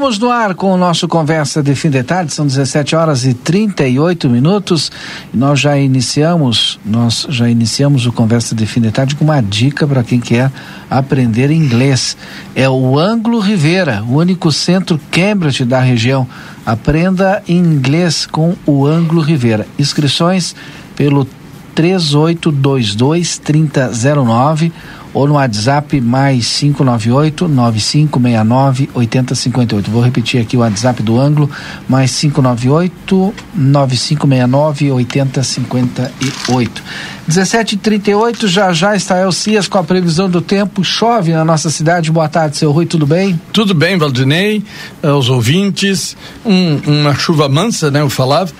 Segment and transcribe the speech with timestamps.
[0.00, 3.34] Estamos no ar com o nosso Conversa de Fim de Tarde, são 17 horas e
[3.34, 4.90] 38 minutos
[5.32, 9.42] e nós já iniciamos, nós já iniciamos o Conversa de Fim de Tarde com uma
[9.42, 10.50] dica para quem quer
[10.88, 12.16] aprender inglês.
[12.54, 16.26] É o Anglo Rivera, o único centro Cambridge da região.
[16.64, 19.66] Aprenda inglês com o Anglo Rivera.
[19.78, 20.56] Inscrições
[20.96, 21.28] pelo
[21.74, 24.72] 3822 3009
[25.12, 29.90] ou no WhatsApp mais 598 9569 8058.
[29.90, 31.50] Vou repetir aqui o WhatsApp do ângulo,
[31.88, 36.82] mais 598 9569 8058.
[37.28, 40.82] 17h38, já já está Elcias com a previsão do tempo.
[40.82, 42.10] Chove na nossa cidade.
[42.10, 43.40] Boa tarde, seu Rui, tudo bem?
[43.52, 44.62] Tudo bem, Valdinei,
[45.02, 46.16] aos ouvintes.
[46.44, 48.00] Um, uma chuva mansa, né?
[48.00, 48.50] Eu falava,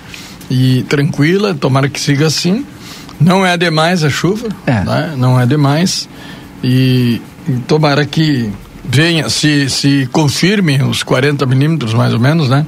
[0.51, 2.65] e tranquila, tomara que siga assim.
[3.21, 4.83] Não é demais a chuva, é.
[4.83, 5.15] Né?
[5.17, 6.09] não é demais
[6.62, 8.50] e, e tomara que
[8.84, 12.66] venha, se, se confirme os 40 milímetros mais ou menos, né?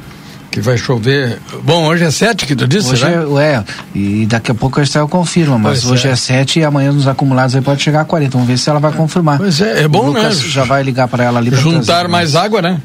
[0.51, 1.39] Que vai chover.
[1.65, 3.25] Bom, hoje é 7 que tu disse, hoje né?
[3.41, 6.11] É, é, e daqui a pouco a Estel confirma, mas pois hoje é.
[6.11, 8.33] é 7 e amanhã nos acumulados aí pode chegar a 40.
[8.33, 9.39] Vamos ver se ela vai confirmar.
[9.39, 10.49] Pois é, é bom, o Lucas né?
[10.49, 12.45] já vai ligar para ela ali pra Juntar trazer, mais mas...
[12.45, 12.83] água, né?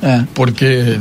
[0.00, 0.22] É.
[0.32, 0.96] Porque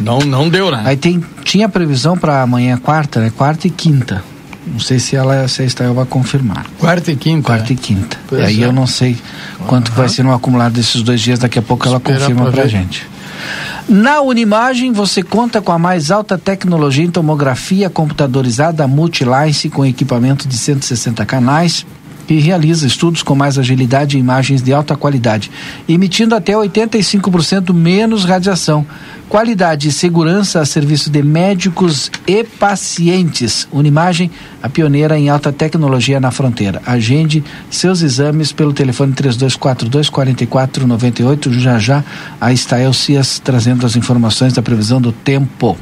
[0.00, 0.82] não, não deu, né?
[0.86, 3.30] Aí tem, tinha previsão para amanhã quarta, né?
[3.36, 4.24] Quarta e quinta.
[4.70, 6.66] Não sei se ela se a Estael vai confirmar.
[6.78, 7.42] Quarta e quinta.
[7.42, 8.16] Quarta e quinta.
[8.26, 8.66] Pois aí é.
[8.66, 9.16] eu não sei
[9.66, 9.94] quanto uhum.
[9.94, 11.38] vai ser no acumulado desses dois dias.
[11.38, 13.06] Daqui a pouco ela confirma pra, pra gente.
[13.88, 20.46] Na Unimagem, você conta com a mais alta tecnologia em tomografia computadorizada Multilice com equipamento
[20.46, 21.86] de 160 canais
[22.28, 25.50] e realiza estudos com mais agilidade e imagens de alta qualidade,
[25.88, 28.84] emitindo até 85% menos radiação.
[29.28, 33.68] Qualidade e segurança a serviço de médicos e pacientes.
[33.70, 34.30] Unimagem,
[34.62, 36.80] a pioneira em alta tecnologia na fronteira.
[36.86, 41.52] Agende seus exames pelo telefone 3242 4498.
[41.52, 42.02] Já já
[42.40, 45.76] a Estael Cias trazendo as informações da previsão do tempo.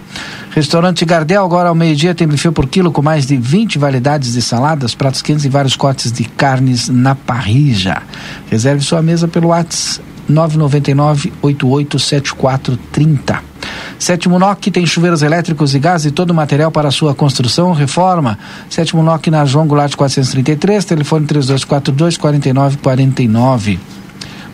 [0.51, 4.43] Restaurante Gardel, agora ao meio-dia, tem buffet por quilo com mais de 20 variedades de
[4.43, 8.03] saladas, pratos quentes e vários cortes de carnes na parrija.
[8.51, 13.57] Reserve sua mesa pelo WhatsApp 999 887430.
[13.99, 18.39] Sétimo NOC tem chuveiros elétricos e gás e todo o material para sua construção, reforma.
[18.69, 23.79] Sétimo NOC na João Goulart 433, telefone 3242 4949.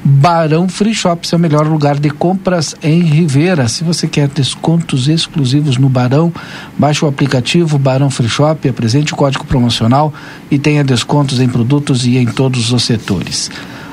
[0.05, 3.69] Barão Free Shop, seu melhor lugar de compras em Rivera.
[3.69, 6.33] Se você quer descontos exclusivos no Barão,
[6.77, 10.13] baixe o aplicativo Barão Free Shop, apresente o código promocional
[10.51, 13.49] e tenha descontos em produtos e em todos os setores.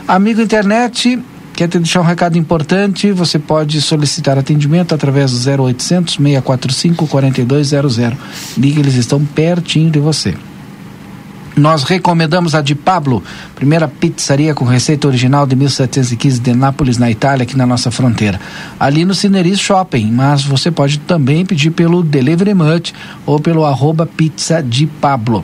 [0.07, 1.19] Amigo internet,
[1.59, 3.11] Quer te deixar um recado importante?
[3.11, 7.97] Você pode solicitar atendimento através do 0800 645 4200.
[8.57, 10.37] Ligue, eles estão pertinho de você.
[11.57, 13.21] Nós recomendamos a de Pablo,
[13.55, 18.39] primeira pizzaria com receita original de 1715 de Nápoles, na Itália, aqui na nossa fronteira.
[18.79, 22.93] Ali no Cineris Shopping, mas você pode também pedir pelo Delivery Much
[23.25, 25.43] ou pelo arroba pizza de Pablo.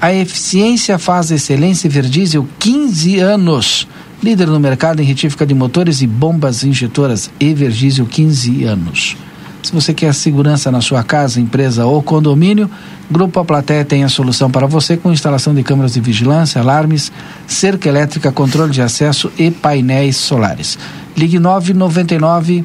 [0.00, 3.88] A eficiência faz excelência Verdiesel 15 anos.
[4.22, 9.16] Líder no mercado em retífica de motores e bombas injetoras Evergísio 15 anos.
[9.62, 12.70] Se você quer segurança na sua casa, empresa ou condomínio,
[13.10, 17.10] Grupo A Plateia tem a solução para você com instalação de câmeras de vigilância, alarmes,
[17.46, 20.78] cerca elétrica, controle de acesso e painéis solares.
[21.16, 22.62] Ligue 999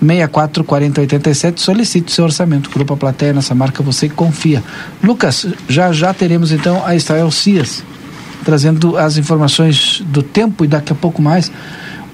[0.00, 2.70] 644087, solicite seu orçamento.
[2.70, 4.64] Grupo A Plateia, nessa marca você confia.
[5.02, 7.84] Lucas, já já teremos então a Estael Cias
[8.44, 11.50] trazendo as informações do tempo e daqui a pouco mais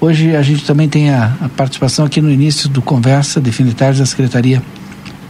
[0.01, 4.05] Hoje a gente também tem a, a participação aqui no início do Conversa Definitários da
[4.07, 4.59] Secretaria,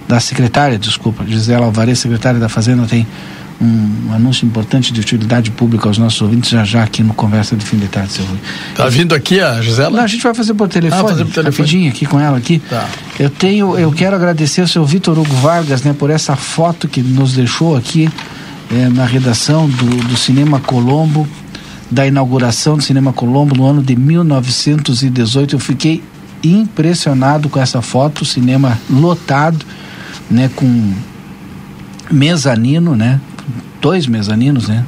[0.07, 3.05] da Secretária, desculpa, Gisela Alvarez, secretária da Fazenda, tem
[3.59, 7.53] um, um, anúncio importante de utilidade pública aos nossos ouvintes já já aqui no Conversa
[7.57, 8.37] de Fim de Tarde, seu Rui.
[8.73, 9.97] Tá vindo aqui a Gisela?
[9.97, 11.67] Não, a gente vai fazer por telefone, ah, fazer por telefone.
[11.67, 12.59] rapidinho aqui com ela aqui.
[12.69, 12.87] Tá.
[13.19, 17.01] Eu tenho, eu quero agradecer ao seu Vitor Hugo Vargas, né, por essa foto que
[17.01, 18.09] nos deixou aqui
[18.71, 21.27] é, na redação do, do Cinema Colombo
[21.91, 25.55] da inauguração do Cinema Colombo no ano de 1918.
[25.55, 26.01] Eu fiquei
[26.41, 29.63] impressionado com essa foto, cinema lotado,
[30.29, 30.93] né, com
[32.09, 33.19] mezanino, né?
[33.81, 34.85] Dois mezaninos, né?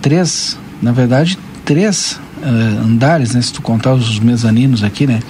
[0.00, 3.42] Três, na verdade, três uh, andares, né?
[3.42, 5.20] Se tu contar os mezaninos aqui, né?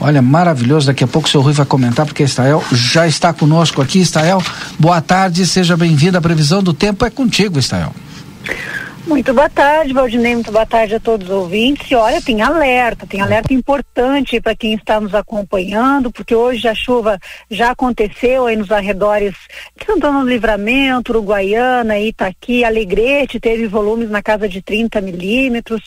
[0.00, 0.86] Olha, maravilhoso.
[0.86, 3.98] Daqui a pouco o seu Rui vai comentar, porque Estael já está conosco aqui.
[3.98, 4.42] Estael,
[4.80, 6.16] boa tarde, seja bem-vindo.
[6.16, 7.94] A previsão do tempo é contigo, Estael.
[9.06, 10.34] Muito boa tarde, Valdinei.
[10.34, 11.90] Muito boa tarde a todos os ouvintes.
[11.90, 16.74] E olha, tem alerta, tem alerta importante para quem está nos acompanhando, porque hoje a
[16.74, 17.18] chuva
[17.50, 19.34] já aconteceu aí nos arredores
[19.76, 25.82] de Santana do Livramento, Uruguaiana, Itaqui, Alegrete, teve volumes na casa de 30 milímetros.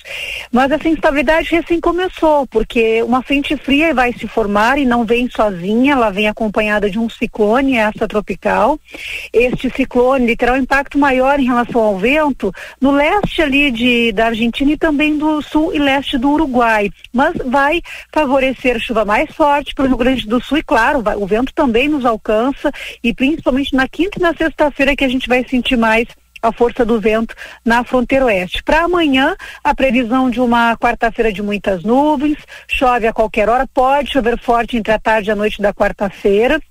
[0.52, 5.30] Mas essa instabilidade recém começou, porque uma frente fria vai se formar e não vem
[5.30, 8.80] sozinha, ela vem acompanhada de um ciclone, essa tropical.
[9.32, 12.52] Este ciclone terá um impacto maior em relação ao vento
[12.82, 16.90] no leste ali de, da Argentina e também do sul e leste do Uruguai.
[17.12, 17.82] Mas vai
[18.14, 21.54] favorecer chuva mais forte para o Rio Grande do Sul e, claro, vai, o vento
[21.54, 22.72] também nos alcança
[23.04, 26.08] e principalmente na quinta e na sexta-feira que a gente vai sentir mais
[26.42, 27.36] a força do vento
[27.66, 28.64] na fronteira oeste.
[28.64, 34.12] Para amanhã, a previsão de uma quarta-feira de muitas nuvens, chove a qualquer hora, pode
[34.12, 36.62] chover forte entre a tarde e a noite da quarta-feira.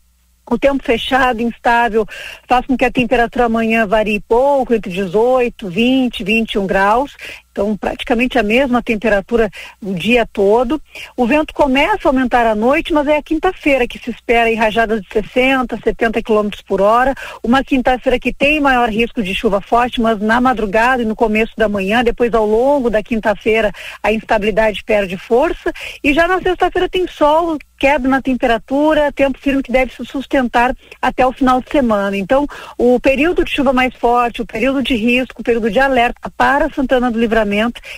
[0.50, 2.06] O tempo fechado, instável,
[2.48, 7.16] faz com que a temperatura amanhã varie pouco, entre 18, 20, 21 graus.
[7.52, 9.50] Então, praticamente a mesma temperatura
[9.80, 10.80] o dia todo.
[11.14, 14.56] O vento começa a aumentar à noite, mas é a quinta-feira que se espera em
[14.56, 17.14] rajadas de 60, 70 km por hora.
[17.42, 21.52] Uma quinta-feira que tem maior risco de chuva forte, mas na madrugada e no começo
[21.56, 23.70] da manhã, depois ao longo da quinta-feira,
[24.02, 25.72] a instabilidade perde força.
[26.02, 30.74] E já na sexta-feira tem sol, queda na temperatura, tempo firme que deve se sustentar
[31.02, 32.16] até o final de semana.
[32.16, 32.46] Então,
[32.78, 36.70] o período de chuva mais forte, o período de risco, o período de alerta para
[36.70, 37.41] Santana do Livramento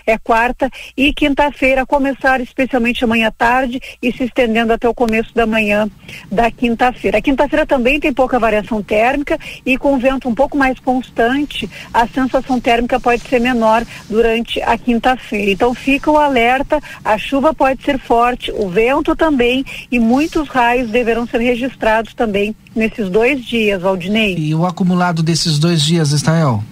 [0.07, 5.35] é quarta e quinta-feira, começar especialmente amanhã à tarde e se estendendo até o começo
[5.35, 5.89] da manhã
[6.31, 7.19] da quinta-feira.
[7.19, 12.07] A quinta-feira também tem pouca variação térmica e com vento um pouco mais constante, a
[12.07, 15.51] sensação térmica pode ser menor durante a quinta-feira.
[15.51, 20.91] Então fica o alerta, a chuva pode ser forte, o vento também e muitos raios
[20.91, 24.37] deverão ser registrados também nesses dois dias, Valdinei.
[24.37, 26.63] E o acumulado desses dois dias, Estael?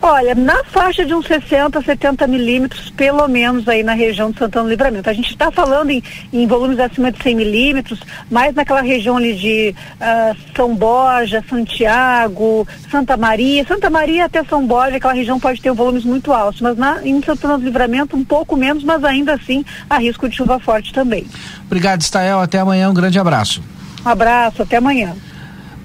[0.00, 4.64] Olha, na faixa de uns 60, 70 milímetros, pelo menos aí na região de Santana
[4.66, 5.10] do Livramento.
[5.10, 6.02] A gente está falando em,
[6.32, 8.00] em, volumes acima de 100 milímetros,
[8.30, 13.66] mais naquela região ali de uh, São Borja, Santiago, Santa Maria.
[13.66, 17.20] Santa Maria até São Borja, aquela região pode ter volumes muito altos, mas na, em
[17.20, 21.26] Santana do Livramento um pouco menos, mas ainda assim há risco de chuva forte também.
[21.66, 22.38] Obrigado, Stael.
[22.38, 22.88] Até amanhã.
[22.88, 23.60] Um grande abraço.
[24.06, 25.14] Um abraço, até amanhã.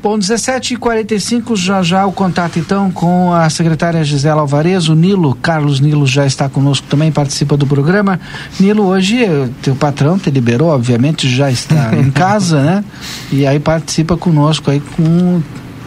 [0.04, 5.80] Bom, 17h45, já já o contato então com a secretária Gisela Alvarez, o Nilo, Carlos
[5.80, 8.20] Nilo já está conosco também, participa do programa.
[8.60, 9.26] Nilo, hoje
[9.62, 12.84] teu patrão te liberou, obviamente já está em casa, né?
[13.32, 15.42] E aí participa conosco aí com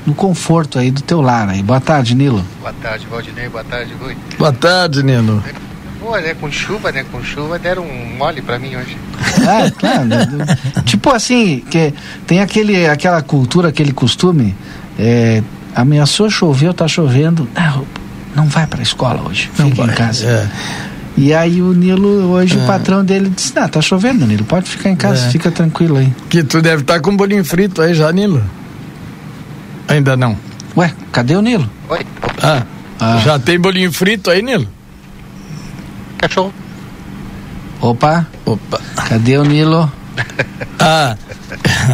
[0.07, 1.62] no conforto aí do teu lar aí.
[1.62, 2.43] Boa tarde, Nilo.
[2.62, 4.17] Boa tarde, Valdinei, boa tarde, Rui.
[4.39, 5.45] Boa tarde, Nilo.
[6.06, 8.97] Pô, né, com chuva, né, com chuva deram um mole pra mim hoje.
[9.41, 10.05] É, claro.
[10.05, 10.47] Né,
[10.85, 11.93] tipo assim, que
[12.25, 14.55] tem aquele, aquela cultura, aquele costume,
[14.97, 15.43] é,
[15.75, 17.85] ameaçou chover, tá chovendo, não,
[18.37, 20.26] não vai pra escola hoje, não fica vai, em casa.
[20.29, 20.49] É.
[21.17, 22.62] E aí o Nilo, hoje é.
[22.62, 25.31] o patrão dele disse, não, tá chovendo, Nilo, pode ficar em casa, é.
[25.31, 26.12] fica tranquilo aí.
[26.31, 28.45] Que tu deve estar tá com um bolinho frito aí já, Nilo?
[29.88, 30.38] Ainda não.
[30.76, 31.69] Ué, cadê o Nilo?
[31.88, 32.07] Oi.
[32.40, 32.62] Ah,
[33.00, 33.19] ah.
[33.25, 34.75] já tem bolinho frito aí, Nilo?
[36.26, 36.52] Cachorro.
[37.80, 38.26] Opa.
[38.45, 38.80] Opa.
[39.09, 39.90] Cadê o Nilo?
[40.80, 41.16] ah,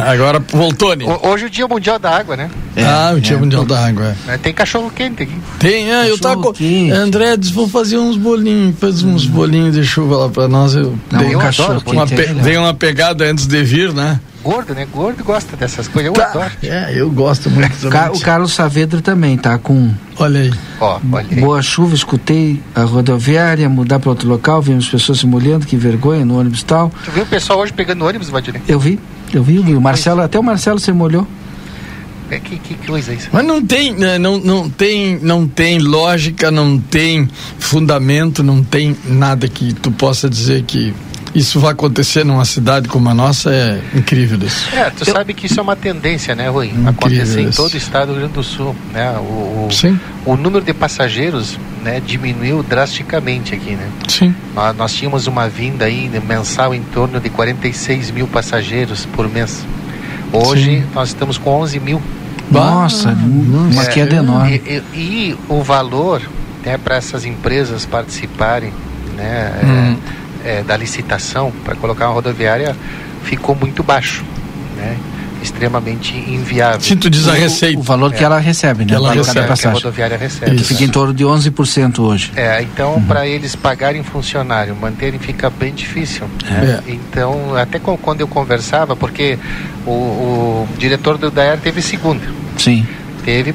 [0.07, 1.19] agora voltou, Nilo.
[1.21, 2.49] Hoje é o Dia Mundial da Água, né?
[2.75, 4.15] É, ah, o Dia é, Mundial da Água.
[4.27, 4.37] É.
[4.37, 5.37] Tem cachorro quente aqui.
[5.59, 6.51] Tem, é, eu tava.
[6.51, 6.91] Quente.
[6.91, 10.73] André disse: vou fazer uns bolinhos, fez uns bolinhos de chuva lá pra nós.
[10.73, 11.83] Eu Não, dei um cachorro.
[11.85, 12.25] Uma, pe...
[12.25, 14.19] dei uma pegada antes de vir, né?
[14.43, 14.85] Gordo, né?
[14.91, 16.07] Gordo gosta dessas coisas.
[16.07, 16.29] Eu tá.
[16.29, 16.51] adoro.
[16.61, 17.87] É, eu gosto muito.
[18.13, 19.93] o Carlos Saavedra também tá com.
[20.17, 20.53] Olha aí.
[20.79, 21.39] Ó, olha aí.
[21.39, 26.25] Boa chuva, escutei a rodoviária mudar para outro local, vimos pessoas se molhando, que vergonha
[26.25, 26.91] no ônibus e tal.
[27.05, 28.61] Tu viu o pessoal hoje pegando ônibus, Vadilha?
[28.67, 28.99] Eu vi,
[29.33, 29.75] eu vi, eu vi.
[29.75, 31.25] O Marcelo, até o Marcelo se molhou.
[32.29, 33.29] É, que, que coisa é isso?
[33.31, 38.97] Mas não tem, né, não, não tem, não tem lógica, não tem fundamento, não tem
[39.05, 40.93] nada que tu possa dizer que
[41.33, 44.69] isso vai acontecer numa cidade como a nossa é incrível isso.
[44.75, 45.13] É, tu Eu...
[45.13, 46.67] sabe que isso é uma tendência, né, Rui?
[46.67, 49.11] Incrível acontecer em todo o estado do Rio Grande do Sul, né?
[49.17, 49.99] O, o, Sim.
[50.25, 53.89] o número de passageiros, né, diminuiu drasticamente aqui, né?
[54.07, 54.35] Sim.
[54.55, 59.65] Nós, nós tínhamos uma vinda aí mensal em torno de 46 mil passageiros por mês.
[60.31, 60.83] Hoje Sim.
[60.93, 62.01] nós estamos com 11 mil.
[62.51, 64.61] Nossa, uma é, queda enorme.
[64.65, 66.21] E, e, e, o valor
[66.63, 68.71] né, para essas empresas participarem,
[69.15, 69.59] né?
[69.61, 69.97] É, hum.
[70.19, 72.75] É, é, da licitação para colocar uma rodoviária
[73.23, 74.23] ficou muito baixo,
[74.77, 74.97] né?
[75.43, 76.79] extremamente inviável.
[76.79, 77.77] Sim, tu diz a receita.
[77.77, 78.17] O valor é.
[78.17, 78.93] que ela recebe, né?
[78.93, 79.53] ela recebe.
[79.53, 80.55] Que a rodoviária recebe.
[80.55, 82.31] Que fica em torno de 11% hoje.
[82.35, 83.03] É, então uhum.
[83.03, 86.25] para eles pagarem funcionário, manterem fica bem difícil.
[86.49, 86.81] Né?
[86.87, 86.91] É.
[86.91, 89.37] Então, até quando eu conversava, porque
[89.85, 92.23] o, o diretor do DAER teve segunda.
[92.57, 92.87] Sim.
[93.25, 93.53] Teve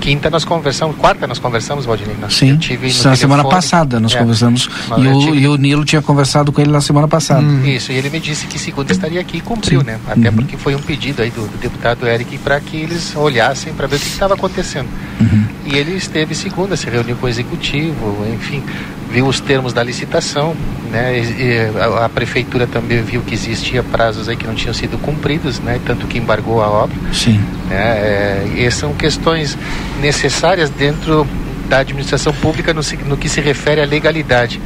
[0.00, 2.08] quinta nós conversamos, quarta nós conversamos, Valdir.
[2.30, 2.58] Sim,
[3.04, 4.68] na semana passada nós é, conversamos.
[4.98, 5.38] E o, tive...
[5.38, 7.42] e o Nilo tinha conversado com ele na semana passada.
[7.42, 7.64] Hum.
[7.64, 9.86] Isso, e ele me disse que segunda estaria aqui e cumpriu, Sim.
[9.86, 10.00] né?
[10.08, 10.36] Até uhum.
[10.36, 13.96] porque foi um pedido aí do, do deputado Eric para que eles olhassem para ver
[13.96, 14.88] o que estava acontecendo.
[15.20, 15.44] Uhum.
[15.66, 18.62] E ele esteve segunda, se reuniu com o executivo, enfim,
[19.10, 20.56] viu os termos da licitação,
[20.90, 21.18] né?
[21.18, 25.60] E a, a, prefeitura também viu que existia prazos aí que não tinham sido cumpridos,
[25.60, 25.80] né?
[25.84, 26.96] Tanto que embargou a obra.
[27.12, 27.40] Sim.
[27.68, 27.76] Né?
[27.76, 29.56] É, e são questões
[30.00, 31.26] necessárias dentro
[31.68, 34.60] da administração pública no, no que se refere à legalidade.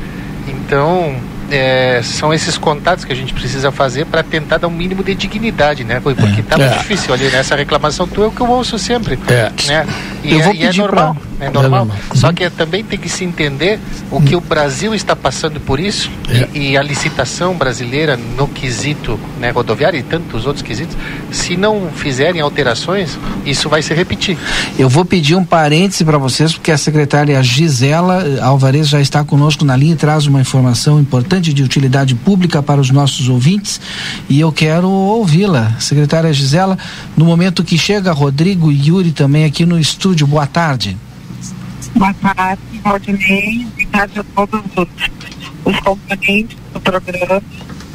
[0.48, 1.16] Então,
[1.50, 5.14] é, são esses contatos que a gente precisa fazer para tentar dar um mínimo de
[5.14, 6.00] dignidade, né?
[6.00, 6.58] Porque está é.
[6.58, 6.78] muito é.
[6.78, 9.18] difícil ali, nessa reclamação tua é o que eu ouço sempre.
[9.28, 9.52] É.
[9.66, 9.86] Né?
[10.24, 11.46] E, eu vou é, é normal, pra...
[11.46, 11.88] é normal.
[12.10, 13.78] É Só que também tem que se entender
[14.10, 16.10] o que o Brasil está passando por isso
[16.54, 20.96] e, e, a licitação brasileira no quesito né, rodoviário e tantos outros quesitos,
[21.30, 24.38] se não fizerem alterações, isso vai se repetir.
[24.78, 29.64] Eu vou pedir um parêntese para vocês, porque a secretária Gisela Alvarez já está conosco
[29.64, 33.80] na linha e traz uma informação importante de utilidade pública para os nossos ouvintes
[34.28, 35.76] e eu quero ouvi-la.
[35.78, 36.78] Secretária Gisela,
[37.16, 40.96] no momento que chega Rodrigo e Yuri também aqui no estúdio, boa tarde.
[41.96, 44.88] Boa tarde, Valdinei, boa tarde a todos os,
[45.64, 47.42] os componentes do programa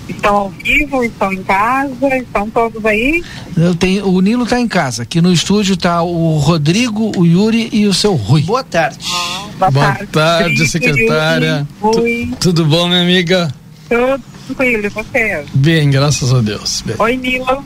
[0.09, 3.23] estão ao vivo, estão em casa, estão todos aí?
[3.55, 5.03] Eu tenho, o Nilo está em casa.
[5.03, 8.41] Aqui no estúdio está o Rodrigo, o Yuri e o seu Rui.
[8.41, 8.97] Boa tarde.
[9.11, 11.67] Ah, boa, boa, tarde, tarde secretária.
[11.81, 13.53] Yuri, tudo bom, minha amiga?
[13.87, 15.45] Tudo tranquilo, e você?
[15.53, 16.81] Bem, graças a Deus.
[16.85, 16.95] Bem.
[16.99, 17.63] Oi, Nilo.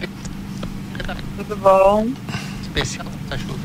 [0.00, 0.08] Oi.
[1.36, 2.08] Tudo bom?
[2.62, 3.57] Especial, tá O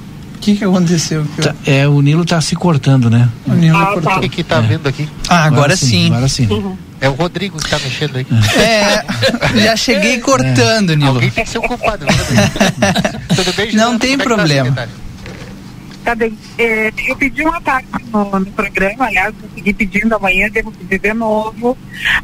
[0.44, 1.26] que, que aconteceu?
[1.42, 3.30] Tá, é, o Nilo está se cortando, né?
[3.48, 4.18] O Nilo ah, tá.
[4.18, 4.62] O que que tá é.
[4.62, 5.08] vendo aqui?
[5.30, 6.08] Ah, agora, agora sim, sim.
[6.08, 6.48] Agora sim.
[6.48, 6.78] Uhum.
[7.00, 8.26] É o Rodrigo que está mexendo aí.
[8.58, 9.06] É,
[9.62, 10.96] já cheguei cortando, é.
[10.96, 11.16] Nilo.
[11.16, 12.12] Alguém tem que ser ocupado, né?
[13.36, 14.90] Tudo bem, Não tem é problema.
[16.04, 16.38] Tá bem.
[16.58, 21.00] É, eu pedi uma parte no, no, programa, aliás, eu segui pedindo amanhã, devo pedir
[21.00, 21.78] de novo,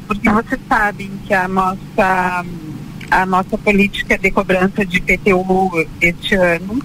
[0.05, 2.45] porque vocês sabem que a nossa,
[3.09, 6.81] a nossa política de cobrança de PTU este ano,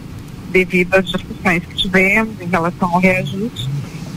[0.54, 3.68] devido às discussões que tivemos em relação ao reajuste,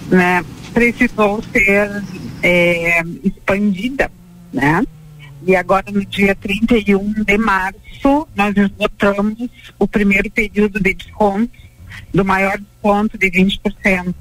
[0.07, 2.03] né, precisou ser
[2.43, 4.11] é, expandida,
[4.53, 4.83] né?
[5.45, 11.57] E agora no dia 31 de março nós esgotamos o primeiro período de desconto
[12.13, 14.13] do maior desconto de 20%.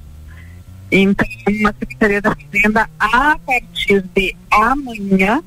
[0.91, 1.27] Então,
[1.67, 5.43] a Secretaria da Fazenda, a partir de amanhã,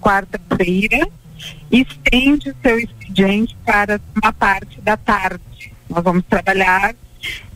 [0.00, 1.06] quarta-feira,
[1.70, 5.77] estende seu expediente para uma parte da tarde.
[5.88, 6.94] Nós vamos trabalhar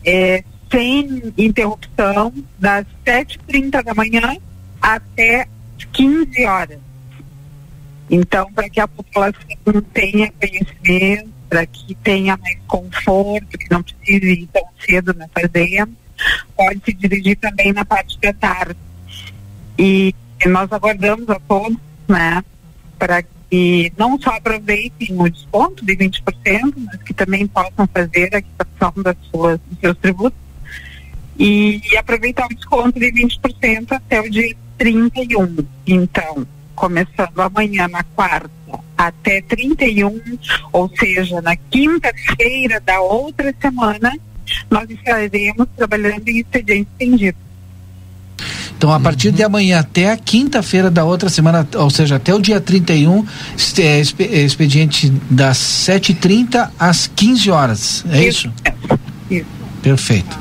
[0.05, 4.37] é, sem interrupção das 7h30 da manhã
[4.81, 5.47] até
[5.91, 6.79] 15 horas.
[8.09, 9.41] Então, para que a população
[9.93, 15.91] tenha conhecimento, para que tenha mais conforto, que não precise ir tão cedo na fazenda,
[16.55, 18.77] pode se dirigir também na parte da tarde.
[19.77, 20.13] E
[20.45, 22.43] nós aguardamos a todos, né,
[22.97, 23.23] para
[23.53, 28.91] que não só aproveitem o desconto de 20%, mas que também possam fazer a quitação
[29.03, 30.39] das suas, dos seus tributos
[31.37, 35.57] e aproveitar o desconto de 20% até o dia 31.
[35.85, 38.49] Então, começando amanhã na quarta
[38.97, 40.19] até 31,
[40.71, 44.17] ou seja, na quinta-feira da outra semana,
[44.67, 47.37] nós estaremos trabalhando em expediente estendido.
[48.83, 49.35] Então, a partir uhum.
[49.35, 53.25] de amanhã até a quinta-feira da outra semana, ou seja, até o dia 31,
[53.79, 58.05] é, é expediente das 7h30 às 15 horas.
[58.11, 58.51] É isso?
[58.65, 58.99] Isso.
[59.31, 59.45] isso.
[59.81, 60.37] Perfeito.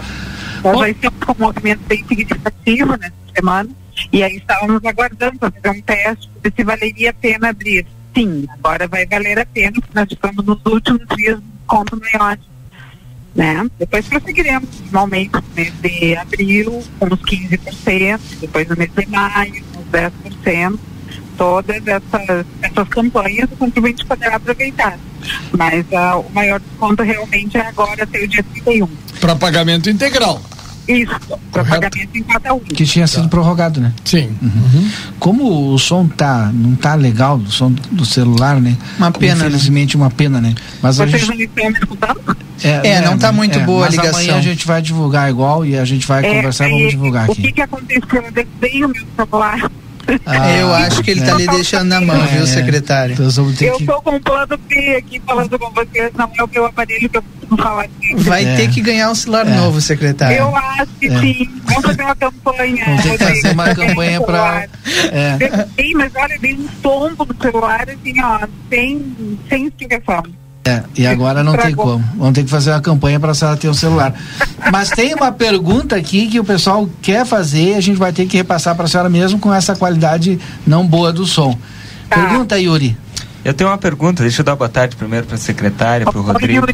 [0.58, 3.70] Então, vai ser um movimento bem significativo nessa semana
[4.12, 7.86] e aí estávamos aguardando para fazer um teste se valeria a pena abrir.
[8.12, 12.36] Sim, agora vai valer a pena, porque nós estamos nos últimos dias de conto maior.
[13.34, 13.66] Né?
[13.78, 19.64] Depois prosseguiremos normalmente no mês de abril com uns 15%, depois no mês de maio,
[19.76, 20.78] uns 10%.
[21.36, 24.98] Todas essas, essas campanhas o contribuinte poderá aproveitar.
[25.56, 28.86] Mas uh, o maior desconto realmente é agora até o dia 31.
[29.18, 30.42] Para pagamento integral.
[30.88, 31.14] Isso,
[31.52, 32.60] para pagamento em cada um.
[32.60, 33.28] Que tinha sido tá.
[33.28, 33.92] prorrogado, né?
[34.04, 34.36] Sim.
[34.42, 34.50] Uhum.
[34.50, 34.90] Uhum.
[35.18, 38.76] Como o som tá, não tá legal, o som do celular, né?
[38.98, 39.40] Uma pena, né?
[39.46, 40.02] Infelizmente, né?
[40.02, 40.54] uma pena, né?
[40.82, 41.28] Mas Vocês a gente...
[41.28, 42.36] não estão me escutando?
[42.64, 43.38] É, é, não está né?
[43.38, 44.12] muito é, boa a ligação.
[44.12, 46.90] Mas amanhã a gente vai divulgar igual e a gente vai é, conversar e vamos
[46.90, 47.40] divulgar o aqui.
[47.40, 48.22] O que que aconteceu?
[48.22, 49.70] Eu dei o meu celular
[50.26, 51.36] Ah, eu acho que ele está é.
[51.36, 53.14] lhe deixando na mão, é, viu, secretário?
[53.14, 53.86] Então, eu estou que...
[53.86, 57.22] com um plano B aqui falando com vocês, não é o meu aparelho que eu
[57.22, 58.14] preciso falar aqui.
[58.16, 58.56] Vai é.
[58.56, 59.54] ter que ganhar um celular é.
[59.54, 60.36] novo, secretário.
[60.36, 61.20] Eu acho que é.
[61.20, 61.48] sim.
[61.64, 62.84] Vamos fazer uma campanha.
[62.84, 64.68] Vamos ter que fazer uma campanha para.
[65.76, 70.41] Sim, mas olha, dei um tombo no celular, assim, ó, sem, sem explicação.
[70.64, 72.04] É, e agora não tem como.
[72.16, 74.14] Vamos ter que fazer uma campanha para a senhora ter um celular.
[74.70, 78.36] Mas tem uma pergunta aqui que o pessoal quer fazer, a gente vai ter que
[78.36, 81.58] repassar para a senhora mesmo com essa qualidade não boa do som.
[82.08, 82.16] Tá.
[82.16, 82.96] Pergunta, Yuri.
[83.44, 86.22] Eu tenho uma pergunta, deixa eu dar boa tarde primeiro para a secretária, para o
[86.22, 86.64] Rodrigo,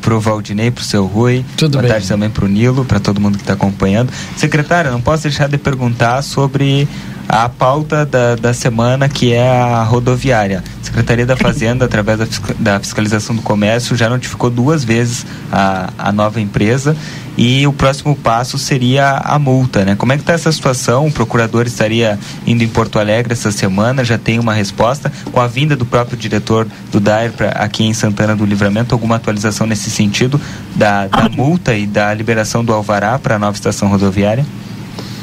[0.00, 1.44] para o Valdinei, para o seu Rui.
[1.58, 1.90] Tudo boa bem.
[1.90, 4.10] tarde também para o Nilo, para todo mundo que está acompanhando.
[4.34, 6.88] Secretária, não posso deixar de perguntar sobre
[7.30, 10.64] a pauta da, da semana, que é a rodoviária.
[10.80, 12.26] A Secretaria da Fazenda, através da,
[12.58, 16.96] da fiscalização do comércio, já notificou duas vezes a, a nova empresa
[17.38, 19.94] e o próximo passo seria a multa, né?
[19.94, 21.06] Como é que está essa situação?
[21.06, 25.12] O procurador estaria indo em Porto Alegre essa semana, já tem uma resposta.
[25.30, 29.14] Com a vinda do próprio diretor do DAIR pra, aqui em Santana do Livramento, alguma
[29.14, 30.40] atualização nesse sentido
[30.74, 34.44] da, da multa e da liberação do alvará para a nova estação rodoviária?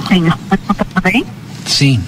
[0.07, 0.29] Sim,
[1.01, 1.25] bem?
[1.65, 2.03] Sim.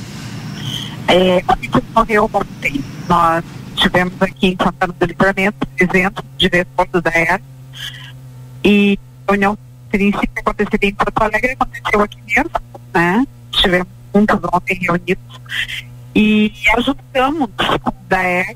[1.08, 2.84] É, a gente ocorreu ontem.
[3.08, 3.44] Nós
[3.76, 7.42] tivemos aqui em Santana do Livramento, presente o diretor do DAER,
[8.64, 9.58] e a reunião
[9.90, 12.52] princípio aconteceria em Porto Alegre, aconteceu aqui mesmo,
[12.94, 13.26] né?
[13.52, 15.42] Estivemos juntos ontem reunidos
[16.16, 17.50] e ajudamos
[17.86, 18.56] o DAER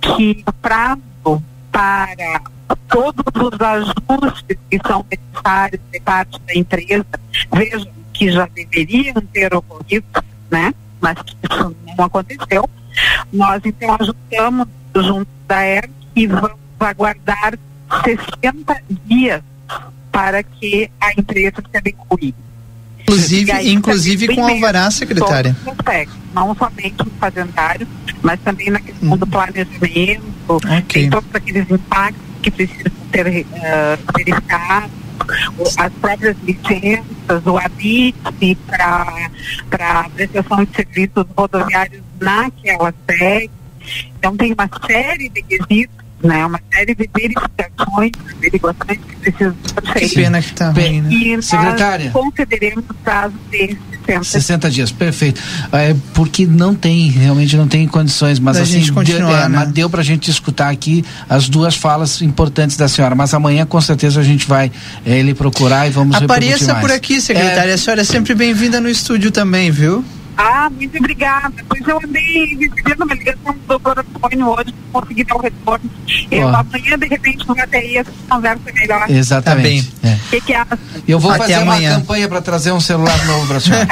[0.00, 1.42] que o prazo
[1.72, 2.40] para
[2.88, 7.06] todos os ajustes que são necessários de parte da empresa,
[7.54, 10.04] vejam que já deveriam ter ocorrido,
[10.50, 10.74] né?
[11.00, 12.68] Mas que isso não aconteceu.
[13.32, 17.58] Nós então ajustamos junto da ERC e vamos aguardar
[18.04, 19.42] 60 dias
[20.12, 22.34] para que a empresa se adeque.
[23.00, 25.56] Inclusive, inclusive com alvará, secretária.
[26.34, 27.88] não somente no fazendário,
[28.22, 29.16] mas também na questão hum.
[29.16, 31.08] do planejamento, okay.
[31.08, 34.90] todos aqueles impactos que precisam ser uh, verificados
[35.78, 43.50] as próprias licenças, o ABIT para prestação de serviços rodoviários naquela sede.
[44.18, 49.92] Então tem uma série de quesitos né, uma série de verificações, averiguações que precisam ser
[49.92, 50.10] feitas.
[50.10, 51.12] Que pena que está ruim, né?
[51.12, 52.10] E Secretária.
[52.10, 54.24] concederemos o prazo de 60.
[54.24, 55.40] 60 dias, perfeito.
[55.72, 59.48] É, porque não tem, realmente não tem condições, mas da assim, deu, é, né?
[59.48, 63.80] mas deu pra gente escutar aqui as duas falas importantes da senhora, mas amanhã com
[63.80, 64.70] certeza a gente vai
[65.04, 67.74] é, lhe procurar e vamos Apareça por aqui, secretária, é...
[67.74, 70.04] a senhora é sempre bem-vinda no estúdio também, viu?
[70.40, 71.52] Ah, muito obrigada.
[71.68, 75.90] Pois eu andei recebendo uma ligação do doutor Antônio hoje, consegui dar o retorno.
[76.30, 79.10] Eu, amanhã, de repente, não vai ter essa conversa melhor.
[79.10, 79.90] Exatamente.
[79.90, 80.14] Tá bem.
[80.14, 80.78] O que, que acha?
[81.06, 81.90] Eu vou Até fazer amanhã.
[81.90, 83.88] uma campanha para trazer um celular novo para a senhora.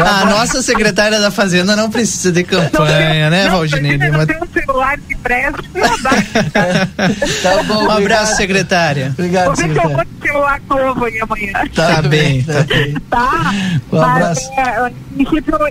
[0.22, 3.98] a nossa secretária da Fazenda não precisa de campanha, não, né, Valdinei?
[3.98, 5.62] Não tem um celular que presta.
[7.42, 9.12] tá bom, um abraço, secretária.
[9.18, 11.52] Obrigado, vou ver se eu vou celular novo aí amanhã.
[11.74, 12.94] Tá, tá bem, tá bem.
[13.10, 13.52] Tá.
[13.92, 14.50] Um abraço.
[14.56, 14.92] Mas, é,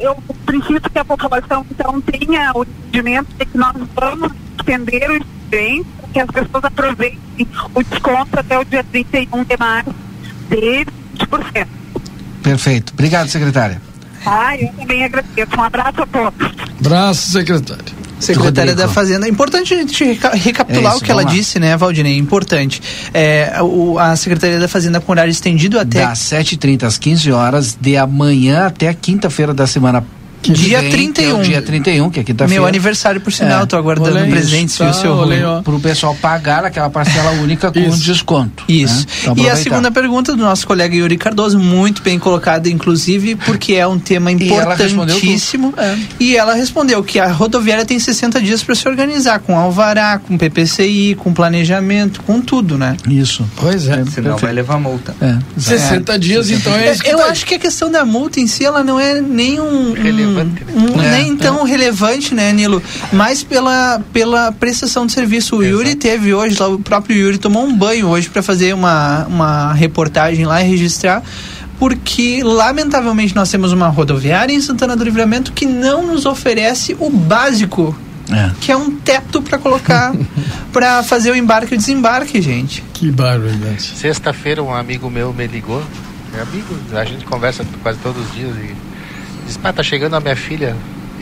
[0.01, 5.25] eu preciso que a população então tenha o entendimento de que nós vamos estender o
[5.49, 7.19] bem para que as pessoas aproveitem
[7.73, 9.95] o desconto até o dia 31 de março
[10.49, 10.85] de
[11.17, 11.67] 20%.
[12.43, 12.93] Perfeito.
[12.93, 13.81] Obrigado, secretária.
[14.25, 15.57] Ah, eu também agradeço.
[15.57, 16.51] Um abraço a todos.
[16.79, 19.25] Abraço, secretário secretária da Fazenda.
[19.25, 21.29] É importante a gente recapitular é isso, o que ela lá.
[21.29, 22.17] disse, né, Valdinei?
[22.17, 22.81] Importante.
[23.13, 26.05] É, o, a Secretaria da Fazenda com horário estendido até.
[26.05, 30.05] Das 7h30 às 15 horas, de amanhã até quinta-feira da semana
[30.41, 31.39] que dia vem, 31.
[31.39, 32.61] É dia 31, que é quinta-feira.
[32.61, 33.81] Meu aniversário, por sinal, estou é.
[33.81, 35.15] aguardando olê, presentes, viu, seu
[35.63, 37.99] Para o pessoal pagar aquela parcela única com isso.
[37.99, 38.63] desconto.
[38.67, 38.99] Isso.
[38.99, 39.05] Né?
[39.21, 43.73] Então, e a segunda pergunta do nosso colega Yuri Cardoso, muito bem colocada, inclusive, porque
[43.73, 45.73] é um tema importantíssimo.
[45.77, 45.97] E ela, é.
[46.19, 50.37] e ela respondeu que a rodoviária tem 60 dias para se organizar, com alvará, com
[50.37, 52.97] PPCI, com planejamento, com tudo, né?
[53.07, 53.45] Isso.
[53.55, 54.03] Pois é.
[54.05, 55.15] Senão vai levar multa.
[55.21, 55.37] É.
[55.57, 58.65] 60 dias, então é isso Eu tá acho que a questão da multa em si,
[58.65, 59.95] ela não é nenhum
[60.33, 60.63] relevante.
[60.65, 61.07] Né?
[61.07, 61.69] É, nem tão é.
[61.69, 62.81] relevante, né, Nilo?
[63.11, 65.57] Mas pela, pela prestação de serviço.
[65.57, 65.77] O Exato.
[65.77, 69.73] Yuri teve hoje, lá, o próprio Yuri tomou um banho hoje para fazer uma, uma
[69.73, 71.23] reportagem lá e registrar
[71.81, 77.09] porque lamentavelmente nós temos uma rodoviária em Santana do Livramento que não nos oferece o
[77.09, 77.97] básico,
[78.31, 78.51] é.
[78.61, 80.13] que é um teto para colocar
[80.71, 82.83] para fazer o embarque e o desembarque, gente.
[82.93, 83.81] Que barbaridade.
[83.81, 85.83] Sexta-feira um amigo meu me ligou,
[86.37, 88.90] é amigo, a gente conversa quase todos os dias e
[89.51, 90.75] disse, ah, tá chegando a minha filha.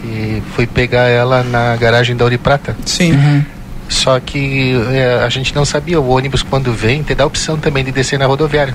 [0.04, 2.76] E fui pegar ela na garagem da Ouro Prata.
[2.86, 3.14] Sim.
[3.14, 3.44] Uhum.
[3.90, 7.84] Só que é, a gente não sabia, o ônibus quando vem, tem a opção também
[7.84, 8.74] de descer na rodoviária.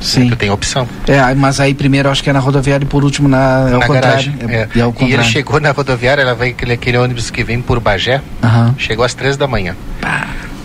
[0.00, 0.28] Sim.
[0.28, 0.86] Tu tem opção.
[1.06, 4.34] É, mas aí primeiro acho que é na rodoviária e por último na, na garagem.
[4.48, 4.80] É, é.
[4.80, 8.20] é e ele chegou na rodoviária, ela vai aquele, aquele ônibus que vem por Bagé,
[8.42, 8.74] uhum.
[8.76, 9.74] chegou às três da manhã.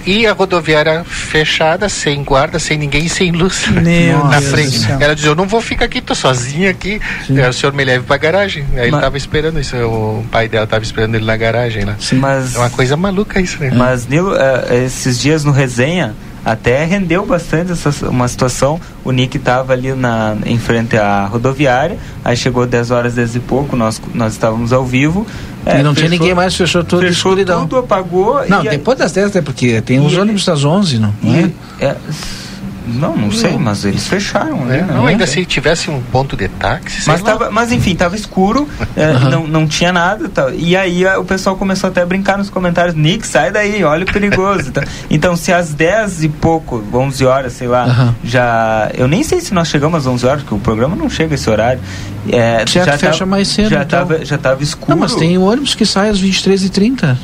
[0.07, 4.87] E a rodoviária fechada, sem guarda, sem ninguém, sem luz Meu na Deus frente.
[5.01, 7.01] Ela dizia, eu não vou ficar aqui, tô sozinha aqui.
[7.29, 8.63] É, o senhor me leve pra garagem.
[8.71, 8.93] Aí mas...
[8.93, 11.97] ele tava esperando isso, o pai dela tava esperando ele na garagem lá.
[11.99, 12.55] Sim, mas...
[12.55, 13.69] É uma coisa maluca isso, né?
[13.75, 16.15] Mas, Nilo, uh, esses dias no resenha,
[16.45, 18.79] até rendeu bastante essa, uma situação.
[19.03, 23.39] O Nick estava ali na, em frente à rodoviária, aí chegou 10 horas, 10 e
[23.41, 25.27] pouco, nós, nós estávamos ao vivo.
[25.67, 27.67] É, e não fechou, tinha ninguém mais, fechou tudo fechou escuridão.
[27.67, 28.41] tudo, apagou.
[28.47, 31.51] Não, depois das 10, é porque tem os ônibus das 11, não, não é?
[31.79, 31.95] é
[32.87, 34.85] não, não sei, mas eles fecharam, né?
[34.87, 37.03] Não, ainda se tivesse um ponto de táxi.
[37.07, 39.29] Mas, tava, mas enfim, tava escuro, é, uhum.
[39.29, 40.29] não, não tinha nada.
[40.29, 44.03] Tá, e aí o pessoal começou até a brincar nos comentários: Nick, sai daí, olha
[44.03, 44.71] o perigoso.
[44.71, 44.83] tá.
[45.09, 48.13] Então, se às 10 e pouco, 11 horas, sei lá, uhum.
[48.23, 48.91] já.
[48.93, 51.49] Eu nem sei se nós chegamos às 11 horas, porque o programa não chega esse
[51.49, 51.79] horário.
[52.29, 53.69] É, já, já fecha tava, mais cedo.
[53.69, 53.99] Já, então.
[53.99, 54.91] tava, já tava escuro.
[54.91, 57.17] Não, mas tem ônibus que sai às 23h30.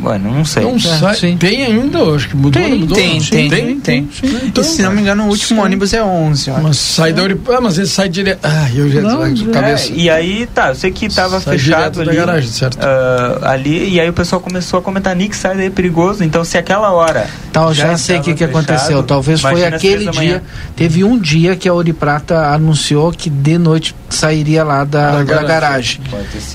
[0.00, 0.62] Bueno, não sei.
[0.62, 2.62] Não é, sai, tem ainda, acho que mudou.
[2.62, 4.08] Tem, mudou, tem, tem, tem, tem, tem.
[4.46, 5.66] Então, e se não me engano, o último sim.
[5.66, 6.50] ônibus é 11.
[6.62, 8.40] Mas sai da Uripa, ah, mas ele sai direto.
[8.42, 9.92] Ah, eu já não, é, cabeça.
[9.92, 12.16] E aí, tá, eu sei que tava sai fechado ali.
[12.16, 12.78] Garagem, certo?
[12.78, 16.24] Uh, ali, e aí o pessoal começou a comentar, Nick, sai daí é perigoso.
[16.24, 17.28] Então, se aquela hora.
[17.50, 19.02] Então, já, já sei o que, que aconteceu.
[19.02, 20.42] Talvez foi aquele dia.
[20.74, 25.36] Teve um dia que a Ouro Prata anunciou que de noite sairia lá da, da,
[25.36, 26.00] da garagem.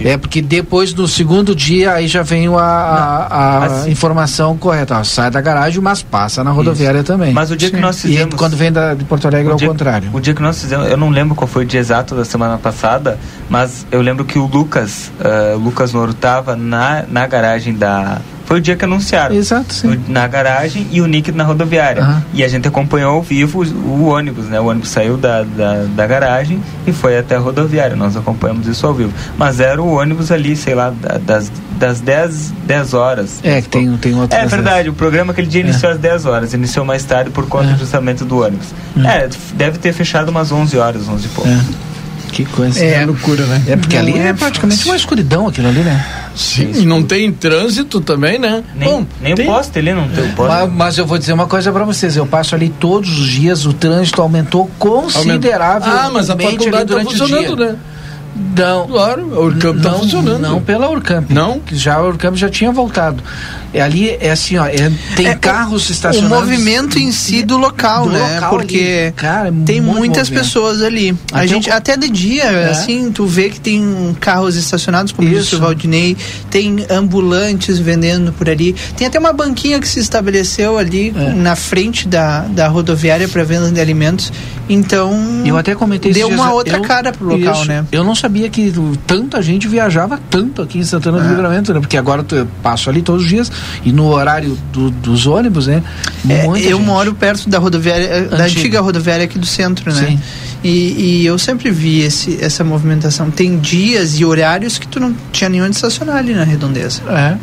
[0.01, 4.97] É porque depois do segundo dia aí já veio a, a, a informação correta.
[4.97, 7.07] Ó, sai da garagem, mas passa na rodoviária Isso.
[7.07, 7.33] também.
[7.33, 7.75] Mas o dia Sim.
[7.75, 8.33] que nós fizemos.
[8.33, 10.09] E quando vem da, de Porto Alegre ao contrário.
[10.13, 12.57] O dia que nós fizemos, eu não lembro qual foi o dia exato da semana
[12.57, 13.19] passada,
[13.49, 18.19] mas eu lembro que o Lucas, uh, o Lucas Noro estava na, na garagem da
[18.45, 19.35] foi o dia que anunciaram.
[19.35, 19.99] Exato, sim.
[20.07, 22.03] Na garagem e o Nick na rodoviária.
[22.03, 22.21] Uhum.
[22.33, 24.59] E a gente acompanhou ao vivo o, ônibus, né?
[24.59, 27.95] O ônibus saiu da, da, da, garagem e foi até a rodoviária.
[27.95, 29.11] Nós acompanhamos isso ao vivo.
[29.37, 33.39] Mas era o ônibus ali, sei lá, das, das 10, 10 horas.
[33.43, 34.37] É, que tem, tem outro.
[34.37, 35.95] É verdade, o programa aquele dia iniciou é.
[35.95, 36.53] às 10 horas.
[36.53, 37.77] Iniciou mais tarde por conta é.
[37.77, 38.67] justamente do ônibus.
[38.97, 39.25] É.
[39.25, 39.29] é.
[39.55, 41.49] deve ter fechado umas 11 horas, 11 e pouco.
[42.35, 42.45] É.
[42.45, 42.83] Que coisa.
[42.83, 43.63] É loucura, né?
[43.67, 46.05] É porque ali é, é praticamente uma escuridão aquilo ali, né?
[46.35, 48.61] Sim, e não tem trânsito também, né?
[48.75, 49.47] Nem, Bom, nem tem...
[49.47, 50.53] o poste ali não tem o poste.
[50.53, 53.65] Mas, mas, eu vou dizer uma coisa para vocês, eu passo ali todos os dias,
[53.65, 57.75] o trânsito aumentou consideravelmente Ah, mas a faculdade tá funcionando, né?
[58.35, 58.87] Não.
[58.87, 60.41] Claro, a Urcamp está funcionando.
[60.41, 61.29] Não pela Urcamp.
[61.29, 61.61] Não?
[61.71, 63.23] Já a Urcamp já tinha voltado.
[63.75, 66.37] É, ali é assim, ó, é, tem é, carros estacionados.
[66.37, 68.35] O movimento em si do local, do né?
[68.35, 70.45] Local Porque ali, cara, é tem muitas movimento.
[70.45, 71.13] pessoas ali.
[71.29, 72.69] A até gente, até de dia, é.
[72.71, 75.41] assim, tu vê que tem carros estacionados, como Isso.
[75.41, 76.15] disse o Valdinei,
[76.49, 78.73] tem ambulantes vendendo por ali.
[78.95, 81.33] Tem até uma banquinha que se estabeleceu ali é.
[81.33, 84.31] na frente da, da rodoviária para venda de alimentos.
[84.69, 87.85] Então, eu até comentei deu uma outra eu, cara pro local, isso, né?
[87.91, 88.73] Eu não sabia que
[89.05, 91.27] tanta gente viajava tanto aqui em Santana do.
[91.27, 91.81] Livramento, né?
[91.81, 93.51] Porque agora eu passo ali todos os dias
[93.83, 95.83] e no horário do, dos ônibus, né?
[96.29, 96.73] É, eu gente.
[96.75, 98.37] moro perto da rodoviária, Antiga.
[98.37, 100.07] da antiga rodoviária aqui do centro, né?
[100.07, 100.19] Sim.
[100.63, 103.29] E, e, eu sempre vi esse, essa movimentação.
[103.29, 107.01] Tem dias e horários que tu não tinha onde estacionar ali na redondeza.
[107.07, 107.37] É.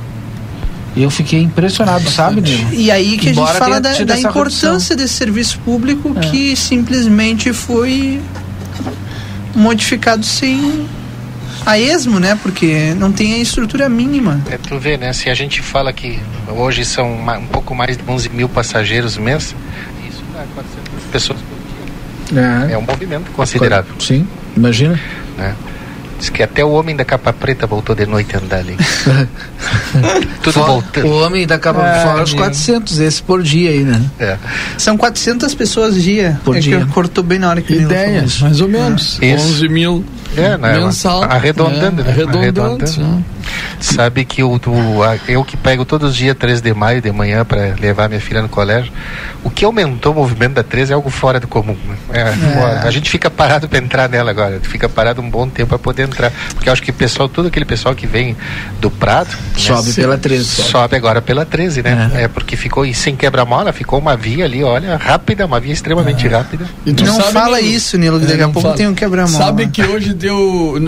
[0.97, 2.75] Eu fiquei impressionado, sabe, Nilo?
[2.75, 4.97] E aí que Embora a gente fala da, da importância redução.
[4.97, 6.21] desse serviço público é.
[6.21, 8.21] que simplesmente foi
[9.55, 10.87] modificado sem
[11.64, 12.38] a esmo, né?
[12.42, 14.40] Porque não tem a estrutura mínima.
[14.51, 15.12] É, tu vê, né?
[15.12, 19.55] Se a gente fala que hoje são um pouco mais de 11 mil passageiros mês,
[20.09, 22.42] isso dá 400 pessoas por dia.
[22.68, 23.94] É, é um movimento considerável.
[24.01, 24.98] Sim, imagina.
[25.38, 25.55] É.
[26.23, 28.77] Diz que até o homem da capa preta voltou de noite a andar ali.
[30.41, 31.09] Tudo For, voltando.
[31.09, 34.01] O homem da capa é, fora os 400, esse por dia aí, né?
[34.21, 34.39] É.
[34.79, 36.41] São 400 pessoas dia.
[36.45, 36.87] Por é dia.
[36.93, 39.19] cortou bem na hora que Ideias, mais ou menos.
[39.21, 39.35] É.
[39.35, 40.05] 11 mil
[40.37, 40.79] é, né?
[40.79, 41.25] Mensal.
[41.25, 42.11] Arredondando, é, né?
[42.11, 42.61] Arredondando.
[42.61, 43.25] arredondando.
[43.81, 47.74] Sabe que a, eu que pego todos os dias 3 de maio de manhã para
[47.81, 48.92] levar minha filha no colégio,
[49.44, 51.76] o que aumentou o movimento da 13 é algo fora do comum.
[51.87, 51.96] Né?
[52.12, 52.87] É, é.
[52.87, 56.05] A gente fica parado para entrar nela agora, fica parado um bom tempo para poder
[56.05, 58.37] entrar, porque eu acho que o pessoal, todo aquele pessoal que vem
[58.81, 60.44] do Prado, né, sobe né, pela 13.
[60.44, 60.68] Sobe.
[60.68, 62.11] sobe agora pela 13, né?
[62.14, 65.72] É, é porque ficou e sem quebra-mola, ficou uma via ali, olha, rápida, uma via
[65.72, 66.31] extremamente é.
[66.31, 66.66] rápida.
[66.87, 68.76] não fala isso, Nilo, que daqui a pouco fala.
[68.76, 69.44] tem um quebra-mola.
[69.44, 70.78] Sabe que hoje deu,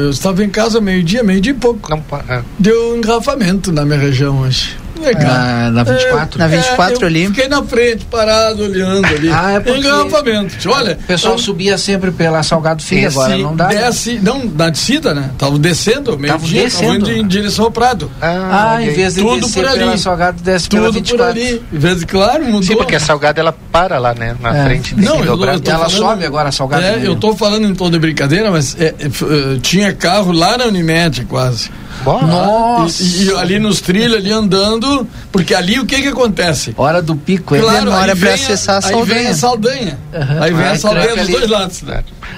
[0.00, 1.90] eu estava em casa meio-dia, meio-dia e pouco.
[1.90, 2.42] Não, é.
[2.58, 4.76] Deu engarrafamento na minha região hoje.
[5.00, 6.36] Na, na 24?
[6.36, 7.26] É, na 24 é, ali.
[7.28, 9.30] Fiquei na frente, parado, olhando ali.
[9.30, 9.78] Ah, é porque...
[9.80, 10.68] Engarrafamento.
[10.68, 10.92] Olha.
[10.92, 11.38] O pessoal eu...
[11.38, 13.68] subia sempre pela Salgado Filho agora, não dá?
[13.68, 15.30] Desce, não, na descida, né?
[15.38, 17.10] Tava descendo, meio Tava dia, descendo.
[17.10, 18.10] em direção ao Prado.
[18.20, 19.78] Ah, ah em vez de tudo descer por ali.
[19.78, 21.24] pela Salgado, desce tudo pela 24.
[21.24, 21.62] por ali.
[21.72, 22.62] Em vez de, claro, mudou.
[22.62, 24.36] Sim, porque a Salgado, ela para lá, né?
[24.40, 24.64] Na é.
[24.64, 24.94] frente.
[24.96, 26.84] Não, eu, eu ela falando, sobe agora a Salgado.
[26.84, 30.66] É, eu tô falando em tom de brincadeira, mas é, é, tinha carro lá na
[30.66, 31.70] Unimed, quase.
[32.04, 33.02] Nossa!
[33.02, 36.74] E, e, ali nos trilhos, ali andando, porque ali o que que acontece?
[36.76, 39.04] Hora do pico, é claro, hora para acessar a Saldanha.
[39.04, 39.98] Aí vem a Saldanha.
[40.12, 40.42] Uhum.
[40.42, 41.84] Aí vem ah, a Saldanha dos dois lados.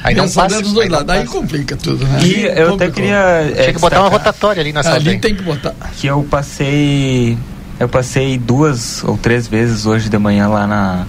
[0.02, 1.08] Aí não passa dos dois lados.
[1.08, 2.04] Aí complica tudo.
[2.04, 2.20] Né?
[2.22, 3.16] E eu até queria.
[3.16, 5.10] É, Tinha que botar uma rotatória ali na Saldanha.
[5.10, 5.74] Ali tem que botar.
[5.96, 7.38] Que eu passei.
[7.78, 11.06] Eu passei duas ou três vezes hoje de manhã lá na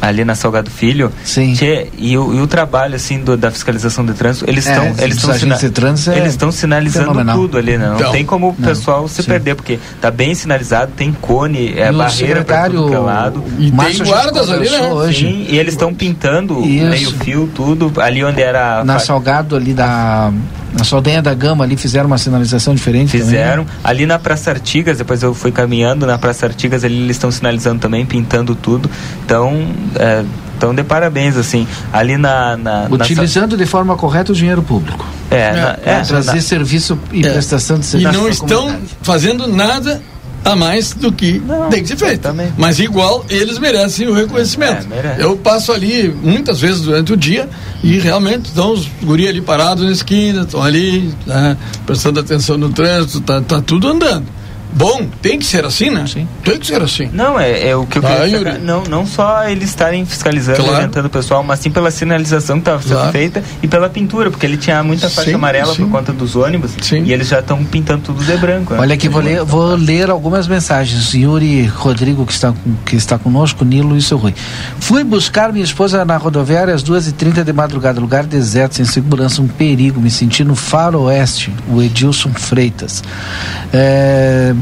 [0.00, 1.12] ali na Salgado Filho.
[1.24, 1.54] Sim.
[1.54, 4.94] Tchê, e, o, e o trabalho assim do, da fiscalização de trânsito, eles estão é,
[4.98, 7.36] eles estão sina é eles estão sinalizando fenomenal.
[7.36, 7.88] tudo ali, né?
[7.88, 9.28] Não então, tem como o pessoal se sim.
[9.28, 13.44] perder porque tá bem sinalizado, tem cone, é barreira para tudo que é lado.
[13.58, 14.92] E tem guardas ali, né?
[14.92, 15.26] Hoje.
[15.26, 20.32] Sim, e eles estão pintando meio fio tudo ali onde era na Salgado ali da
[20.72, 23.64] na Saldanha da Gama ali fizeram uma sinalização diferente Fizeram.
[23.64, 23.80] Também, né?
[23.82, 27.80] Ali na Praça Artigas, depois eu fui caminhando na Praça Artigas, ali eles estão sinalizando
[27.80, 28.88] também, pintando tudo.
[29.24, 30.24] Então, é,
[30.60, 31.66] então, de parabéns, assim.
[31.90, 32.54] Ali na.
[32.54, 33.56] na Utilizando na...
[33.56, 35.06] de forma correta o dinheiro público.
[35.30, 36.40] É, é, na, é trazer na...
[36.42, 37.30] serviço e é.
[37.30, 38.12] prestação de serviço.
[38.12, 40.02] E não estão fazendo nada
[40.44, 42.20] a mais do que não, tem que ser feito.
[42.20, 42.52] Também.
[42.58, 44.86] Mas igual eles merecem o reconhecimento.
[44.92, 47.48] É, eu passo ali muitas vezes durante o dia
[47.82, 52.68] e realmente estão os guri ali parados na esquina, estão ali né, prestando atenção no
[52.68, 54.26] trânsito, tá, tá tudo andando
[54.72, 56.04] bom, tem que ser assim, né?
[56.06, 56.26] Sim.
[56.44, 57.10] Tem que ser assim.
[57.12, 60.74] Não, é, é o que eu ah, queria não, não só eles estarem fiscalizando, claro.
[60.74, 63.12] orientando o pessoal, mas sim pela sinalização que estava sendo claro.
[63.12, 65.84] feita e pela pintura, porque ele tinha muita faixa sim, amarela sim.
[65.84, 67.02] por conta dos ônibus sim.
[67.04, 68.74] e eles já estão pintando tudo de branco.
[68.74, 68.80] Né?
[68.80, 71.14] Olha aqui, vou ler, vou ler algumas mensagens.
[71.14, 72.54] Yuri Rodrigo, que está,
[72.84, 74.34] que está conosco, Nilo e seu Rui.
[74.78, 79.48] Fui buscar minha esposa na rodoviária às 2h30 de madrugada, lugar deserto, sem segurança, um
[79.48, 83.02] perigo, me senti no faroeste, o Edilson Freitas.
[83.72, 84.54] É,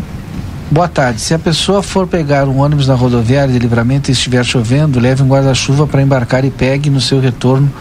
[0.71, 1.21] Boa tarde.
[1.21, 5.23] Se a pessoa for pegar um ônibus na rodoviária de livramento e estiver chovendo, leve
[5.23, 7.73] um guarda-chuva para embarcar e pegue no seu retorno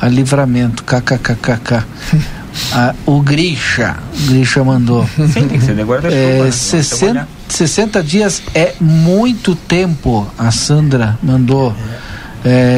[0.00, 0.82] a livramento.
[0.82, 1.84] KKKKK.
[2.74, 3.96] ah, o Grisha.
[4.12, 5.08] O Grisha mandou.
[5.14, 6.20] Sim, tem que ser de guarda-chuva.
[6.20, 6.50] É, né?
[6.50, 10.26] 60, 60 dias é muito tempo.
[10.36, 11.70] A Sandra mandou.
[11.70, 12.11] É,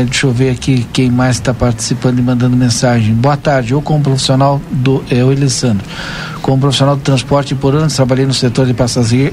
[0.05, 3.15] deixa eu ver aqui quem mais está participando e mandando mensagem.
[3.15, 5.03] Boa tarde, eu como profissional do.
[5.11, 5.85] É o Elisandro.
[6.43, 8.75] Como profissional do transporte por anos, trabalhei no setor de,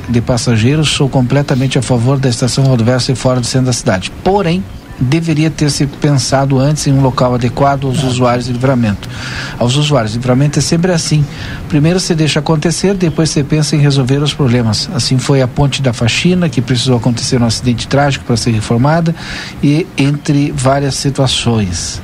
[0.09, 4.11] de passageiros, sou completamente a favor da estação rodoviária ser fora do centro da cidade.
[4.23, 4.63] Porém,
[5.01, 9.09] deveria ter se pensado antes em um local adequado aos usuários de livramento.
[9.57, 11.25] Aos usuários, livramento é sempre assim.
[11.67, 14.89] Primeiro você deixa acontecer, depois você pensa em resolver os problemas.
[14.93, 19.15] Assim foi a ponte da faxina, que precisou acontecer um acidente trágico para ser reformada,
[19.63, 22.01] e entre várias situações.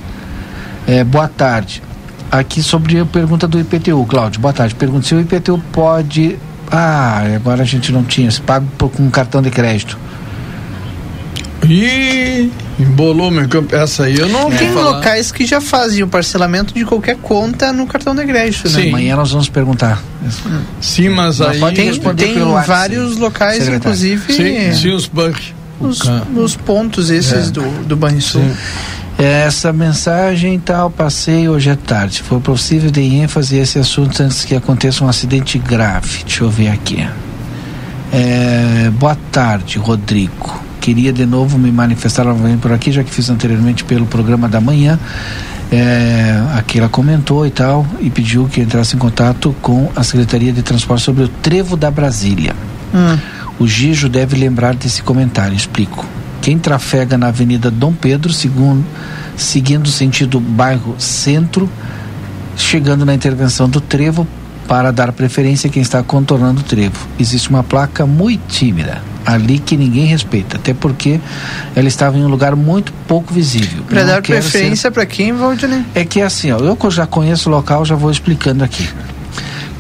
[0.88, 1.84] É, boa tarde.
[2.32, 4.42] Aqui sobre a pergunta do IPTU, Cláudio.
[4.42, 4.76] Boa tarde.
[4.76, 6.38] Pergunta se o IPTU pode.
[6.70, 8.30] Ah, agora a gente não tinha.
[8.30, 9.98] Se paga com um cartão de crédito.
[12.80, 13.76] Embolou meu campo.
[13.76, 17.88] Essa aí eu não Tem locais que já fazem o parcelamento de qualquer conta no
[17.88, 18.82] cartão de crédito, né?
[18.82, 18.90] Sim.
[18.90, 20.02] Amanhã nós vamos perguntar.
[20.80, 21.60] Sim, mas aí.
[21.74, 22.36] Tem, tem
[22.66, 23.78] vários locais, secretário.
[23.78, 24.34] inclusive.
[24.34, 25.54] Sim, sim os bancos.
[25.80, 26.02] Os,
[26.36, 27.52] os, pontos esses é.
[27.52, 28.44] do, do Banrisul.
[29.16, 32.24] Essa mensagem tal, passei hoje à tarde.
[32.24, 36.24] Foi possível de ênfase esse assunto antes que aconteça um acidente grave.
[36.24, 37.08] Deixa eu ver aqui.
[38.12, 43.30] É, boa tarde, Rodrigo queria de novo me manifestar novamente por aqui, já que fiz
[43.30, 44.98] anteriormente pelo programa da manhã.
[45.70, 50.54] É, aqui ela comentou e tal, e pediu que entrasse em contato com a Secretaria
[50.54, 52.56] de Transporte sobre o Trevo da Brasília.
[52.96, 53.20] Hum.
[53.60, 56.06] O Gijo deve lembrar desse comentário, explico.
[56.42, 58.86] Quem trafega na Avenida Dom Pedro, segundo,
[59.36, 61.70] seguindo o sentido bairro Centro,
[62.56, 64.26] chegando na intervenção do Trevo,
[64.68, 67.08] para dar preferência a quem está contornando o trevo.
[67.20, 71.20] Existe uma placa muito tímida ali que ninguém respeita, até porque
[71.76, 73.84] ela estava em um lugar muito pouco visível.
[73.84, 74.92] Para dar preferência ser...
[74.92, 75.84] para quem, Valdinei?
[75.94, 78.88] É que assim, ó, eu já conheço o local, já vou explicando aqui.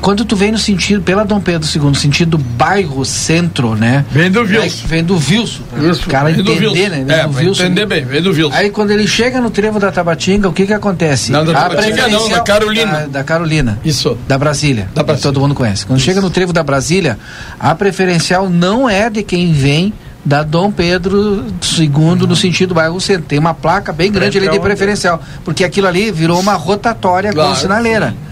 [0.08, 4.06] Quando tu vem no sentido, pela Dom Pedro II, sentido bairro centro, né?
[4.10, 4.88] Vem do Wilson.
[4.88, 5.63] Vem do Wilson.
[5.76, 7.04] O cara entender, né?
[7.06, 7.63] Vem é, do Wilson.
[7.63, 8.56] entender bem, vem do Wilson.
[8.56, 11.30] Aí quando ele chega no trevo da Tabatinga, o que que acontece?
[11.30, 12.91] Não, da Tabatinga não, da Carolina.
[12.91, 13.78] Da, da, Carolina.
[13.84, 14.17] Isso.
[14.26, 14.89] Da Brasília.
[14.96, 15.24] Da Brasília.
[15.24, 15.86] todo mundo conhece.
[15.86, 16.06] Quando Isso.
[16.06, 17.20] chega no trevo da Brasília,
[17.60, 19.91] a preferencial não é de quem vem
[20.24, 21.43] da Dom Pedro
[21.78, 22.15] II uhum.
[22.15, 23.24] no sentido bairro centro.
[23.24, 27.50] Tem uma placa bem grande ali de preferencial, porque aquilo ali virou uma rotatória claro,
[27.50, 28.12] com sinaleira.
[28.12, 28.27] Sim.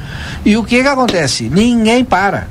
[0.46, 1.50] E o que que acontece?
[1.50, 2.48] Ninguém para.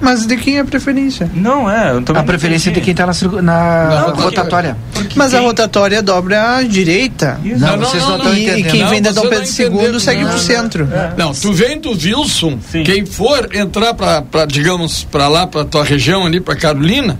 [0.00, 1.30] Mas de quem é a preferência?
[1.34, 1.92] Não, é.
[2.14, 2.80] a preferência entendi.
[2.80, 4.76] de quem está na na, na não, rotatória.
[5.14, 5.38] Mas quem...
[5.38, 7.40] a rotatória dobra à direita.
[7.42, 8.58] Não, não, vocês não, estão entendendo.
[8.58, 10.88] E quem vem da Dom Pedro II segue para o centro.
[10.92, 11.14] É.
[11.16, 12.82] Não, tu vem do Wilson, Sim.
[12.82, 17.18] quem for entrar para, digamos, para lá, para tua região ali, para Carolina,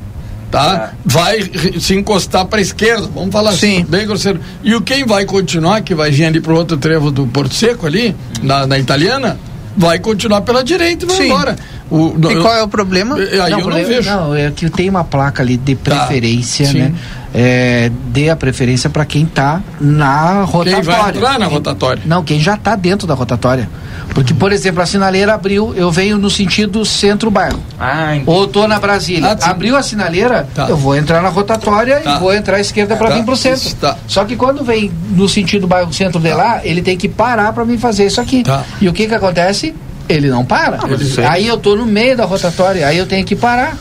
[0.50, 0.92] tá?
[0.92, 0.96] É.
[1.06, 3.78] Vai se encostar para a esquerda, vamos falar Sim.
[3.78, 4.40] assim, bem grosseiro.
[4.62, 7.54] E o quem vai continuar, que vai vir ali para o outro trevo do Porto
[7.54, 9.38] Seco ali, na, na italiana,
[9.76, 11.26] vai continuar pela direita e vai Sim.
[11.26, 11.56] embora.
[11.90, 13.16] O, e qual é o problema?
[13.16, 14.10] Aí não, eu não vejo.
[14.10, 15.94] Não, é que tem uma placa ali de tá.
[15.96, 16.72] preferência, tá.
[16.72, 16.94] né?
[17.34, 20.74] É, dê a preferência para quem está na rotatória.
[20.74, 22.02] Quem vai entrar na rotatória?
[22.06, 23.68] Não, quem já está dentro da rotatória.
[24.10, 27.60] Porque, por exemplo, a sinaleira abriu, eu venho no sentido centro-bairro.
[27.78, 29.36] Ah, Ou estou na Brasília.
[29.40, 30.68] Ah, abriu a sinaleira, tá.
[30.68, 32.14] eu vou entrar na rotatória tá.
[32.14, 33.14] e vou entrar à esquerda para tá.
[33.16, 33.74] vir para o centro.
[33.74, 33.96] Tá.
[34.06, 37.64] Só que quando vem no sentido bairro centro de lá, ele tem que parar para
[37.64, 38.42] mim fazer isso aqui.
[38.42, 38.64] Tá.
[38.80, 39.74] E o que que acontece?
[40.08, 40.76] Ele não para.
[40.76, 43.76] Ah, aí eu tô no meio da rotatória, aí eu tenho que parar.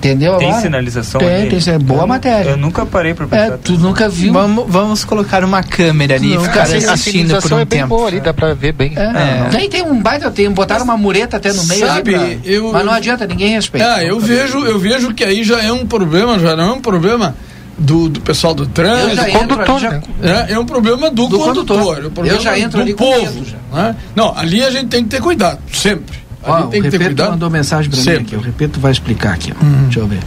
[0.00, 0.38] Entendeu?
[0.38, 0.62] Tem agora?
[0.62, 1.60] sinalização tem, ali?
[1.62, 2.50] Tem, boa eu, matéria.
[2.50, 3.52] Eu nunca parei para pensar.
[3.52, 4.32] É, tu nunca viu.
[4.32, 7.88] Vamos, vamos colocar uma câmera ali e ficar assistindo por um é tempo.
[7.88, 8.94] Boa ali, dá para ver bem.
[8.96, 9.48] É, é.
[9.50, 12.84] Tem, tem um baita, tem, botaram uma mureta até no meio Sabe, pra, eu, mas
[12.84, 13.94] não adianta, ninguém respeita.
[13.94, 16.80] Ah, eu vejo, eu vejo que aí já é um problema, já não é um
[16.80, 17.36] problema
[17.76, 19.30] do, do pessoal do trânsito.
[19.32, 20.00] Condutor, já...
[20.22, 21.78] é, é um problema do, do condutor.
[21.78, 22.04] condutor.
[22.04, 23.44] É um problema eu já entro do povo.
[23.70, 23.96] Né?
[24.16, 26.18] Não, ali a gente tem que ter cuidado, sempre.
[26.42, 27.30] Ó, tem que ter cuidado.
[27.30, 28.36] mandou mensagem para mim aqui.
[28.36, 29.52] O Repeto vai explicar aqui.
[29.62, 29.82] Hum.
[29.84, 30.20] Deixa eu ver.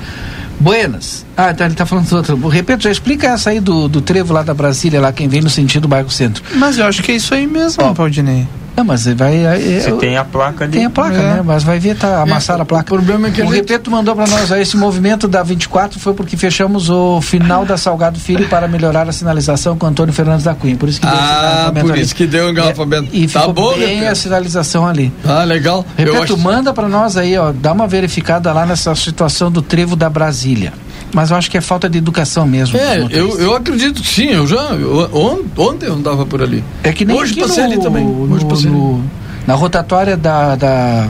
[0.60, 1.26] Buenas.
[1.36, 2.48] Ah, então ele está falando do outro.
[2.48, 5.50] Repito, já explica essa aí do, do trevo lá da Brasília, lá quem vem no
[5.50, 6.44] sentido bairro centro.
[6.56, 7.94] Mas eu acho que é isso aí mesmo, oh.
[7.94, 8.48] Valdinei.
[8.76, 9.44] Não, mas vai.
[9.80, 10.74] Você tem a placa ali.
[10.74, 11.36] Tem a placa, é.
[11.36, 11.42] né?
[11.46, 12.94] Mas vai ver, tá, amassar é, a placa.
[12.94, 13.42] O problema é que.
[13.42, 13.56] O gente...
[13.56, 17.78] Repeto mandou para nós aí, esse movimento da 24 foi porque fechamos o final da
[17.78, 20.76] Salgado Filho para melhorar a sinalização com Antônio Fernandes da Cunha.
[20.76, 22.02] Por isso que deu Ah, por ali.
[22.02, 23.10] isso que deu o engarrafamento.
[23.14, 24.12] É, e tá ficou bom, bem Repeto.
[24.12, 25.12] a sinalização ali.
[25.24, 25.86] Ah, legal.
[25.96, 26.38] Repeto, acho...
[26.38, 30.74] manda para nós aí, ó, dá uma verificada lá nessa situação do trevo da Brasília.
[31.14, 32.78] Mas eu acho que é falta de educação mesmo.
[32.78, 34.58] É, eu, eu acredito sim, eu já.
[34.72, 35.10] Eu,
[35.58, 36.64] ontem eu andava por ali.
[36.84, 38.06] É que nem Hoje passei no, ali também.
[38.06, 39.04] Hoje no, passei no,
[39.46, 41.08] na rotatória da, da.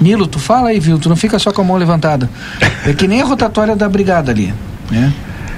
[0.00, 0.98] Nilo, tu fala aí, viu?
[0.98, 2.30] Tu não fica só com a mão levantada.
[2.86, 4.54] É que nem a rotatória da brigada ali,
[4.90, 5.12] né?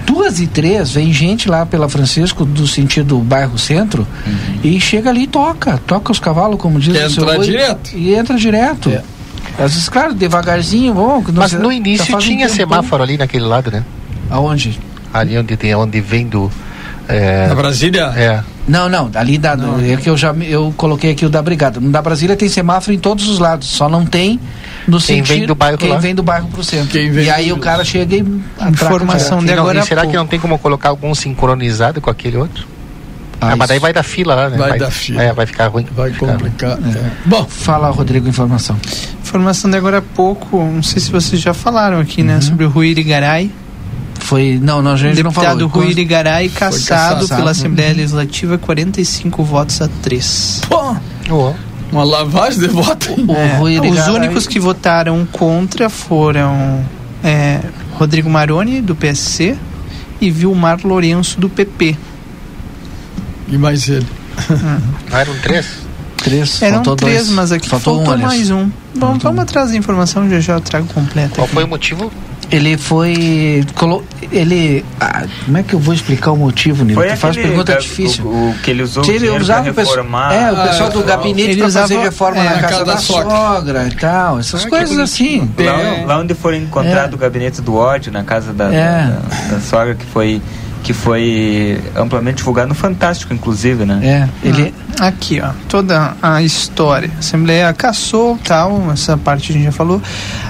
[0.06, 4.59] Duas e três, vem gente lá pela Francisco, do sentido bairro centro, uhum.
[4.64, 5.78] e chega ali e toca.
[5.87, 7.90] Toca os cavalos, como diz Quer o seu direto.
[7.94, 8.88] E entra direto.
[8.88, 9.04] É.
[9.61, 11.23] Às vezes, claro, devagarzinho, bom.
[11.35, 13.85] Mas no início tinha um semáforo ali naquele lado, né?
[14.31, 14.79] Aonde?
[15.12, 16.51] Ali onde, tem, onde vem do.
[17.09, 17.49] É...
[17.49, 18.12] Na Brasília?
[18.16, 18.42] É.
[18.68, 19.81] Não, não, ali da, não.
[19.81, 21.81] é que eu já eu coloquei aqui o da Brigada.
[21.81, 24.38] No da Brasília tem semáforo em todos os lados, só não tem
[24.87, 25.99] no quem sentido vem do bairro quem lá.
[25.99, 26.96] vem do bairro pro centro.
[26.96, 28.25] e aí o cara chega e
[28.70, 29.83] informação de agora.
[29.83, 32.66] Será que não tem como colocar algum sincronizado com aquele outro?
[33.40, 34.57] Ah, ah mas daí vai dar fila lá, né?
[34.57, 35.22] Vai, vai dar fila.
[35.22, 35.87] É, vai ficar ruim.
[35.92, 36.79] Vai complicar.
[36.79, 36.98] É.
[36.98, 37.11] É.
[37.24, 38.76] Bom, fala, Rodrigo, informação.
[39.22, 42.38] Informação de agora há pouco, não sei se vocês já falaram aqui, né, uhum.
[42.40, 42.44] né?
[42.44, 43.50] Sobre o Rui Irigaray.
[44.18, 45.85] Foi, não, a gente Deputado não falou.
[45.85, 47.96] Rui Irigaray caçado, caçado, pela Assembleia uhum.
[47.96, 50.61] Legislativa, 45 votos a 3.
[50.68, 50.96] Pô!
[51.31, 51.55] Oh.
[51.90, 53.09] Uma lavagem de votos.
[53.09, 56.85] É, os únicos que votaram contra foram
[57.24, 57.61] é,
[57.94, 59.57] Rodrigo Maroni, do PSC,
[60.20, 61.96] e Vilmar Lourenço, do PP.
[63.50, 64.06] E mais ele.
[65.10, 65.66] Não eram três?
[66.16, 66.62] Três.
[66.62, 67.28] Eram três, dois.
[67.30, 68.70] mas aqui faltou, faltou um, mais um.
[68.94, 71.34] Vamos, vamos atrás da informação, já já trago completa.
[71.34, 71.54] Qual aqui.
[71.54, 72.12] foi o motivo?
[72.50, 73.64] Ele foi.
[74.32, 74.84] Ele.
[75.00, 77.00] Ah, como é que eu vou explicar o motivo, Nilo?
[77.00, 78.26] Tu faz pergunta difícil.
[78.26, 80.34] O, o, que ele usou ele usava reformar.
[80.34, 83.86] É, o pessoal ah, do gabinete para fazer reforma é, na casa, da, da sogra
[83.86, 84.40] e tal.
[84.40, 85.48] Essas ah, coisas assim.
[85.58, 87.14] Lá, lá, onde foi encontrado é.
[87.14, 89.06] o gabinete do ódio, na casa da, é.
[89.06, 90.42] da, da sogra, que foi
[90.83, 94.01] que foi amplamente divulgado no Fantástico, inclusive, né?
[94.03, 94.75] É, ele...
[94.99, 97.11] Ah, aqui, ó, toda a história.
[97.16, 100.01] A Assembleia caçou, tal, essa parte a gente já falou.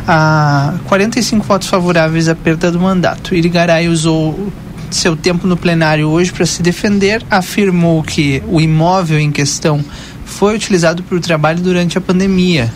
[0.06, 3.34] Ah, 45 votos favoráveis à perda do mandato.
[3.34, 4.52] Irigaray usou
[4.90, 9.84] seu tempo no plenário hoje para se defender, afirmou que o imóvel em questão
[10.24, 12.72] foi utilizado para o trabalho durante a pandemia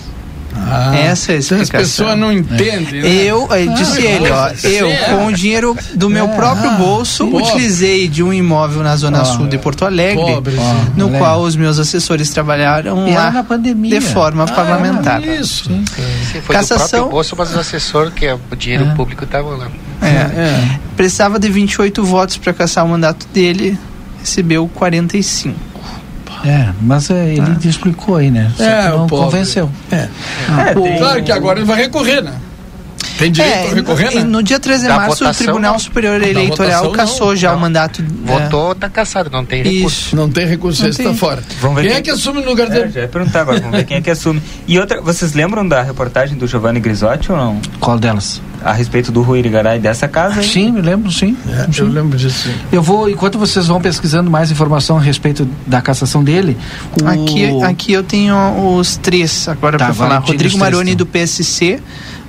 [0.56, 1.66] ah, Essa é a explicação.
[1.66, 3.02] Então as pessoas não entendem.
[3.02, 3.08] Né?
[3.24, 6.74] Eu, eh, disse ah, ele, ó, eu com o dinheiro do meu é, próprio ah,
[6.74, 7.48] bolso pobre.
[7.48, 10.56] utilizei de um imóvel na zona ah, sul de Porto Alegre, pobre,
[10.96, 13.98] no qual os meus assessores trabalharam e lá na pandemia.
[13.98, 15.22] de forma ah, parlamentar.
[15.24, 15.64] Isso.
[15.64, 15.84] Sim.
[16.32, 18.94] Sim, foi Cassação, do próprio bolso, mas o assessor que é o dinheiro é.
[18.94, 19.68] público estava lá.
[20.00, 20.06] É.
[20.06, 20.78] é.
[20.96, 23.78] Precisava de 28 votos para caçar o mandato dele,
[24.20, 25.73] recebeu 45.
[26.44, 27.68] É, mas é, ele ah.
[27.68, 28.52] explicou aí, né?
[28.56, 29.70] Só é, não convenceu.
[29.90, 30.08] É.
[30.48, 32.34] Ah, é claro que agora ele vai recorrer, né?
[33.18, 34.24] Tem direito é, a recorrer, né?
[34.24, 37.58] No dia 13 de da março, votação, o Tribunal Superior Eleitoral cassou não, já não.
[37.58, 38.04] o mandato.
[38.24, 40.06] Votou, está cassado, não tem recurso.
[40.06, 40.16] Isso.
[40.16, 41.42] Não tem recurso, está fora.
[41.60, 42.86] Vamos ver quem, quem, é que assume no lugar dele?
[42.86, 44.42] É, já ia perguntar agora, vamos ver quem é que assume.
[44.66, 47.60] E outra, vocês lembram da reportagem do Giovanni Grisotti ou não?
[47.78, 48.40] Qual delas?
[48.64, 50.42] A respeito do Rui Irigaray dessa casa?
[50.42, 50.48] Hein?
[50.48, 51.36] Sim, me lembro, sim.
[51.48, 51.82] É, sim.
[51.82, 52.48] Eu lembro disso.
[52.48, 52.54] Sim.
[52.72, 56.56] Eu vou, enquanto vocês vão pesquisando mais informação a respeito da cassação dele.
[57.00, 57.06] O...
[57.06, 58.34] Aqui, aqui eu tenho
[58.76, 60.18] os três agora tá, para falar.
[60.18, 61.04] Rodrigo Maroni então.
[61.04, 61.78] do PSC,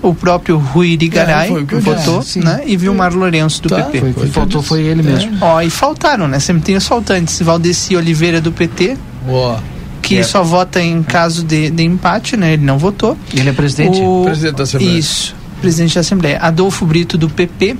[0.01, 2.63] o próprio Rui Irigaray, é, que votou, é, né?
[2.65, 3.99] E Vilmar Lourenço do tá, PP.
[3.99, 5.37] Foi, foi, faltou foi ele mesmo.
[5.39, 6.39] Ó, e faltaram, né?
[6.39, 7.41] Sempre tem os faltantes.
[7.41, 8.97] Valdeci Oliveira do PT.
[9.25, 9.63] Boa
[10.01, 10.23] que é.
[10.23, 12.53] só vota em caso de, de empate, né?
[12.53, 13.17] Ele não votou.
[13.35, 13.99] Ele é presidente?
[13.99, 14.21] O...
[14.23, 14.99] Presidente da Assembleia.
[14.99, 15.35] Isso
[15.65, 16.37] presidente da Assembleia.
[16.39, 17.75] Adolfo Brito, do PP.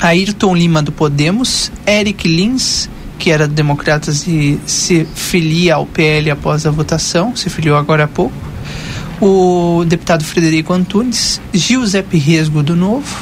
[0.00, 1.70] Ayrton Lima, do Podemos.
[1.86, 2.88] Eric Lins,
[3.18, 8.04] que era do Democratas e se filia ao PL após a votação, se filiou agora
[8.04, 8.34] há pouco.
[9.20, 11.38] O deputado Frederico Antunes.
[11.52, 13.14] Giuseppe Resgo, do Novo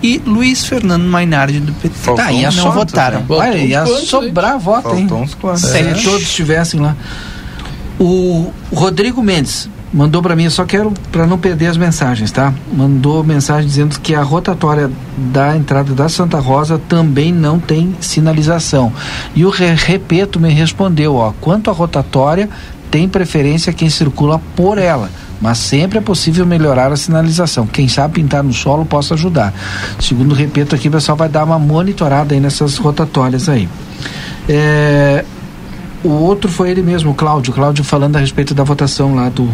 [0.00, 1.94] e Luiz Fernando Mainardi do PT.
[1.96, 3.24] Faltou tá, ia não votaram.
[3.28, 5.08] Olha, ia sobrar voto, hein?
[5.56, 5.94] Se é.
[5.94, 6.96] todos estivessem lá.
[7.98, 12.54] O Rodrigo Mendes, mandou para mim, só quero para não perder as mensagens, tá?
[12.72, 18.92] Mandou mensagem dizendo que a rotatória da entrada da Santa Rosa também não tem sinalização.
[19.34, 22.48] E o Repeto me respondeu, ó, quanto à rotatória,
[22.90, 25.10] tem preferência quem circula por ela
[25.40, 27.66] mas sempre é possível melhorar a sinalização.
[27.66, 29.54] Quem sabe pintar no solo possa ajudar.
[29.98, 33.66] Segundo repito aqui, o pessoal vai dar uma monitorada aí nessas rotatórias aí.
[34.46, 35.24] É,
[36.04, 37.54] o outro foi ele mesmo, o Cláudio.
[37.54, 39.48] Cláudio falando a respeito da votação lá do,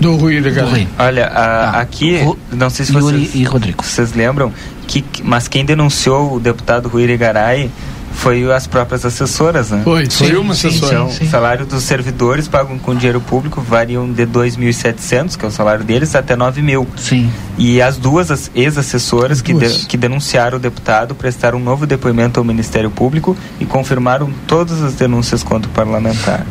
[0.00, 0.88] do Rui Irigaray.
[0.98, 2.18] Olha, a, ah, aqui,
[2.50, 3.84] não sei se vocês, e Rodrigo.
[3.84, 4.52] vocês lembram,
[4.86, 7.70] que, mas quem denunciou o deputado Rui Irigaray
[8.12, 9.82] foi as próprias assessoras, né?
[9.84, 10.94] Foi, foi uma assessora.
[10.94, 15.50] Então, o salário dos servidores pagam com dinheiro público variam de 2.700, que é o
[15.50, 16.88] salário deles, até 9 mil.
[16.96, 17.30] Sim.
[17.56, 22.44] E as duas ex-assessoras que, de, que denunciaram o deputado prestaram um novo depoimento ao
[22.44, 26.44] Ministério Público e confirmaram todas as denúncias contra o parlamentar.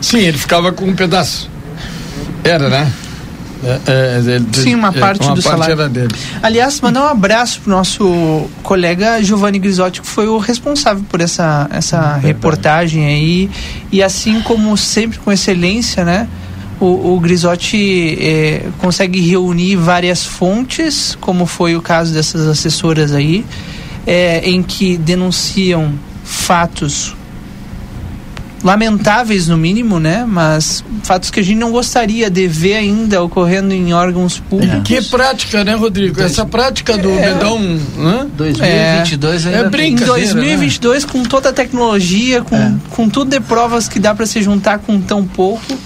[0.00, 1.50] Sim, ele ficava com um pedaço.
[2.44, 2.92] Era, né?
[3.62, 5.88] É, é, é, Sim, uma é, parte uma do parte salário.
[5.88, 6.14] dele.
[6.42, 11.68] Aliás, mandar um abraço pro nosso colega Giovanni Grisotti, que foi o responsável por essa,
[11.72, 13.50] essa reportagem aí.
[13.90, 16.28] E assim como sempre com excelência, né?
[16.80, 23.44] O, o Grisotti é, consegue reunir várias fontes, como foi o caso dessas assessoras aí,
[24.06, 27.16] é, em que denunciam fatos
[28.62, 30.24] lamentáveis no mínimo, né?
[30.26, 34.78] Mas fatos que a gente não gostaria de ver ainda ocorrendo em órgãos públicos.
[34.78, 34.82] É.
[34.82, 36.20] Que prática, né, Rodrigo?
[36.20, 38.26] Essa prática do é, Bedão, né?
[38.36, 40.20] 2022 é, ainda é brincadeira.
[40.20, 41.10] Em 2022 né?
[41.12, 42.74] com toda a tecnologia, com, é.
[42.90, 45.78] com tudo de provas que dá para se juntar com tão pouco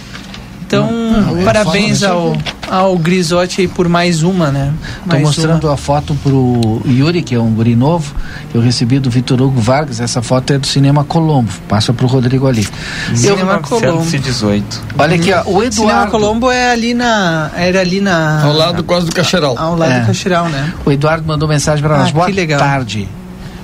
[0.72, 2.34] então, não, parabéns ao,
[2.72, 4.72] ao Grisotti aí por mais uma, né?
[5.04, 5.74] Estou mostrando uma.
[5.74, 8.14] a foto pro Yuri, que é um guri novo,
[8.50, 10.00] que eu recebi do Vitor Hugo Vargas.
[10.00, 11.52] Essa foto é do Cinema Colombo.
[11.68, 12.66] Passa pro Rodrigo ali.
[13.14, 14.02] Cinema Colombo.
[14.10, 14.82] 18.
[14.96, 15.74] Olha aqui, ó, o Eduardo.
[15.74, 17.50] Cinema Colombo é ali na.
[17.54, 18.42] Era ali na.
[18.42, 19.54] Ao lado quase do Cacheral.
[19.58, 20.00] Ao lado é.
[20.00, 20.72] do Cacheral, né?
[20.86, 22.08] O Eduardo mandou mensagem para nós.
[22.08, 22.58] Ah, Boa que legal.
[22.58, 23.06] tarde.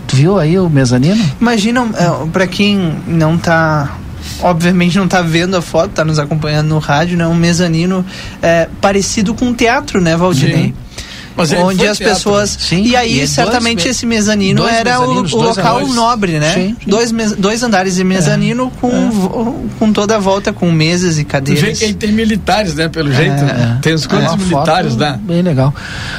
[0.07, 1.23] Tu viu aí o mezanino?
[1.41, 3.91] Imagina, é, para quem não está
[4.41, 7.26] obviamente não está vendo a foto, está nos acompanhando no rádio, né?
[7.26, 8.05] Um mezanino
[8.43, 10.66] é, parecido com um teatro, né, Valdinei?
[10.66, 10.74] Sim.
[11.39, 12.14] Mas onde as teatro.
[12.16, 12.57] pessoas.
[12.59, 15.95] Sim, e aí, e é certamente, esse mezanino era o, o local andares.
[15.95, 16.53] nobre, né?
[16.53, 16.91] Sim, sim.
[16.91, 18.80] Dois, dois andares de mezanino é.
[18.80, 19.78] com, é.
[19.78, 21.62] com toda a volta, com mesas e cadeiras.
[21.62, 22.89] Tu vê que aí tem militares, né?
[22.89, 23.45] Pelo jeito.
[23.45, 23.78] É.
[23.80, 25.18] Tem os quantos militares, né?
[25.22, 25.72] Bem legal.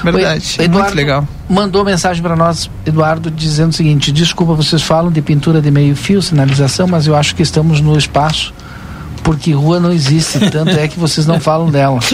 [0.04, 0.56] Verdade.
[0.58, 1.28] O, Eduardo muito legal.
[1.50, 5.96] Mandou mensagem para nós, Eduardo, dizendo o seguinte: desculpa, vocês falam de pintura de meio
[5.96, 8.54] fio, sinalização, mas eu acho que estamos no espaço
[9.30, 12.00] porque rua não existe, tanto é que vocês não falam dela.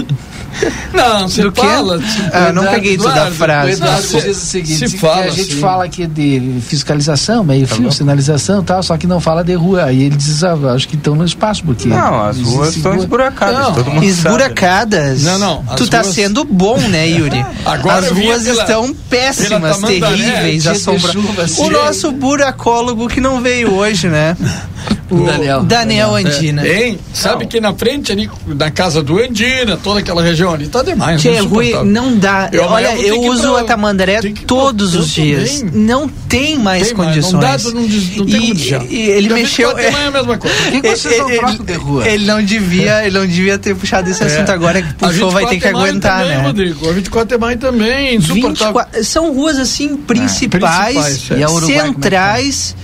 [0.94, 2.00] Não, você fala.
[2.32, 3.72] Ah, não peguei toda a frase.
[3.72, 5.60] O Eduardo diz o seguinte: se fala, a gente assim.
[5.60, 9.84] fala aqui de fiscalização, meio fio, sinalização e tal, só que não fala de rua.
[9.84, 11.90] Aí ele diz, ah, acho que estão no espaço, porque.
[11.90, 13.60] Não, as ruas estão esburacadas.
[13.60, 13.74] Não.
[13.74, 15.24] Todo mundo esburacadas?
[15.24, 15.64] Não, não.
[15.76, 16.16] Tu tá ruas...
[16.16, 17.46] sendo bom, né, Yuri?
[17.66, 21.58] Agora as ruas pela, estão péssimas, terríveis, assombradas.
[21.58, 24.38] O nosso buracólogo que não veio hoje, né?
[25.16, 25.64] O Daniel.
[25.64, 26.68] Daniel Andina.
[26.68, 30.84] É, sabe que na frente ali, na casa do Andina, toda aquela região ali, tá
[30.84, 31.22] demais.
[31.22, 32.50] Que é ruim, não dá.
[32.52, 35.60] Eu, Olha, eu uso pra, a Tamandaré todos os dias.
[35.62, 35.82] Também.
[35.82, 37.34] Não tem mais tem condições.
[37.34, 37.88] Mais, não, dá, não,
[38.18, 38.54] não tem
[38.90, 39.78] e, e ele Já mexeu.
[39.78, 40.56] É, é a mesma coisa.
[40.72, 42.08] Por que vocês ele, ele, de rua?
[42.08, 44.26] Ele não devia, ele não devia ter puxado esse é.
[44.26, 46.44] assunto agora que puxou, vai ter que aguentar, também, né?
[46.44, 48.82] Rodrigo, a 24 de maio também, insuportável.
[48.82, 52.76] 24, são ruas assim principais, é, principais centrais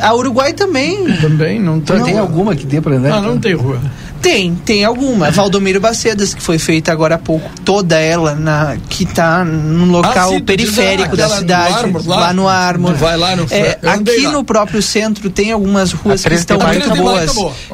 [0.00, 1.04] a Uruguai também.
[1.16, 2.02] Também, não tem.
[2.02, 3.10] Tem alguma que dê para andar?
[3.10, 3.80] Não, não tem rua.
[4.20, 5.30] Tem, tem alguma.
[5.32, 10.34] Valdomiro Bacedas, que foi feita agora há pouco, toda ela, na, que está no local
[10.36, 12.94] ah, periférico da cidade, Armor, lá, lá, no Armor.
[12.94, 14.32] Vai lá no é, Aqui lá.
[14.32, 17.32] no próprio centro tem algumas ruas que estão muito boas,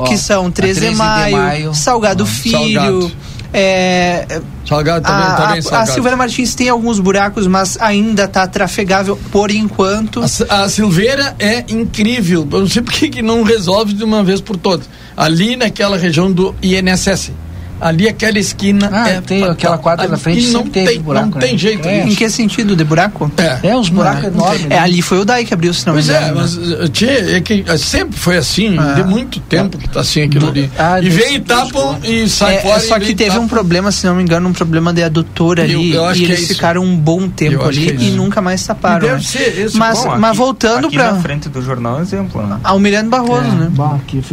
[0.09, 2.59] que são 13 de maio, maio Salgado Filho.
[2.59, 3.13] Salgado.
[3.59, 5.91] É, salgado também, a, também salgado.
[5.91, 10.21] A Silveira Martins tem alguns buracos, mas ainda está trafegável por enquanto.
[10.51, 12.47] A, a Silveira é incrível.
[12.53, 14.87] Eu não sei por que não resolve de uma vez por todas.
[15.17, 17.33] Ali naquela região do INSS
[17.81, 21.47] Ali aquela esquina ah, é tem aquela quadra na frente não tem buraco, não né?
[21.47, 21.87] tem jeito.
[21.87, 22.05] É.
[22.05, 23.31] Em que sentido de buraco?
[23.37, 24.27] É, é uns buracos é.
[24.29, 24.65] enormes.
[24.65, 24.79] É, né?
[24.79, 26.35] ali foi o DAI que abriu, se não pois me engano.
[26.35, 26.89] Pois é, mas né?
[26.89, 28.95] tchê, é que é, sempre foi assim, ah.
[28.95, 30.71] de muito tempo que está assim aquilo ali.
[30.79, 32.81] Ah, e vem e tapam e sai é, fora.
[32.81, 35.93] Só que teve um problema, se não me engano, um problema de adutora ali.
[35.95, 39.01] Eu, eu e eles ficaram um bom tempo ali e nunca mais taparam.
[39.01, 39.21] deve né?
[39.21, 39.79] ser isso.
[39.79, 42.47] Mas, Bom, mas voltando para na frente do jornal exemplo.
[42.47, 42.59] Né?
[42.63, 43.71] Almirante Barroso, né?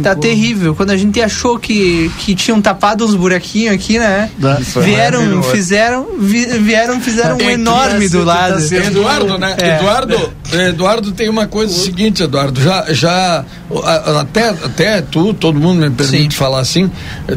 [0.02, 0.74] Tá terrível.
[0.74, 4.30] Quando a gente achou que que tinham tapado uns buraquinhos aqui, né?
[4.38, 4.58] né?
[4.82, 8.62] Vieram, fizeram, vieram, fizeram um enorme do lado.
[8.74, 9.56] Eduardo, né?
[9.60, 9.76] É.
[9.76, 13.44] Eduardo, Eduardo tem uma coisa seguinte, Eduardo, já, já
[14.20, 16.38] até, até tu, todo mundo me permite Sim.
[16.38, 16.90] falar assim,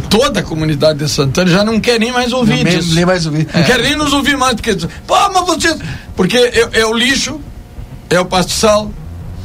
[0.09, 2.93] toda a comunidade de Santana já não quer nem mais ouvir não disso.
[2.93, 3.47] Nem mais ouvir.
[3.53, 3.63] Não é.
[3.63, 4.75] quer nem nos ouvir mais, porque,
[5.05, 5.77] pô, mas vocês,
[6.15, 7.39] porque é, é o lixo,
[8.09, 8.91] é o pastiçal,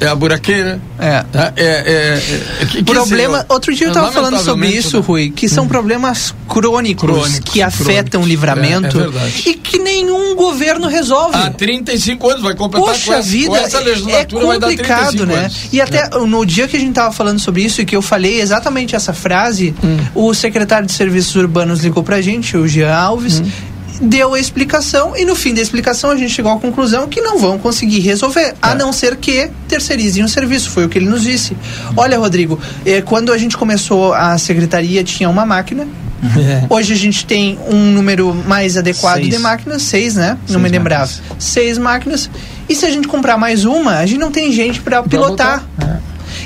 [0.02, 0.80] é a buraqueira.
[0.98, 1.24] É.
[1.32, 1.52] Tá?
[1.56, 3.38] é, é, é que, problema.
[3.38, 5.04] Dizer, outro dia eu estava falando sobre isso, né?
[5.06, 5.68] Rui, que são hum.
[5.68, 8.24] problemas crônicos, crônicos que afetam crônicos.
[8.24, 11.36] o livramento é, é e que nenhum governo resolve.
[11.36, 15.40] Há 35 anos vai completar Poxa essa, vida, essa legislatura é complicado, né?
[15.40, 15.68] Anos.
[15.72, 16.18] E até é.
[16.26, 19.12] no dia que a gente estava falando sobre isso e que eu falei exatamente essa
[19.12, 19.98] frase, hum.
[20.14, 25.16] o secretário de Serviços Urbanos ligou pra gente, o Jean Alves, hum deu a explicação
[25.16, 28.40] e no fim da explicação a gente chegou à conclusão que não vão conseguir resolver,
[28.40, 28.54] é.
[28.60, 31.56] a não ser que terceirizem o serviço, foi o que ele nos disse.
[31.96, 35.86] Olha, Rodrigo, eh, quando a gente começou a secretaria tinha uma máquina,
[36.38, 36.64] é.
[36.68, 39.28] Hoje a gente tem um número mais adequado seis.
[39.28, 40.38] de máquinas, seis, né?
[40.46, 41.10] Seis não me lembrava.
[41.10, 41.36] Máquinas.
[41.44, 42.30] Seis máquinas.
[42.68, 45.64] E se a gente comprar mais uma, a gente não tem gente para pilotar.
[45.80, 45.96] É.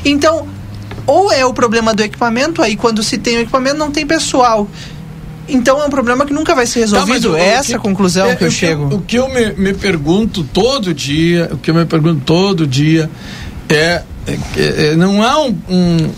[0.04, 0.48] Então,
[1.06, 4.68] ou é o problema do equipamento, aí quando se tem o equipamento não tem pessoal.
[5.48, 7.32] Então é um problema que nunca vai ser tá, resolvido.
[7.32, 8.88] Tá, é essa que, a conclusão é, que eu chego.
[8.88, 12.66] Que, o que eu me, me, pergunto todo dia, o que eu me pergunto todo
[12.66, 13.10] dia
[13.68, 16.10] é, é, é não há um, um,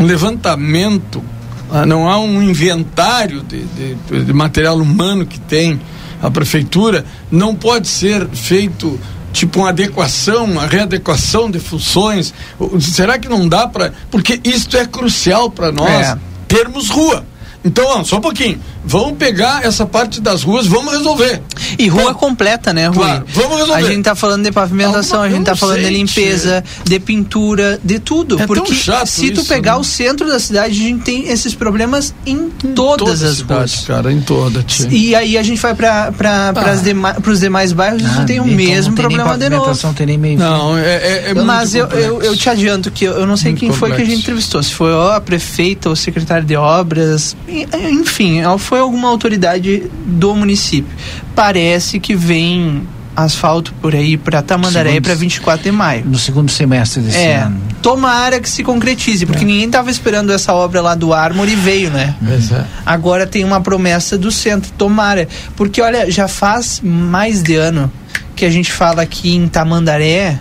[0.00, 1.22] um, levantamento,
[1.70, 5.80] ah, não há um inventário de, de, de material humano que tem
[6.20, 8.98] a prefeitura, não pode ser feito
[9.34, 12.32] tipo uma adequação, uma readequação de funções.
[12.80, 13.92] Será que não dá para.
[14.10, 16.18] Porque isto é crucial para nós é.
[16.48, 17.26] termos rua.
[17.64, 18.60] Então, ó, só um pouquinho.
[18.86, 21.42] Vamos pegar essa parte das ruas, vamos resolver.
[21.78, 22.96] E rua Bom, completa, né, Rui?
[22.96, 23.82] Claro, vamos resolver.
[23.82, 26.84] A gente tá falando de pavimentação, Alguma, a gente tá falando sei, de limpeza, tia.
[26.84, 28.40] de pintura, de tudo.
[28.40, 28.74] É porque
[29.06, 29.78] se tu pegar né?
[29.78, 33.84] o centro da cidade, a gente tem esses problemas em, em todas, todas as ruas.
[33.86, 34.88] cara, em toda, tia.
[34.90, 36.74] E aí a gente vai para ah.
[36.82, 39.94] dema, os demais bairros e ah, tem o mesmo tem problema de novo.
[39.94, 43.12] Tem nem meio não, é, é, é Mas eu, eu, eu, te adianto que eu,
[43.12, 43.94] eu não sei muito quem complexo.
[43.94, 44.62] foi que a gente entrevistou.
[44.62, 50.34] Se foi ó, a prefeita ou o secretário de obras, enfim, foi alguma autoridade do
[50.34, 50.94] município.
[51.34, 56.04] Parece que vem asfalto por aí para Tamandaré para 24 de maio.
[56.04, 57.60] No segundo semestre desse é, ano.
[57.80, 59.46] Tomara que se concretize, porque é.
[59.46, 62.14] ninguém estava esperando essa obra lá do Armor e veio, né?
[62.22, 62.64] É.
[62.84, 65.28] Agora tem uma promessa do centro, tomara.
[65.56, 67.90] Porque olha, já faz mais de ano
[68.34, 70.38] que a gente fala aqui em Tamandaré,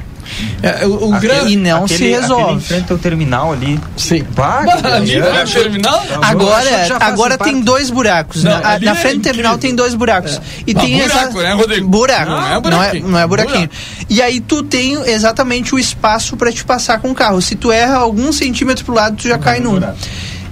[0.61, 2.53] é, o, o aquele, e não aquele, se resolve.
[2.53, 3.79] enfrenta o terminal ali.
[3.97, 4.23] Sim.
[4.35, 4.63] Bah,
[4.95, 6.03] ali é, terminal?
[6.21, 8.43] Agora, agora tem dois buracos.
[8.43, 10.37] Não, na, na frente do terminal tem dois buracos.
[10.37, 10.41] É.
[10.67, 11.41] E tem buraco, essa...
[11.41, 11.87] né, Rodrigo?
[11.87, 12.31] Buraco.
[12.31, 13.67] Não é, não é, não é buraquinho.
[13.67, 14.05] Buraco.
[14.09, 17.41] E aí tu tem exatamente o espaço para te passar com o carro.
[17.41, 19.73] Se tu erra algum centímetro pro lado, tu já cai num.
[19.73, 19.97] Buraco.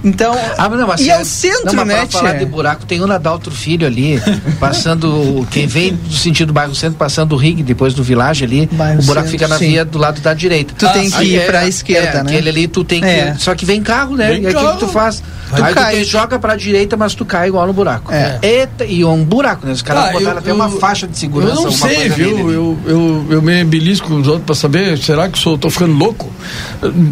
[0.04, 3.06] Então, ah, não, mas e é o centro, não, né, falar de buraco, tem o
[3.06, 4.20] Nadalto Filho ali,
[4.58, 8.68] passando, quem vem do sentido do bairro centro, passando o Rig, depois do Vilage ali,
[8.72, 9.68] bairro o buraco centro, fica na sim.
[9.68, 10.74] via do lado da direita.
[10.76, 12.32] Tu ah, tem que ir é, pra esquerda, é, né?
[12.32, 13.32] Aquele ali tu tem é.
[13.32, 14.28] que, só que vem carro, né?
[14.28, 15.22] Vem e aí o que tu faz?
[15.54, 15.96] Tu aí cai.
[15.98, 18.12] tu joga pra direita, mas tu cai igual no buraco.
[18.12, 18.38] É.
[18.42, 19.72] Eita, e um buraco, né?
[19.72, 21.60] Os caras ah, botaram até uma faixa de segurança.
[21.60, 22.50] Eu não sei, viu?
[22.50, 25.94] Eu, eu, eu me belisco com os outros pra saber, será que sou, tô ficando
[25.94, 26.30] louco?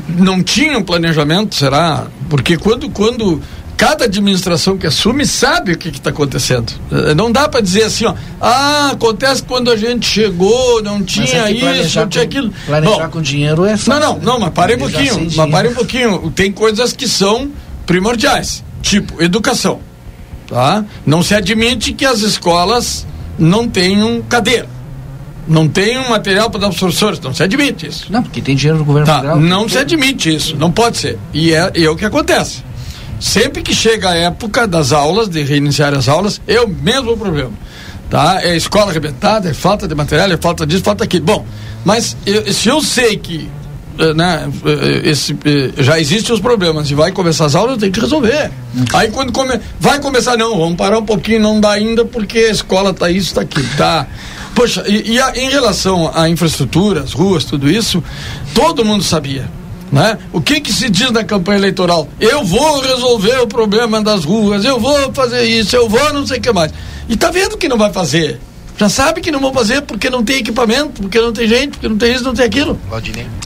[0.09, 2.07] Não tinha um planejamento, será?
[2.31, 3.43] Porque quando, quando
[3.77, 6.73] cada administração que assume sabe o que está acontecendo.
[6.93, 11.49] Eh, não dá para dizer assim, ó, ah, acontece quando a gente chegou, não tinha
[11.49, 12.53] é isso, não tinha aquilo.
[12.67, 14.01] Planejar Bom, com dinheiro é fácil.
[14.01, 16.31] Não, não, não, mas pare um pouquinho, mas pare um pouquinho.
[16.31, 17.51] Tem coisas que são
[17.85, 19.81] primordiais, tipo educação,
[20.47, 20.85] tá?
[21.05, 23.07] Não se admite que as escolas
[23.39, 24.69] não tenham cadeira.
[25.49, 28.07] Não tem um material para dar para os professores, não se admite isso.
[28.11, 29.41] Não, porque tem dinheiro do governo tá, federal.
[29.41, 31.19] Não se admite isso, não pode ser.
[31.33, 32.63] E é, é o que acontece.
[33.19, 37.53] Sempre que chega a época das aulas, de reiniciar as aulas, é o mesmo problema.
[38.09, 38.41] Tá?
[38.43, 41.25] É escola arrebentada, é falta de material, é falta disso, falta aquilo.
[41.25, 41.45] Bom,
[41.85, 43.49] mas eu, se eu sei que
[43.99, 47.91] eh, né, eh, esse, eh, já existem os problemas e vai começar as aulas, tem
[47.91, 48.51] que resolver.
[48.95, 52.51] Aí quando come, vai começar, não, vamos parar um pouquinho, não dá ainda porque a
[52.51, 54.07] escola tá isso, tá aqui, tá.
[54.55, 58.03] Poxa, e, e a, em relação à infraestrutura, as ruas, tudo isso,
[58.55, 59.51] todo mundo sabia.
[59.91, 60.19] Né?
[60.33, 62.09] O que que se diz na campanha eleitoral?
[62.21, 66.39] Eu vou resolver o problema das ruas, eu vou fazer isso, eu vou não sei
[66.39, 66.73] o que mais.
[67.09, 68.41] E tá vendo que não vai fazer.
[68.81, 71.87] Já sabe que não vão fazer porque não tem equipamento, porque não tem gente, porque
[71.87, 72.81] não tem isso, não tem aquilo.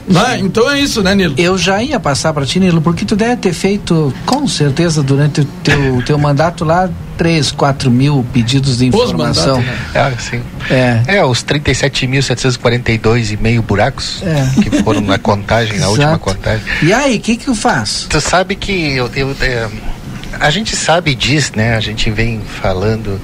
[0.07, 0.39] Né?
[0.39, 1.35] Então é isso, né, Nilo?
[1.37, 5.41] Eu já ia passar para ti, Nilo, porque tu deve ter feito, com certeza, durante
[5.41, 9.57] o teu, teu mandato lá, 3, 4 mil pedidos de informação.
[9.57, 10.13] Mandato, né?
[10.15, 10.41] É, sim.
[10.69, 14.61] É, é os 37.742 e meio buracos é.
[14.61, 16.63] que foram na contagem, na última contagem.
[16.81, 18.07] E aí, o que que eu faço?
[18.07, 19.67] Tu sabe que eu, eu é,
[20.39, 21.75] a gente sabe disso, né?
[21.75, 23.19] A gente vem falando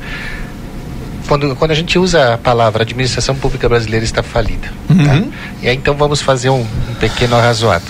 [1.32, 4.68] quando, quando a gente usa a palavra administração pública brasileira está falida.
[4.68, 4.94] Tá?
[4.94, 5.06] Uhum.
[5.06, 5.38] Tá?
[5.62, 7.86] E aí então vamos fazer um, um pequeno arrazoado.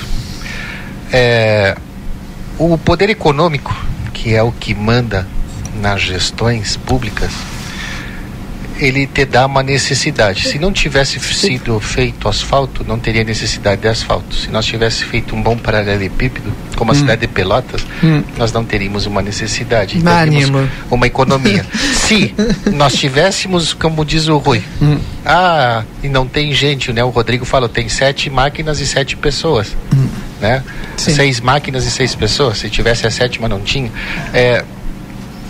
[1.11, 1.75] É,
[2.59, 3.75] o poder econômico,
[4.13, 5.27] que é o que manda
[5.73, 7.31] nas gestões públicas,
[8.81, 10.47] ele te dá uma necessidade.
[10.47, 14.35] Se não tivesse sido feito asfalto, não teria necessidade de asfalto.
[14.35, 16.97] Se nós tivéssemos feito um bom paralelepípedo, como a hum.
[16.97, 18.23] cidade de Pelotas, hum.
[18.37, 20.01] nós não teríamos uma necessidade.
[20.01, 21.63] Teríamos uma economia.
[21.93, 22.33] Se
[22.73, 24.97] nós tivéssemos, como diz o Rui, hum.
[25.23, 27.03] ah, e não tem gente, né?
[27.03, 29.77] O Rodrigo falou, tem sete máquinas e sete pessoas.
[29.95, 30.07] Hum.
[30.41, 30.63] Né?
[30.97, 32.57] Seis máquinas e seis pessoas.
[32.57, 33.91] Se tivesse a sétima, não tinha.
[34.33, 34.65] É,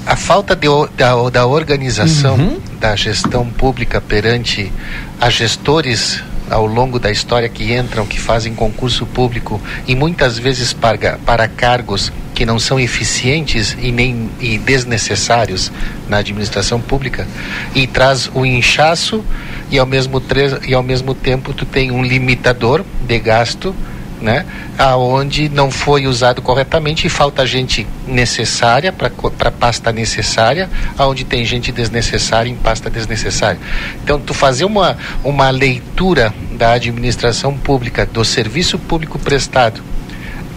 [0.06, 0.68] a falta de,
[0.98, 2.71] da, da organização uhum.
[2.82, 4.74] Da gestão pública perante
[5.20, 10.74] a gestores ao longo da história que entram, que fazem concurso público e muitas vezes
[10.74, 15.72] para, para cargos que não são eficientes e nem e desnecessários
[16.10, 17.28] na administração pública
[17.76, 19.24] e traz o inchaço
[19.70, 20.22] e ao mesmo,
[20.68, 23.76] e ao mesmo tempo tu tem um limitador de gasto
[24.22, 24.46] né?
[24.78, 31.72] Aonde não foi usado corretamente e falta gente necessária para pasta necessária, aonde tem gente
[31.72, 33.60] desnecessária em pasta desnecessária.
[34.04, 39.91] Então, tu fazer uma, uma leitura da administração pública, do serviço público prestado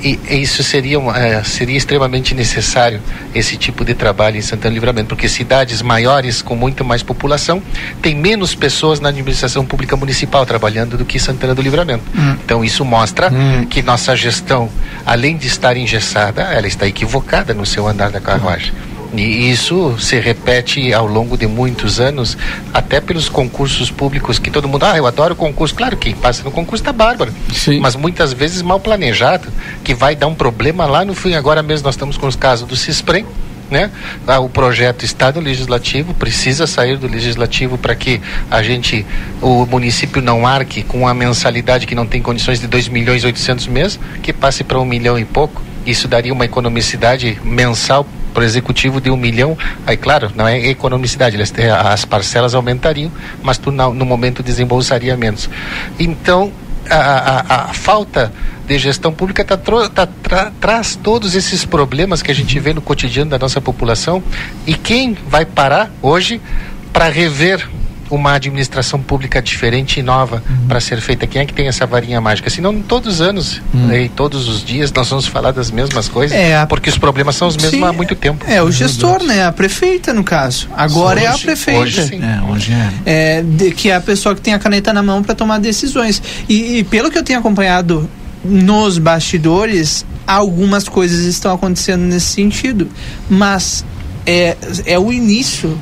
[0.04, 3.00] e, isso seria, é, seria extremamente necessário,
[3.34, 7.62] esse tipo de trabalho em Santana Livramento, porque cidades maiores, com muito mais população,
[8.02, 12.04] tem menos pessoas na administração pública municipal trabalhando do que Santana do Livramento.
[12.14, 12.36] Hum.
[12.44, 13.64] Então, isso mostra hum.
[13.64, 14.68] que nossa gestão,
[15.06, 18.72] além de estar engessada, ela está equivocada no seu andar da carruagem.
[18.72, 18.93] Hum.
[19.18, 22.36] E isso se repete ao longo de muitos anos,
[22.72, 25.74] até pelos concursos públicos que todo mundo, ah, eu adoro concurso.
[25.74, 27.80] Claro que passa no concurso tá bárbaro, Sim.
[27.80, 29.48] mas muitas vezes mal planejado,
[29.82, 31.34] que vai dar um problema lá no fim.
[31.34, 33.26] Agora mesmo nós estamos com os casos do CISPREM,
[33.70, 33.90] né?
[34.26, 39.04] Ah, o projeto está no legislativo, precisa sair do legislativo para que a gente,
[39.40, 43.26] o município não arque com uma mensalidade que não tem condições de 2 milhões e
[43.26, 45.62] 800 meses, que passe para um milhão e pouco.
[45.86, 49.56] Isso daria uma economicidade mensal para o executivo de um milhão,
[49.86, 53.10] aí claro, não é economicidade, as parcelas aumentariam,
[53.42, 55.48] mas tu no momento desembolsaria menos.
[55.98, 56.52] Então,
[56.90, 58.32] a, a, a falta
[58.66, 62.80] de gestão pública tá, tá, tra, traz todos esses problemas que a gente vê no
[62.80, 64.22] cotidiano da nossa população
[64.66, 66.40] e quem vai parar hoje
[66.92, 67.68] para rever
[68.10, 70.68] uma administração pública diferente e nova uhum.
[70.68, 71.26] para ser feita.
[71.26, 72.50] Quem é que tem essa varinha mágica?
[72.50, 73.86] Senão, todos os anos uhum.
[73.86, 76.66] né, e todos os dias nós vamos falar das mesmas coisas, é a...
[76.66, 78.44] porque os problemas são os mesmos sim, há muito tempo.
[78.48, 79.44] É, o gestor, né?
[79.44, 80.68] A prefeita, no caso.
[80.76, 81.80] Agora hoje, é a prefeita.
[81.80, 82.20] Hoje sim.
[82.22, 83.38] É, hoje é.
[83.38, 86.22] é de, que é a pessoa que tem a caneta na mão para tomar decisões.
[86.48, 88.08] E, e pelo que eu tenho acompanhado
[88.44, 92.88] nos bastidores, algumas coisas estão acontecendo nesse sentido.
[93.28, 93.84] Mas
[94.26, 95.78] é, é o início,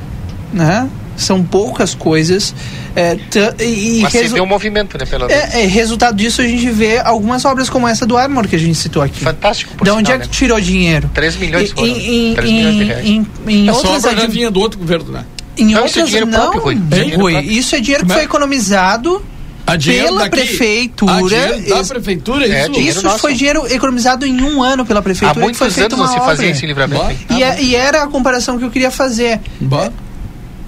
[0.53, 0.87] né?
[1.15, 2.53] São poucas coisas.
[2.95, 3.17] É,
[3.59, 4.41] e, Mas resu...
[4.41, 5.05] um movimento, né?
[5.05, 8.55] Pelo é, é, resultado disso, a gente vê algumas obras como essa do Armor que
[8.55, 9.19] a gente citou aqui.
[9.19, 9.75] Fantástico.
[9.75, 10.29] Por de onde é que né?
[10.31, 11.09] tirou dinheiro?
[11.13, 13.05] 3 milhões de em, 3 milhões de reais.
[13.05, 15.25] Em, em outras obra vinha do outro governo, né?
[15.57, 17.45] Em não, outras, isso é não, próprio, Rui.
[17.45, 19.23] Isso é dinheiro que foi economizado
[19.65, 21.59] pela daqui, prefeitura.
[21.67, 22.79] da prefeitura, é, isso?
[22.79, 23.19] Isso nosso.
[23.19, 25.39] foi dinheiro economizado em um ano pela prefeitura.
[25.39, 27.15] Há muitos anos você fazia esse livramento.
[27.29, 29.39] E, é, e, era a comparação que eu queria fazer.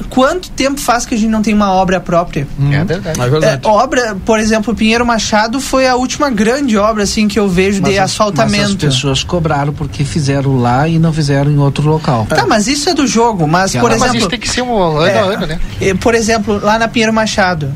[0.10, 2.48] Quanto tempo faz que a gente não tem uma obra própria?
[2.60, 2.74] Hum.
[2.74, 3.20] É verdade.
[3.20, 3.66] É verdade.
[3.66, 7.82] É, obra, por exemplo, Pinheiro Machado foi a última grande obra assim que eu vejo
[7.82, 8.62] mas de as, asfaltamento.
[8.62, 12.26] Mas as pessoas cobraram porque fizeram lá e não fizeram em outro local.
[12.30, 14.78] Tá, mas isso é do jogo, mas por exemplo, mas isso tem que ser um
[14.78, 15.60] ano é, a ano, né?
[16.00, 17.72] Por exemplo, lá na Pinheiro Machado,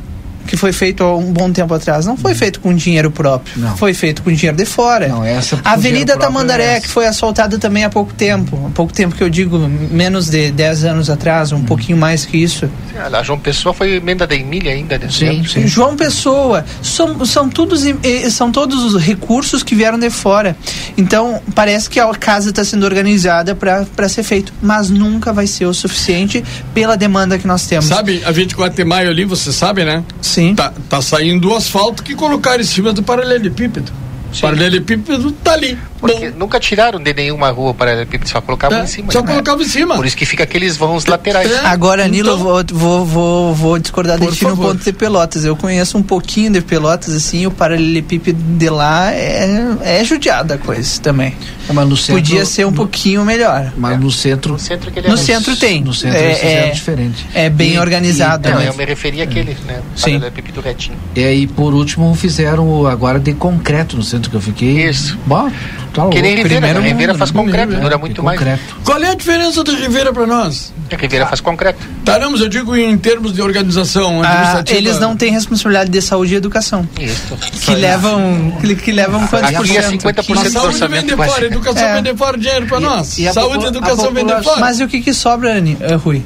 [0.50, 3.54] que foi feito há um bom tempo atrás, não foi feito com dinheiro próprio.
[3.56, 3.78] Não.
[3.78, 5.08] Foi feito com dinheiro de fora.
[5.08, 8.60] Não, essa a Avenida Tamandaré, é que foi asfaltada também há pouco tempo.
[8.66, 11.66] Há pouco tempo que eu digo, menos de 10 anos atrás, um hum.
[11.66, 12.68] pouquinho mais que isso.
[13.14, 15.08] A João Pessoa foi emenda da Emília ainda, né?
[15.12, 15.68] Sim, sim.
[15.68, 16.66] João Pessoa.
[16.82, 17.84] São, são, todos,
[18.32, 20.58] são todos os recursos que vieram de fora.
[20.97, 24.52] Então, parece que a casa está sendo organizada para ser feito.
[24.64, 26.43] Mas nunca vai ser o suficiente
[26.74, 27.86] pela demanda que nós temos.
[27.86, 30.04] Sabe, a 24 de maio ali, você sabe, né?
[30.20, 30.38] Sim.
[30.55, 33.91] Tá, tá saindo o asfalto que colocaram em cima do paralelepípedo.
[34.34, 34.41] Sim.
[34.41, 35.77] Paralelepípedo tá ali.
[35.99, 36.38] Porque Bom.
[36.39, 39.11] nunca tiraram de nenhuma rua paralelepípedo, só colocavam é, em cima.
[39.11, 39.27] Só né?
[39.27, 39.95] colocavam em cima.
[39.95, 41.51] Por isso que fica aqueles vãos laterais.
[41.51, 41.59] É.
[41.65, 45.43] Agora, Nilo, então, vou, vou, vou, vou discordar de ti no ponto de Pelotas.
[45.43, 50.57] Eu conheço um pouquinho de Pelotas, assim, o paralelepípedo de lá é, é judiada a
[50.57, 51.36] coisa também.
[51.67, 53.73] É, mas no centro, Podia ser um no, pouquinho melhor.
[53.77, 53.97] Mas é.
[53.97, 54.53] no centro.
[54.53, 55.84] No centro, é no centro tem.
[55.84, 57.27] No centro é, é diferente.
[57.34, 58.47] É bem e, organizado.
[58.47, 59.82] E, não, eu me referi àquele, né?
[59.99, 60.97] Paralelepípedo retinho.
[61.15, 64.88] E aí, por último, fizeram agora de concreto no centro que eu fiquei.
[64.89, 65.15] Isso.
[65.26, 65.51] Bom,
[65.93, 66.88] tá que nem Ribeira, Primeiro, né?
[66.88, 68.41] Ribeira faz concreto, dura muito mais.
[68.84, 70.74] Qual é a diferença de Ribeira para nós?
[70.89, 71.80] É que Ribeira faz concreto.
[72.03, 76.38] Taramos, eu digo em termos de organização ah, Eles não têm responsabilidade de saúde e
[76.38, 76.88] educação.
[76.99, 77.38] Isso.
[77.61, 80.03] Que levam, que, que levam quantos por cento?
[80.03, 80.89] 50% do orçamento.
[80.89, 81.93] Vem de fora, educação é.
[81.93, 83.17] vem de fora, dinheiro para nós.
[83.20, 84.59] E saúde e educação vem de fora.
[84.59, 86.24] Mas e o que que sobra, Ani, uh, Rui?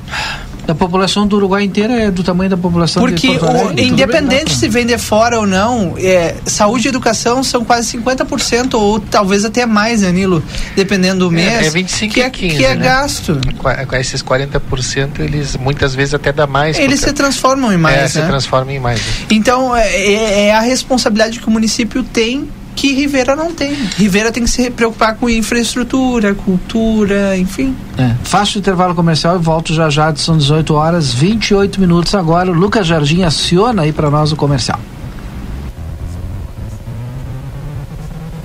[0.66, 3.86] Da população do Uruguai inteira é do tamanho da população Porque de Porto Alegre, o,
[3.86, 9.00] independente se vem de fora ou não, é, saúde e educação são quase 50% ou
[9.00, 10.44] talvez até mais, né, Nilo?
[10.76, 11.52] Dependendo do mês.
[11.52, 12.86] É, é 25 que é, 15, que é né?
[12.86, 13.40] gasto.
[13.58, 16.78] Com esses 40%, eles muitas vezes até dá mais.
[16.80, 18.08] Eles se transformam em mais, é, né?
[18.08, 19.00] se transformam em mais.
[19.00, 19.14] Né?
[19.32, 23.74] Então, é, é, é a responsabilidade que o município tem que Rivera não tem.
[23.98, 27.76] Rivera tem que se preocupar com infraestrutura, cultura, enfim.
[27.98, 28.16] É.
[28.24, 32.52] Faço o intervalo comercial e volto já já, são 18 horas, 28 minutos agora.
[32.52, 34.80] O Lucas Jardim aciona aí para nós o comercial.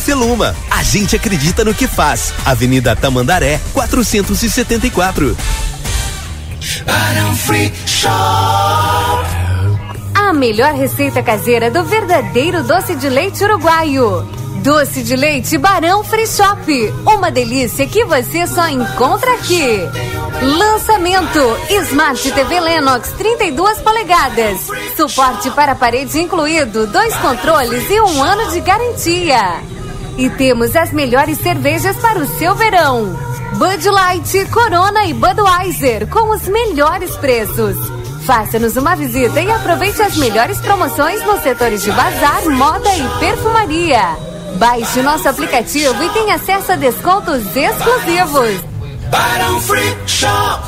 [0.00, 0.56] Feluma.
[0.70, 2.32] A gente acredita no que faz.
[2.44, 5.36] Avenida Tamandaré, 474.
[7.36, 8.10] Free Shop.
[10.14, 14.22] A melhor receita caseira do verdadeiro doce de leite uruguaio.
[14.62, 16.92] Doce de leite Barão Free Shop.
[17.06, 19.80] Uma delícia que você só encontra aqui.
[20.42, 21.40] Lançamento:
[21.88, 24.68] Smart TV Lennox 32 polegadas.
[24.96, 29.79] Suporte para parede incluído, dois controles e um ano de garantia.
[30.16, 33.18] E temos as melhores cervejas para o seu verão.
[33.54, 37.76] Bud Light, Corona e Budweiser com os melhores preços.
[38.24, 44.16] Faça-nos uma visita e aproveite as melhores promoções nos setores de bazar, moda e perfumaria.
[44.56, 48.60] Baixe nosso aplicativo e tenha acesso a descontos exclusivos.
[49.10, 50.62] Barão Free Shop.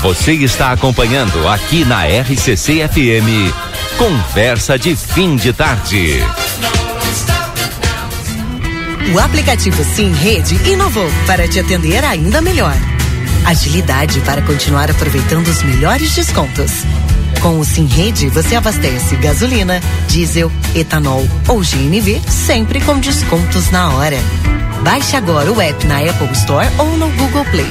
[0.00, 3.52] Você está acompanhando aqui na RCC FM.
[3.98, 6.22] Conversa de fim de tarde.
[9.14, 12.74] O aplicativo Sim Rede inovou para te atender ainda melhor.
[13.46, 16.84] Agilidade para continuar aproveitando os melhores descontos.
[17.40, 23.90] Com o Sim Rede, você abastece gasolina, diesel, etanol ou GNV sempre com descontos na
[23.94, 24.18] hora.
[24.82, 27.70] Baixe agora o app na Apple Store ou no Google Play.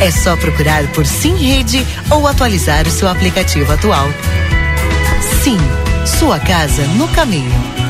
[0.00, 4.08] É só procurar por Sim Rede ou atualizar o seu aplicativo atual.
[5.44, 5.58] Sim,
[6.18, 7.89] sua casa no caminho.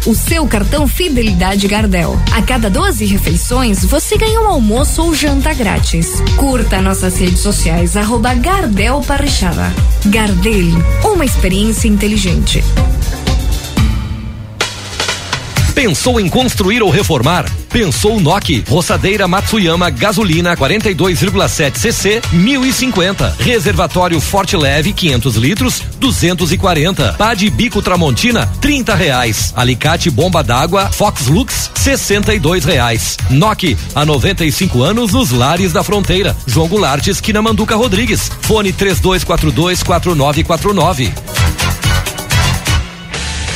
[0.03, 2.19] O seu cartão Fidelidade Gardel.
[2.31, 6.23] A cada 12 refeições, você ganha um almoço ou janta grátis.
[6.37, 8.99] Curta nossas redes sociais, arroba Gardel.
[10.07, 10.65] Gardel,
[11.03, 12.63] uma experiência inteligente.
[15.73, 17.49] Pensou em construir ou reformar?
[17.69, 27.33] Pensou Noki, roçadeira Matsuyama gasolina 42,7 cc 1050, reservatório Forte Leve 500 litros 240, pá
[27.33, 33.17] de bico Tramontina 30 reais, alicate bomba d'água Fox Lux 62 reais.
[33.29, 36.35] Noki há 95 anos nos lares da fronteira.
[36.45, 38.31] João Goulart esquina Manduca Rodrigues.
[38.41, 41.11] Fone 3242 4949.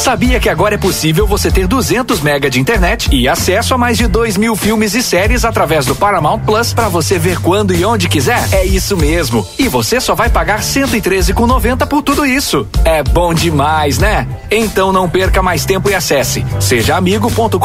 [0.00, 3.98] sabia que agora é possível você ter 200 mega de internet e acesso a mais
[3.98, 7.84] de 2 mil filmes e séries através do Paramount Plus para você ver quando e
[7.84, 8.42] onde quiser?
[8.50, 9.46] É isso mesmo.
[9.58, 12.66] E você só vai pagar 113,90 por tudo isso.
[12.82, 14.26] É bom demais, né?
[14.50, 17.58] Então não perca mais tempo e acesse sejaamigo.com.br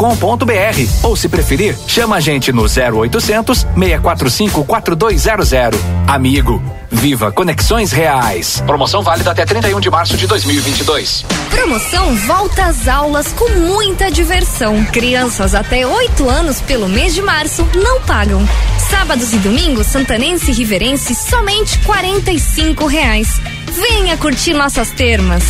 [1.02, 5.80] ou se preferir, chama a gente no 0800 645 4200.
[6.06, 8.62] Amigo, viva conexões reais.
[8.66, 11.24] Promoção válida até 31 de março de 2022.
[11.50, 14.84] Promoção volta às aulas com muita diversão.
[14.86, 18.44] Crianças até 8 anos pelo mês de março não pagam.
[18.90, 23.40] Sábados e domingos, Santanense e Riverense, somente R$ reais.
[23.72, 25.44] Venha curtir nossas termas.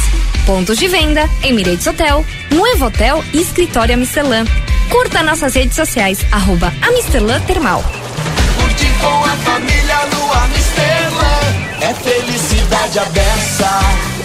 [0.44, 4.44] Pontos de venda, Emirates Hotel, Nuevo Hotel e Escritório Amistelã.
[4.90, 7.82] Curta nossas redes sociais, arroba Amistelã Termal.
[8.60, 11.40] Curte com a família no Amistelã,
[11.80, 14.15] é felicidade abessa.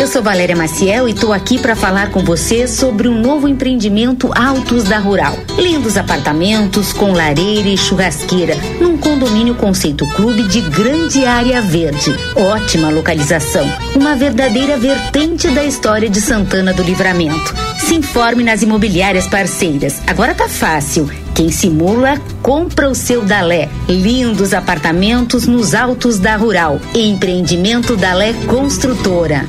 [0.00, 4.30] Eu sou Valéria Maciel e estou aqui para falar com você sobre um novo empreendimento
[4.34, 5.36] Altos da Rural.
[5.58, 12.16] Lindos apartamentos com lareira e churrasqueira, num condomínio conceito clube de grande área verde.
[12.34, 17.54] Ótima localização, uma verdadeira vertente da história de Santana do Livramento.
[17.78, 20.00] Se informe nas imobiliárias parceiras.
[20.06, 21.10] Agora tá fácil.
[21.34, 23.68] Quem simula, compra o seu Dalé.
[23.88, 26.80] Lindos apartamentos nos altos da Rural.
[26.94, 29.48] Empreendimento Dalé Construtora.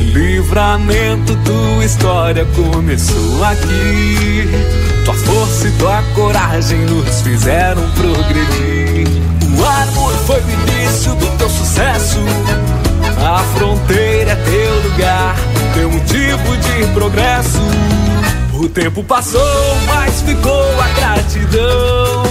[0.00, 4.48] Livramento, tua história começou aqui.
[5.04, 9.06] Tua força e tua coragem nos fizeram progredir.
[9.58, 12.18] O amor foi o início do teu sucesso.
[13.18, 15.36] A fronteira é teu lugar,
[15.74, 17.60] teu motivo de progresso.
[18.58, 19.42] O tempo passou,
[19.86, 22.22] mas ficou a gratidão.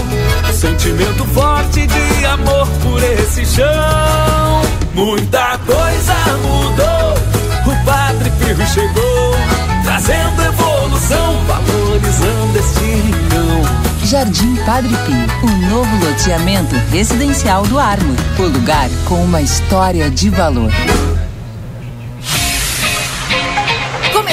[0.52, 4.62] Sentimento forte de amor por esse chão.
[4.94, 9.36] Muita coisa mudou, o Padre Pio chegou,
[9.84, 13.86] trazendo evolução, valorizando este rincão.
[14.04, 20.30] Jardim Padre Pio, o novo loteamento residencial do Armo, o lugar com uma história de
[20.32, 20.72] valor.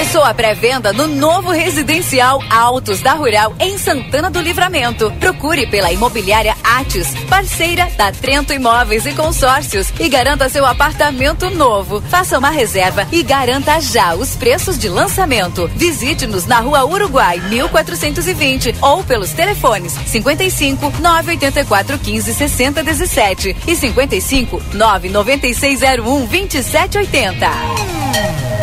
[0.02, 5.12] Começou a pré-venda no novo residencial Altos da Rural em Santana do Livramento.
[5.20, 12.00] Procure pela imobiliária Atis, parceira da Trento Imóveis e Consórcios e garanta seu apartamento novo.
[12.00, 15.70] Faça uma reserva e garanta já os preços de lançamento.
[15.76, 24.60] Visite-nos na Rua Uruguai, 1420 ou pelos telefones 55 984 15 60 17 e 55
[24.74, 28.61] 99601 2780.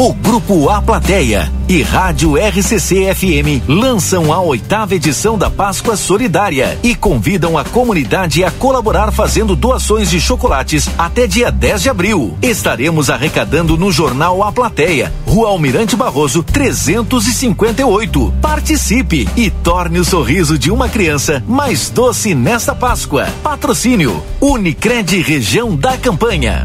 [0.00, 6.78] O Grupo A Plateia e Rádio RCC FM lançam a oitava edição da Páscoa Solidária
[6.84, 12.38] e convidam a comunidade a colaborar fazendo doações de chocolates até dia 10 de abril.
[12.40, 18.34] Estaremos arrecadando no jornal A Plateia, Rua Almirante Barroso, 358.
[18.40, 23.26] Participe e torne o sorriso de uma criança mais doce nesta Páscoa.
[23.42, 26.64] Patrocínio Unicred Região da Campanha.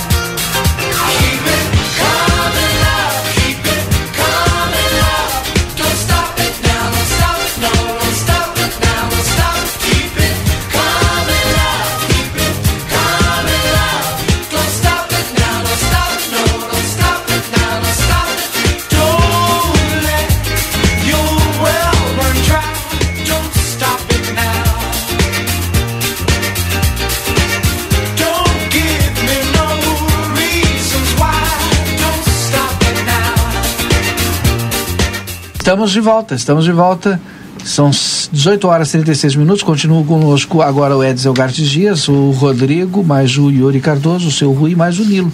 [35.61, 37.21] Estamos de volta, estamos de volta.
[37.63, 39.61] São 18 horas e 36 minutos.
[39.61, 44.51] Continua conosco agora o Edson Gartes Dias, o Rodrigo, mais o Yuri Cardoso, o seu
[44.51, 45.31] Rui, mais o Nilo.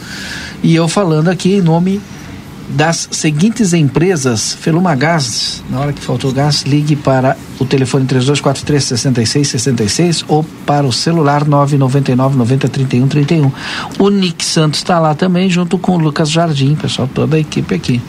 [0.61, 2.01] E eu falando aqui em nome
[2.67, 8.83] das seguintes empresas, Feluma Gás, na hora que faltou gás, ligue para o telefone 3243
[8.83, 13.51] 6666 ou para o celular 999 90 31 31.
[13.97, 17.73] O Nick Santos está lá também, junto com o Lucas Jardim, pessoal, toda a equipe
[17.73, 18.01] aqui.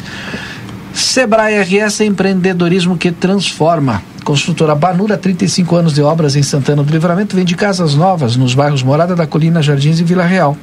[0.99, 4.03] Sebrae RS empreendedorismo que transforma.
[4.24, 8.82] Construtora Banura, 35 anos de obras em Santana do Livramento, vende casas novas nos bairros
[8.82, 10.57] Morada da Colina, Jardins e Vila Real.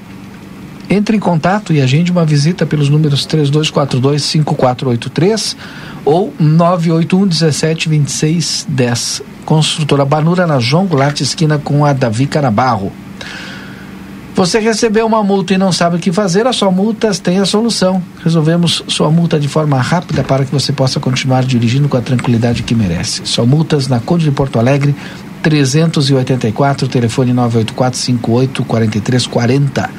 [0.89, 5.55] Entre em contato e agende uma visita pelos números 3242-5483
[6.03, 9.21] ou 981 17 26 10.
[9.45, 12.91] Construtora Banura na João Goulart, esquina com a Davi Canabarro.
[14.35, 17.45] Você recebeu uma multa e não sabe o que fazer, a sua multas tem a
[17.45, 18.03] solução.
[18.21, 22.61] Resolvemos sua multa de forma rápida para que você possa continuar dirigindo com a tranquilidade
[22.61, 23.21] que merece.
[23.23, 24.93] Só multas na Conde de Porto Alegre,
[25.41, 29.89] 384, telefone 984584340.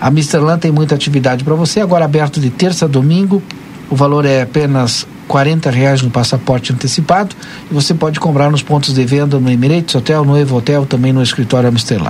[0.00, 3.42] A Misterland tem muita atividade para você, agora aberto de terça a domingo.
[3.90, 7.36] O valor é apenas R$ reais no passaporte antecipado
[7.70, 11.12] e você pode comprar nos pontos de venda no Emirates Hotel, no Evo Hotel, também
[11.12, 12.08] no escritório Amsterdã.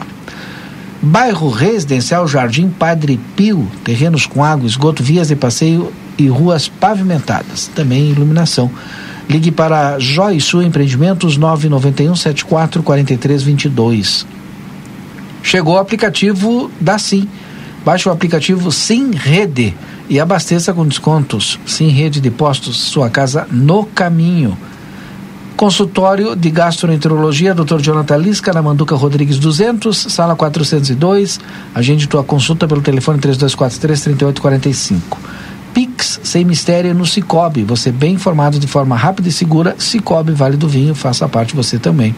[1.05, 7.71] Bairro Residencial Jardim Padre Pio, terrenos com água, esgoto, vias de passeio e ruas pavimentadas,
[7.75, 8.71] também iluminação.
[9.29, 14.27] Ligue para Joy Sul Empreendimentos 991 74 43 22.
[15.43, 17.29] Chegou o aplicativo da Sim.
[17.85, 19.75] Baixe o aplicativo Sim Rede
[20.09, 21.61] e abasteça com descontos.
[21.67, 24.57] Sim Rede de Postos, sua casa no caminho.
[25.57, 27.81] Consultório de Gastroenterologia, Dr.
[27.81, 31.39] Jonathan Lisca, na Manduca Rodrigues 200, sala 402.
[31.73, 35.01] Agende tua consulta pelo telefone 3243-3845.
[35.73, 37.63] Pix, sem mistério, no Cicobi.
[37.63, 39.77] Você bem informado de forma rápida e segura.
[39.79, 42.15] Cicobi, Vale do Vinho, faça parte você também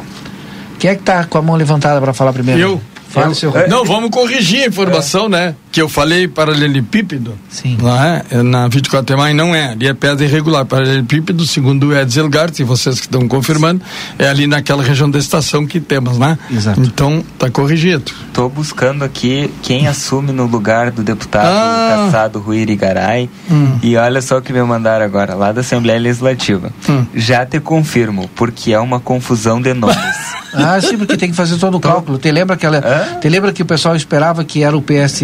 [0.79, 2.61] Quem é que está com a mão levantada para falar primeiro?
[2.61, 2.81] Eu.
[3.09, 5.29] Fala, seu Não, vamos corrigir a informação, é.
[5.29, 5.55] né?
[5.71, 7.37] Que eu falei paralelepípedo.
[7.49, 7.77] Sim.
[7.81, 9.69] Lá é, na 24 de maio não é.
[9.71, 10.65] Ali é pedra irregular.
[10.65, 13.81] Paralelepípedo, segundo o Edzelgart, e vocês que estão confirmando,
[14.17, 16.37] é ali naquela região da estação que temos, né?
[16.51, 16.79] Exato.
[16.81, 18.11] Então, tá corrigido.
[18.27, 22.05] Estou buscando aqui quem assume no lugar do deputado Ah.
[22.05, 23.29] caçado Rui Irigaray.
[23.49, 23.77] Hum.
[23.81, 26.71] E olha só o que me mandaram agora, lá da Assembleia Legislativa.
[26.87, 27.05] Hum.
[27.15, 29.97] Já te confirmo, porque é uma confusão de nomes.
[30.53, 32.17] Ah, sim, porque tem que fazer todo o cálculo.
[32.17, 32.81] Te lembra que ela,
[33.21, 35.21] te lembra que o pessoal esperava que era o PS,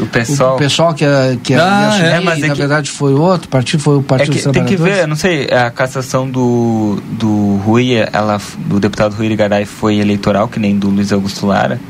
[0.00, 2.90] o pessoal, o pessoal que ia, que Ah, assumir, é, mas é na que- verdade
[2.90, 5.70] foi outro partido, foi o É Partido que dos tem que ver, não sei, a
[5.70, 11.12] cassação do, do Rui, ela, do deputado Rui Irigaray foi eleitoral, que nem do Luiz
[11.12, 11.80] Augusto Lara.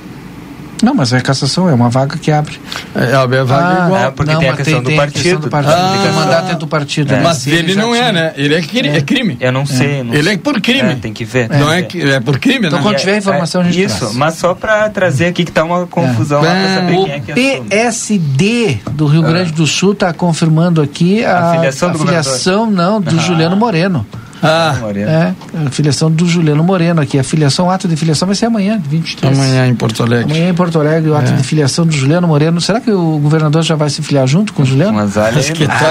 [0.82, 2.60] Não, mas é cassação, é uma vaga que abre.
[2.94, 4.04] É, a vaga Ah, igual.
[4.04, 5.22] É, porque não, tem a questão do tem a partido.
[5.22, 5.74] questão do partido.
[5.74, 5.92] Ah.
[6.02, 7.12] Tem que mandar dentro do partido.
[7.12, 7.20] né?
[7.22, 8.32] Mas ele já não é, né?
[8.36, 9.36] Ele é, cri- é crime.
[9.40, 10.02] Eu não sei.
[10.02, 10.38] não Ele é sei.
[10.38, 10.92] por crime.
[10.92, 11.48] É, tem que ver.
[11.48, 12.82] Não é, que- é por crime, Então, né?
[12.84, 14.14] quando tiver informação, a gente Isso, traz.
[14.14, 17.20] mas só pra trazer aqui que tá uma confusão lá pra saber O quem é
[17.20, 17.68] que assume.
[17.70, 22.70] PSD do Rio Grande do Sul está confirmando aqui a, A filiação do a filiação,
[22.70, 23.22] não, do Ah.
[23.22, 24.06] Juliano Moreno.
[24.42, 25.08] Ah, Moreno.
[25.10, 25.34] É,
[25.66, 27.18] a filiação do Juliano Moreno aqui.
[27.18, 29.36] A filiação, o ato de filiação vai ser amanhã, 23.
[29.38, 30.24] amanhã em Porto Alegre.
[30.32, 31.36] Amanhã em Porto Alegre, o ato É.
[31.36, 32.60] de filiação do Juliano Moreno.
[32.60, 34.92] Será que o governador já vai se filiar junto com o Juliano?
[34.92, 35.76] Mas olha que tal?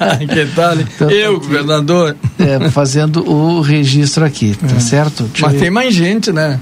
[0.00, 0.16] Ah.
[0.18, 0.74] que tal?
[0.80, 2.16] Então, Eu, tá- governador.
[2.38, 5.24] É, fazendo o registro aqui, tá certo?
[5.24, 5.60] Deixa Mas ver.
[5.60, 6.58] tem mais gente, né?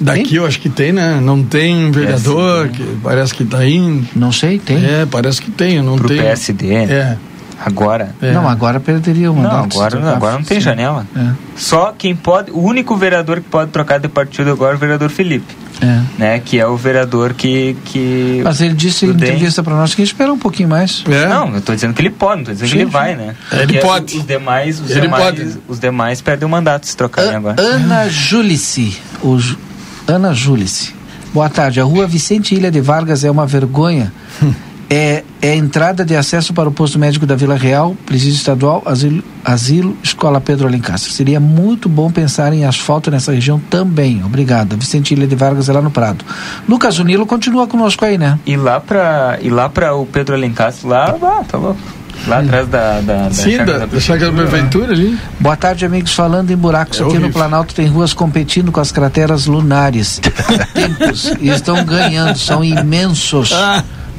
[0.00, 1.18] Daqui eu acho que tem, né?
[1.20, 4.06] Não tem vereador, que parece que tá indo.
[4.14, 4.76] Não sei, tem.
[4.76, 6.22] É, parece que tem, não Pro tenho.
[6.22, 6.72] PSD.
[6.72, 7.16] É.
[7.64, 8.14] Agora.
[8.22, 8.32] É.
[8.32, 9.76] Não, agora perderia o Não, mandato.
[9.78, 10.64] agora, não, agora não tem Sim.
[10.64, 11.06] janela.
[11.16, 11.30] É.
[11.56, 12.50] Só quem pode.
[12.52, 15.56] O único vereador que pode trocar de partido agora é o vereador Felipe.
[15.80, 16.00] É.
[16.18, 16.38] Né?
[16.40, 17.76] Que é o vereador que.
[17.84, 21.04] que Mas ele disse em entrevista para nós que ia esperar um pouquinho mais.
[21.10, 21.26] É.
[21.26, 22.92] Não, eu tô dizendo que ele pode, não tô dizendo Sim, que ele sim.
[22.92, 23.34] vai, né?
[23.52, 24.16] Ele Porque pode.
[24.18, 25.58] Os demais, os Ele demais, pode.
[25.68, 27.60] os demais perdem o mandato se trocarem agora.
[27.60, 28.96] Ana Júlice.
[29.22, 29.58] O Ju-
[30.06, 30.94] Ana Júlice.
[31.34, 31.80] Boa tarde.
[31.80, 34.12] A rua Vicente Ilha de Vargas é uma vergonha.
[34.90, 38.82] É, é a entrada de acesso para o posto médico da Vila Real, presídio estadual,
[38.84, 41.12] asilo, asilo Escola Pedro Alencastre.
[41.12, 44.22] Seria muito bom pensar em asfalto nessa região também.
[44.24, 44.76] Obrigada.
[44.76, 46.24] Vicente Ilha de Vargas é lá no Prado.
[46.68, 48.38] Lucas Unilo continua conosco aí, né?
[48.44, 51.80] E lá pra, e lá pra o Pedro Alencastro, lá, ah, tá louco.
[52.26, 55.16] Lá atrás da, da, da Sim, chácara da, da chácara da prefeitura ali.
[55.38, 56.12] Boa tarde, amigos.
[56.12, 57.32] Falando em buracos, É aqui no horrível.
[57.32, 60.20] Planalto tem ruas competindo com as crateras lunares.
[60.74, 61.32] Tempos.
[61.40, 63.52] E estão ganhando, são imensos.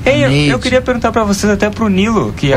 [0.05, 2.51] Ei, eu, eu, queria perguntar para vocês, até para o Nilo, que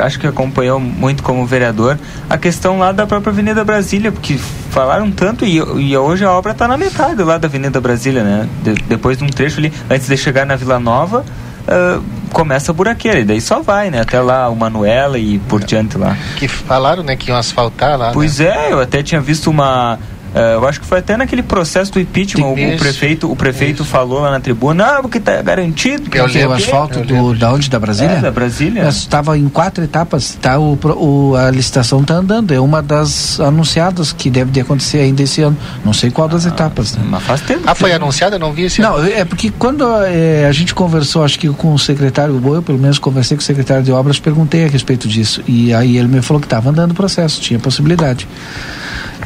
[0.00, 4.36] acho que acompanhou muito como vereador, a questão lá da própria Avenida Brasília, porque
[4.70, 8.48] falaram tanto e, e hoje a obra está na metade lá da Avenida Brasília, né?
[8.62, 11.24] De, depois de um trecho ali, antes de chegar na Vila Nova,
[11.62, 12.02] uh,
[12.32, 14.00] começa a buraqueira, e daí só vai, né?
[14.00, 16.16] Até lá o Manuela e por diante lá.
[16.36, 18.12] Que falaram, né, que iam asfaltar lá.
[18.12, 18.46] Pois né?
[18.46, 19.98] é, eu até tinha visto uma
[20.34, 23.84] Uh, eu acho que foi até naquele processo do impeachment, o, o, prefeito, o prefeito
[23.84, 26.08] falou lá na tribuna, ah, porque está garantido.
[26.08, 27.68] Que eu o asfalto do, da onde?
[27.68, 28.12] Da Brasília?
[28.12, 28.88] É, da Brasília.
[28.88, 34.12] Estava em quatro etapas, tá, o, o, a licitação está andando, é uma das anunciadas
[34.12, 35.56] que deve de acontecer ainda esse ano.
[35.84, 36.96] Não sei qual das ah, etapas.
[36.96, 37.04] Né?
[37.06, 37.62] Mas faz tempo.
[37.66, 38.38] Ah, foi anunciada?
[38.38, 39.08] Não vi esse Não, ano.
[39.08, 42.98] é porque quando é, a gente conversou, acho que com o secretário, eu pelo menos
[42.98, 45.42] conversei com o secretário de obras, perguntei a respeito disso.
[45.46, 48.26] E aí ele me falou que estava andando o processo, tinha possibilidade.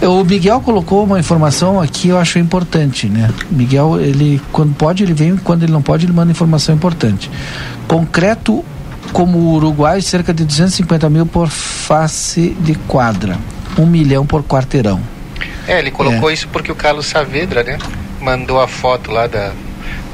[0.03, 3.31] O Miguel colocou uma informação aqui, eu acho importante, né?
[3.51, 7.31] Miguel, ele quando pode ele vem, quando ele não pode ele manda informação importante.
[7.89, 8.65] Concreto
[9.13, 13.39] como o Uruguai, cerca de 250 mil por face de quadra,
[13.79, 15.01] um milhão por quarteirão.
[15.67, 16.35] É, ele colocou é.
[16.35, 17.79] isso porque o Carlos Saavedra, né,
[18.21, 19.53] mandou a foto lá da,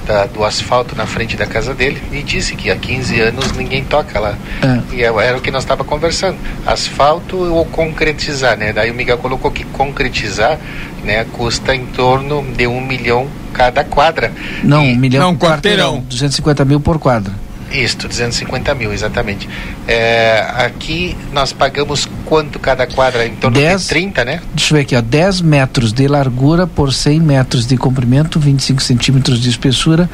[0.07, 3.85] da, do asfalto na frente da casa dele e disse que há 15 anos ninguém
[3.85, 4.37] toca lá.
[4.63, 4.95] É.
[4.95, 6.37] E é, era o que nós estava conversando.
[6.67, 8.73] Asfalto ou concretizar, né?
[8.73, 10.59] Daí o Miguel colocou que concretizar
[11.05, 14.33] né, custa em torno de um milhão cada quadra.
[14.63, 15.95] Não, e, um milhão não, quarteirão.
[15.95, 16.09] quarteirão.
[16.09, 17.33] 250 mil por quadra.
[17.73, 19.49] Isso, 250 mil, exatamente.
[19.89, 23.27] É, aqui nós pagamos quanto cada quadra?
[23.27, 24.41] Em torno dez, de 30, né?
[24.55, 28.83] Deixa eu ver aqui, ó, 10 metros de largura por 100 metros de comprimento, 25
[28.83, 30.09] centímetros de espessura,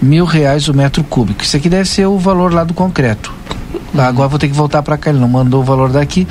[0.00, 1.42] mil reais o metro cúbico.
[1.42, 3.32] Isso aqui deve ser o valor lá do concreto.
[3.94, 6.26] Lá, agora vou ter que voltar para cá, ele não mandou o valor daqui.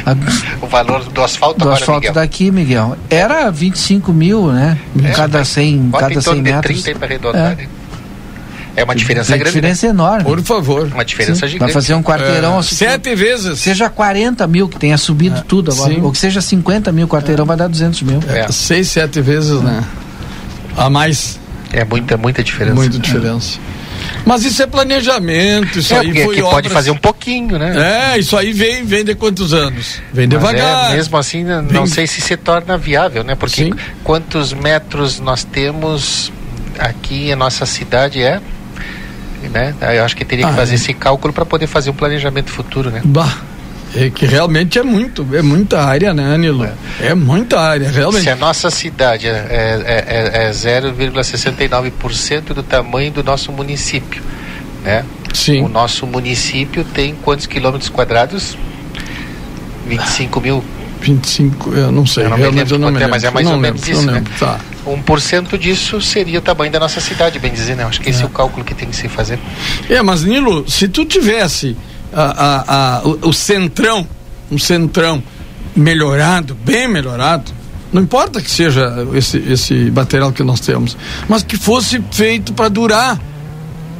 [0.60, 2.14] o valor do asfalto Do agora, asfalto Miguel.
[2.14, 2.96] daqui, Miguel.
[3.10, 4.78] Era 25 mil, né?
[5.02, 6.82] É, cada 100, cada 100 metros.
[6.82, 7.54] 30 para arredondar, é.
[7.56, 7.68] Né?
[8.76, 9.54] É uma diferença Tem grande.
[9.54, 9.92] diferença né?
[9.92, 10.24] enorme.
[10.24, 10.86] Por favor.
[10.92, 11.52] Uma diferença Sim.
[11.52, 11.72] gigante.
[11.72, 12.58] Vai fazer um quarteirão.
[12.58, 13.60] É, sete vezes.
[13.60, 15.44] Seja 40 mil, que tenha subido é.
[15.46, 15.94] tudo agora.
[15.94, 16.00] Sim.
[16.02, 17.48] Ou que seja 50 mil, quarteirão é.
[17.48, 18.20] vai dar 200 mil.
[18.28, 18.50] É.
[18.50, 19.84] Seis, sete vezes, né?
[20.76, 21.38] A mais.
[21.72, 22.74] É muita, muita diferença.
[22.74, 23.58] Muita diferença.
[24.24, 26.50] Mas isso é planejamento, isso é, aí foi obras...
[26.50, 28.14] pode fazer um pouquinho, né?
[28.14, 30.00] É, isso aí vem, vem de quantos anos?
[30.12, 30.92] Vem devagar.
[30.92, 31.86] É, mesmo assim, não vem...
[31.86, 33.34] sei se se torna viável, né?
[33.34, 33.72] Porque Sim.
[34.02, 36.32] quantos metros nós temos
[36.78, 38.40] aqui em nossa cidade é
[39.54, 39.74] né?
[39.96, 40.74] Eu acho que teria que ah, fazer é.
[40.74, 43.00] esse cálculo para poder fazer um planejamento futuro, né?
[43.04, 43.38] Bah.
[43.96, 46.64] É que realmente é muito, é muita área, né, Anilo?
[46.64, 46.74] É,
[47.06, 48.24] é muita área, realmente.
[48.24, 54.20] Se a nossa cidade é, é, é, é 0,69% do tamanho do nosso município,
[54.82, 55.04] né?
[55.32, 55.62] Sim.
[55.62, 58.58] O nosso município tem quantos quilômetros quadrados?
[59.86, 60.64] 25 mil
[61.00, 63.10] 25, eu não sei, eu não realmente eu não me lembro.
[63.10, 64.24] Mas é mais não ou menos lembro, isso, né?
[64.40, 64.58] Tá.
[64.86, 67.84] 1% disso seria o tamanho da nossa cidade, bem dizer, né?
[67.84, 68.22] Acho que esse é.
[68.22, 69.38] é o cálculo que tem que se fazer.
[69.88, 71.76] É, mas Nilo, se tu tivesse
[72.12, 74.06] a, a, a, o, o centrão,
[74.50, 75.22] um centrão
[75.74, 77.52] melhorado, bem melhorado,
[77.92, 80.96] não importa que seja esse, esse material que nós temos,
[81.28, 83.20] mas que fosse feito para durar.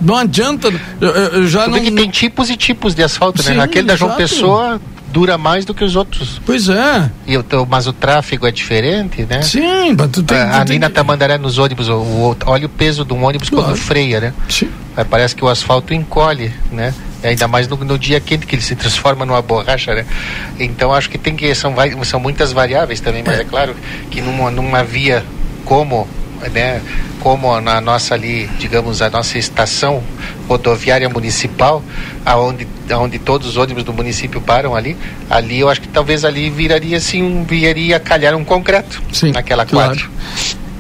[0.01, 0.69] Não adianta.
[1.01, 1.79] Eu, eu já não.
[1.81, 3.51] tem tipos e tipos de asfalto, né?
[3.51, 3.63] Sim, né?
[3.63, 4.23] Aquele da João exato.
[4.29, 4.81] Pessoa
[5.15, 6.41] dura mais do que os outros.
[6.45, 7.09] Pois é.
[7.25, 9.43] E o, mas o tráfego é diferente, né?
[9.43, 13.05] Sim, mas tu tem, a, ali na Tamandaré nos ônibus, o, o, olha o peso
[13.05, 13.67] de um ônibus claro.
[13.67, 14.35] quando freia, né?
[14.49, 14.69] Sim.
[14.97, 16.93] Aí parece que o asfalto encolhe, né?
[17.23, 20.05] Ainda mais no, no, dia quente que ele se transforma numa borracha, né?
[20.59, 23.77] Então acho que tem que são, são muitas variáveis também, mas é, é claro
[24.11, 25.25] que numa, numa via
[25.65, 26.09] como
[26.53, 26.81] né,
[27.21, 30.03] como na nossa ali, digamos, a nossa estação
[30.49, 31.83] rodoviária municipal,
[32.25, 34.97] aonde, aonde todos os ônibus do município param ali,
[35.31, 39.65] ali eu acho que talvez ali viraria assim, um, viria calhar um concreto Sim, naquela
[39.65, 39.97] claro.
[39.97, 40.05] quadra.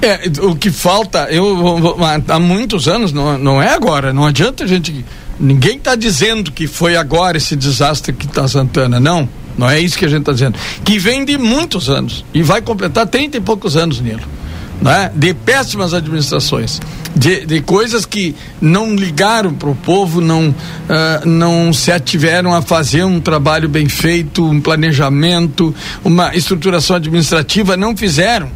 [0.02, 1.96] É, o que falta, eu
[2.28, 5.04] há muitos anos, não, não é agora, não adianta a gente.
[5.40, 9.28] Ninguém está dizendo que foi agora esse desastre que está Santana, não.
[9.56, 10.58] Não é isso que a gente está dizendo.
[10.84, 14.33] Que vem de muitos anos e vai completar 30 e poucos anos, Nilo
[14.80, 15.10] né?
[15.14, 16.80] de péssimas administrações,
[17.14, 22.62] de, de coisas que não ligaram para o povo, não, uh, não se ativeram a
[22.62, 25.74] fazer um trabalho bem feito, um planejamento,
[26.04, 28.50] uma estruturação administrativa, não fizeram.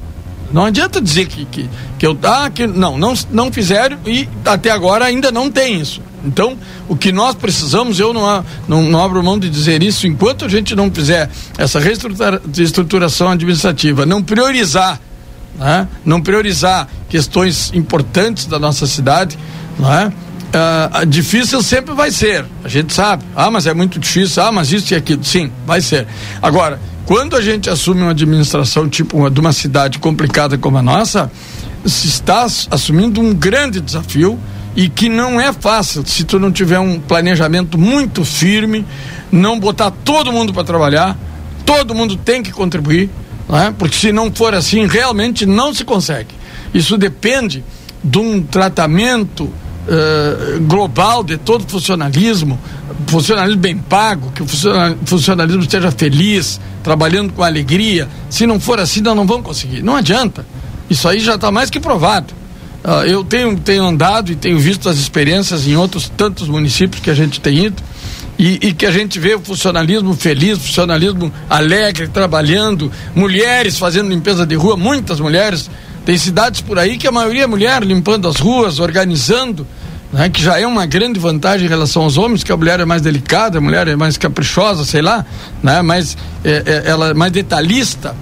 [0.53, 1.69] Não adianta dizer que, que,
[1.99, 2.19] que eu.
[2.23, 6.01] Ah, que, não, não, não fizeram e até agora ainda não tem isso.
[6.25, 6.57] Então,
[6.89, 10.49] o que nós precisamos, eu não, não, não abro mão de dizer isso, enquanto a
[10.49, 15.01] gente não fizer essa reestruturação administrativa, não priorizar
[15.57, 15.89] né?
[16.05, 19.39] não priorizar questões importantes da nossa cidade,
[19.79, 20.13] né?
[20.49, 23.23] Uh, difícil sempre vai ser, a gente sabe.
[23.37, 24.43] Ah, mas é muito difícil.
[24.43, 25.23] Ah, mas isso e aquilo.
[25.23, 26.07] Sim, vai ser.
[26.41, 30.83] Agora, quando a gente assume uma administração tipo uma, de uma cidade complicada como a
[30.83, 31.31] nossa,
[31.85, 34.39] se está assumindo um grande desafio
[34.75, 38.87] e que não é fácil se tu não tiver um planejamento muito firme,
[39.31, 41.17] não botar todo mundo para trabalhar,
[41.65, 43.11] todo mundo tem que contribuir,
[43.49, 43.75] né?
[43.79, 46.35] porque se não for assim, realmente não se consegue.
[46.73, 47.65] Isso depende
[48.05, 52.59] de um tratamento uh, global de todo funcionalismo,
[53.07, 54.47] funcionalismo bem pago, que o
[55.07, 58.09] funcionalismo esteja feliz, trabalhando com alegria.
[58.29, 59.83] Se não for assim, nós não vamos conseguir.
[59.83, 60.47] Não adianta.
[60.89, 62.35] Isso aí já está mais que provado.
[62.85, 67.11] Uh, eu tenho, tenho andado e tenho visto as experiências em outros tantos municípios que
[67.11, 67.83] a gente tem ido
[68.39, 74.47] e, e, que a gente vê o funcionalismo feliz, funcionalismo alegre, trabalhando, mulheres fazendo limpeza
[74.47, 75.69] de rua, muitas mulheres.
[76.07, 79.67] Tem cidades por aí que a maioria é mulher limpando as ruas, organizando,
[80.13, 82.85] né, que já é uma grande vantagem em relação aos homens, que a mulher é
[82.85, 85.27] mais delicada, a mulher é mais caprichosa, sei lá,
[85.63, 88.15] né, mais, é, é, ela é mais detalhista.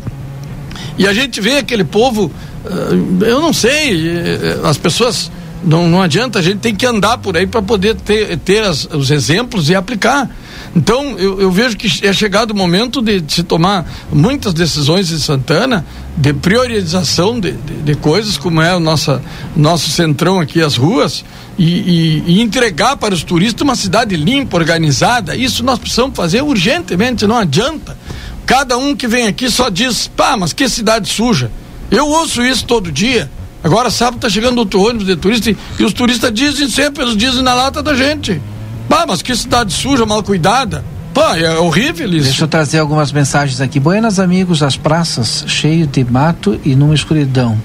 [0.98, 2.32] E a gente vê aquele povo
[2.66, 5.30] eh, eu não sei, eh, as pessoas
[5.64, 8.84] não, não adianta, a gente tem que andar por aí para poder ter, ter as,
[8.84, 10.30] os exemplos e aplicar.
[10.74, 15.10] Então, eu, eu, vejo que é chegado o momento de, de, se tomar muitas decisões
[15.10, 15.84] em Santana
[16.16, 19.22] de priorização de, de, de coisas, como é o nossa,
[19.56, 21.24] nosso centrão aqui, as ruas,
[21.58, 25.34] e, e, e, entregar para os turistas uma cidade limpa, organizada.
[25.34, 27.96] Isso nós precisamos fazer urgentemente, não adianta.
[28.44, 31.50] Cada um que vem aqui só diz, pá, mas que cidade suja.
[31.90, 33.30] Eu ouço isso todo dia.
[33.62, 37.16] Agora sábado tá chegando outro ônibus de turista e, e os turistas dizem sempre, eles
[37.16, 38.40] dizem na lata da gente.
[38.88, 40.84] Pá, mas que cidade suja, mal cuidada.
[41.12, 42.24] Pá, é horrível isso.
[42.24, 43.80] Deixa eu trazer algumas mensagens aqui.
[43.80, 47.58] Buenas amigos, as praças cheio de mato e numa escuridão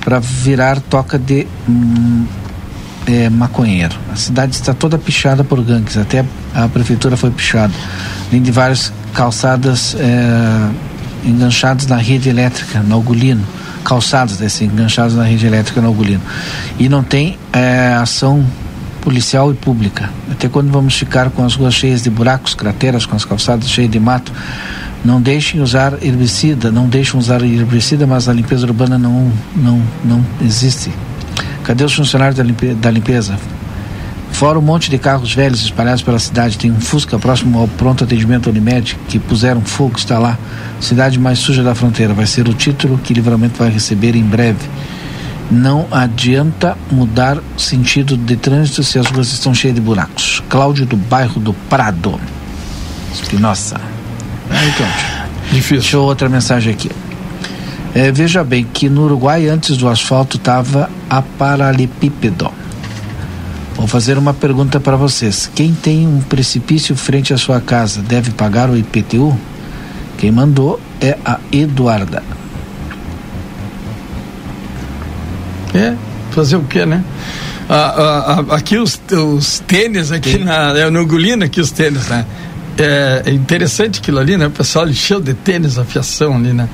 [0.00, 2.24] para virar toca de hum,
[3.06, 3.94] é, maconheiro.
[4.12, 7.72] A cidade está toda pichada por gangues, até a prefeitura foi pichada.
[8.28, 13.44] Além de várias calçadas é, enganchadas na rede elétrica, no Algolino
[13.84, 16.22] calçados desse, enganchados na rede elétrica no Algolino.
[16.78, 18.44] E não tem é, ação
[19.00, 20.08] policial e pública.
[20.32, 23.90] Até quando vamos ficar com as ruas cheias de buracos, crateras, com as calçadas cheias
[23.90, 24.32] de mato,
[25.04, 30.24] não deixem usar herbicida, não deixem usar herbicida, mas a limpeza urbana não, não, não
[30.40, 30.90] existe.
[31.62, 32.36] Cadê os funcionários
[32.80, 33.38] da limpeza?
[34.34, 38.02] Fora um monte de carros velhos espalhados pela cidade, tem um Fusca próximo ao pronto
[38.02, 40.36] atendimento Unimed que puseram fogo, está lá.
[40.80, 42.12] Cidade mais suja da fronteira.
[42.12, 44.68] Vai ser o título que Livramento vai receber em breve.
[45.52, 50.42] Não adianta mudar sentido de trânsito se as ruas estão cheias de buracos.
[50.48, 52.18] Cláudio do bairro do Prado.
[53.14, 53.80] Espinosa.
[54.50, 55.06] Aí, Cláudio.
[55.52, 55.78] Difícil.
[55.78, 56.90] Deixa eu outra mensagem aqui.
[57.94, 62.63] É, veja bem que no Uruguai, antes do asfalto, estava a paralelepípedo
[63.84, 65.50] Vou fazer uma pergunta para vocês.
[65.54, 69.38] Quem tem um precipício frente à sua casa deve pagar o IPTU?
[70.16, 72.22] Quem mandou é a Eduarda.
[75.74, 75.94] É,
[76.30, 77.04] fazer o quê, né?
[77.68, 82.24] Ah, ah, aqui os, os tênis, aqui na, é no Gulino, aqui os tênis, né?
[82.78, 84.46] É, é interessante aquilo ali, né?
[84.46, 86.70] O pessoal encheu de tênis a fiação ali, né?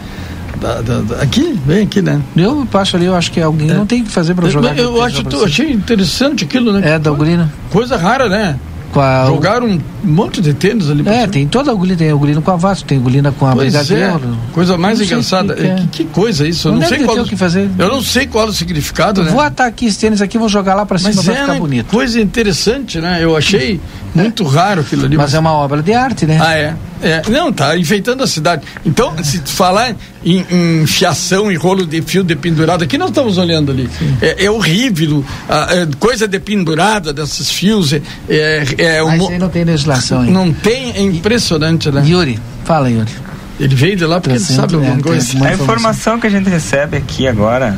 [0.61, 2.21] Da, da, da, aqui, vem aqui, né?
[2.37, 3.75] Eu passo ali, eu acho que alguém é.
[3.75, 4.77] não tem que fazer para jogar.
[4.77, 6.93] Eu, eu acho, achei interessante aquilo, né?
[6.93, 7.51] É, da Ugolina.
[7.71, 8.59] Coisa rara, né?
[8.99, 9.27] A...
[9.27, 11.07] Jogaram um monte de tênis ali.
[11.09, 13.47] É, tem toda a agulha, tem a agulina com a Vasco, tem a agulina com
[13.47, 14.37] a pois Brigadeiro.
[14.51, 14.53] É.
[14.53, 15.55] Coisa mais engraçada.
[15.55, 15.75] Que, é.
[15.77, 16.69] que, que, coisa isso?
[16.69, 17.19] Eu não, não sei qual.
[17.19, 17.71] O que fazer.
[17.79, 19.31] Eu não sei qual é o significado, né?
[19.31, 21.59] Vou atar aqui esse tênis aqui, vou jogar lá para cima Mas é, ficar né?
[21.59, 21.87] bonito.
[21.87, 23.23] Coisa interessante, né?
[23.23, 23.81] Eu achei
[24.15, 25.17] muito raro aquilo ali.
[25.17, 26.39] Mas, mas é uma obra de arte, né?
[26.41, 26.75] Ah, é.
[27.03, 28.63] É, não, tá enfeitando a cidade.
[28.85, 29.95] Então, se falar
[30.25, 33.89] em, em, fiação e rolo de fio dependurado, aqui nós estamos olhando ali.
[34.21, 37.93] É, é, horrível, a, é, coisa dependurada desses fios.
[37.93, 40.25] É, é, é Mas um, não tem legislação.
[40.25, 40.31] Hein?
[40.31, 42.05] Não tem, é impressionante, né?
[42.07, 43.11] Yuri, fala, Yuri.
[43.59, 45.45] Ele veio de lá porque ele sabe alguma é, coisa.
[45.45, 47.77] A informação que a gente recebe aqui agora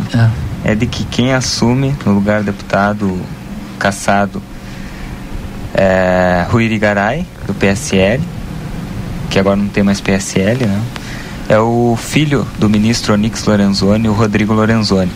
[0.64, 0.72] é.
[0.72, 3.20] é de que quem assume no lugar do deputado
[3.78, 4.40] caçado
[5.74, 8.22] é Rui Irigaray, do PSL
[9.32, 10.82] que agora não tem mais PSL, né?
[11.48, 15.10] É o filho do ministro Onix Lorenzoni, o Rodrigo Lorenzoni.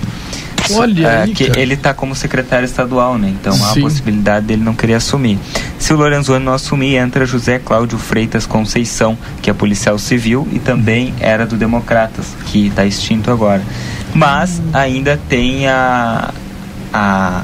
[0.73, 1.61] Olha é, aí, que cara.
[1.61, 3.29] ele está como secretário estadual, né?
[3.29, 5.39] Então há a possibilidade dele não querer assumir.
[5.79, 10.59] Se o Lorenzoni não assumir, entra José Cláudio Freitas Conceição, que é policial civil e
[10.59, 13.63] também era do Democratas, que está extinto agora.
[14.15, 16.33] Mas ainda tem a
[16.93, 17.43] a,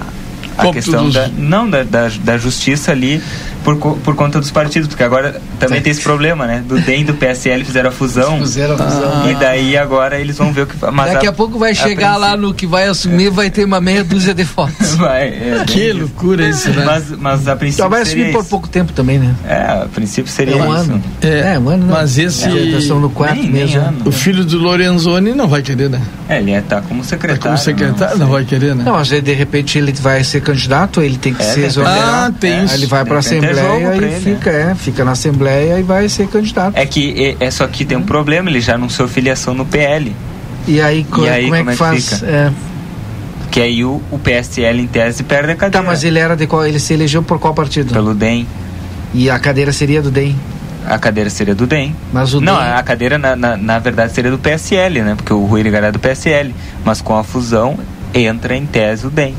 [0.56, 3.22] a questão da não da, da, da justiça ali
[3.62, 6.62] por, por conta dos partidos, porque agora também tem esse problema, né?
[6.66, 8.38] Do DEM e do PSL fizeram a fusão.
[8.38, 9.30] Fizeram a fusão.
[9.30, 10.76] E daí agora eles vão ver o que.
[10.92, 13.80] Mas Daqui a, a pouco vai chegar lá no que vai assumir, vai ter uma
[13.80, 14.94] meia dúzia de fotos.
[15.02, 16.84] Vai, é, que loucura isso, né?
[16.84, 17.84] Mas, mas a princípio.
[17.84, 19.34] Só vai assumir por pouco tempo também, né?
[19.48, 20.92] É, a princípio seria é um isso.
[20.92, 21.02] Ano.
[21.22, 21.86] É, é um ano.
[21.88, 22.44] Mas esse.
[22.44, 23.78] É, no quarto nem, mesmo.
[23.78, 26.00] Nem ano, o filho do Lorenzoni não vai querer, né?
[26.28, 27.42] É, ele está como secretário.
[27.42, 28.84] Tá como secretário, não, não vai querer, né?
[28.84, 32.00] Não, mas de repente ele vai ser candidato, ele tem que É, ser exonerado.
[32.02, 32.74] Ah, tem isso.
[32.74, 35.78] Ele vai para a Tem que ter Assembleia e ele, fica, é, fica na Assembleia
[35.78, 36.76] e vai ser candidato.
[36.76, 40.14] É que é, é só que tem um problema, ele já anunciou filiação no PL.
[40.66, 42.08] E aí, co- E aí, como, é que faz?
[42.14, 42.26] fica?
[42.26, 42.50] É,
[43.50, 45.84] Que aí o, o PSL em tese perde a cadeira.
[45.84, 46.64] tá, mas ele era de qual?
[46.66, 47.92] Ele se elegeu por qual partido?
[47.92, 48.46] Pelo DEM.
[49.12, 50.34] E a cadeira seria do DEM.
[50.86, 51.94] A cadeira seria do DEM.
[52.12, 55.14] Mas o Não, DEM a cadeira na, na, na verdade seria do PSL, né?
[55.16, 56.54] Porque o Rui Irigaré é do PSL.
[56.84, 57.78] Mas com a fusão
[58.14, 59.34] entra em tese o DEM.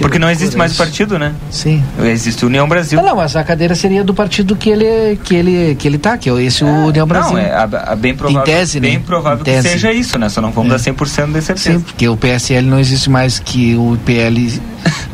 [0.00, 0.82] Porque não existe mais isso.
[0.82, 1.32] partido, né?
[1.50, 1.82] Sim.
[2.02, 3.00] Existe União Brasil.
[3.00, 6.16] Não, não, mas a cadeira seria do partido que ele que ele que ele tá,
[6.16, 7.32] que é esse o União Brasil.
[7.32, 7.62] Não, é a,
[7.92, 9.02] a bem provável, Em tese, bem né?
[9.04, 9.68] provável que tese.
[9.68, 10.28] seja isso, né?
[10.28, 10.76] Só não vamos É.
[10.76, 11.72] dar 100% de certeza.
[11.78, 14.60] Sim, porque o PSL não existe mais que o PL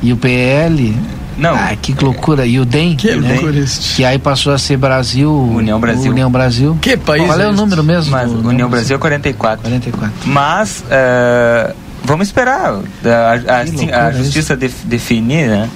[0.02, 0.96] e o PL.
[1.36, 1.52] Não.
[1.52, 2.46] Ah, que loucura.
[2.46, 3.32] E o DEM, Que né?
[3.32, 3.96] loucura isso.
[3.96, 5.32] que aí passou a ser Brasil.
[5.32, 6.12] União Brasil.
[6.12, 6.78] União Brasil.
[6.80, 8.12] Que país Qual é, é o número mesmo?
[8.12, 9.62] Mas União Brasil é 44.
[9.68, 10.12] 44.
[10.26, 11.74] Mas eh,
[12.04, 15.68] vamos esperar a, a- a- Que sim, loucura a justiça def- definir, né?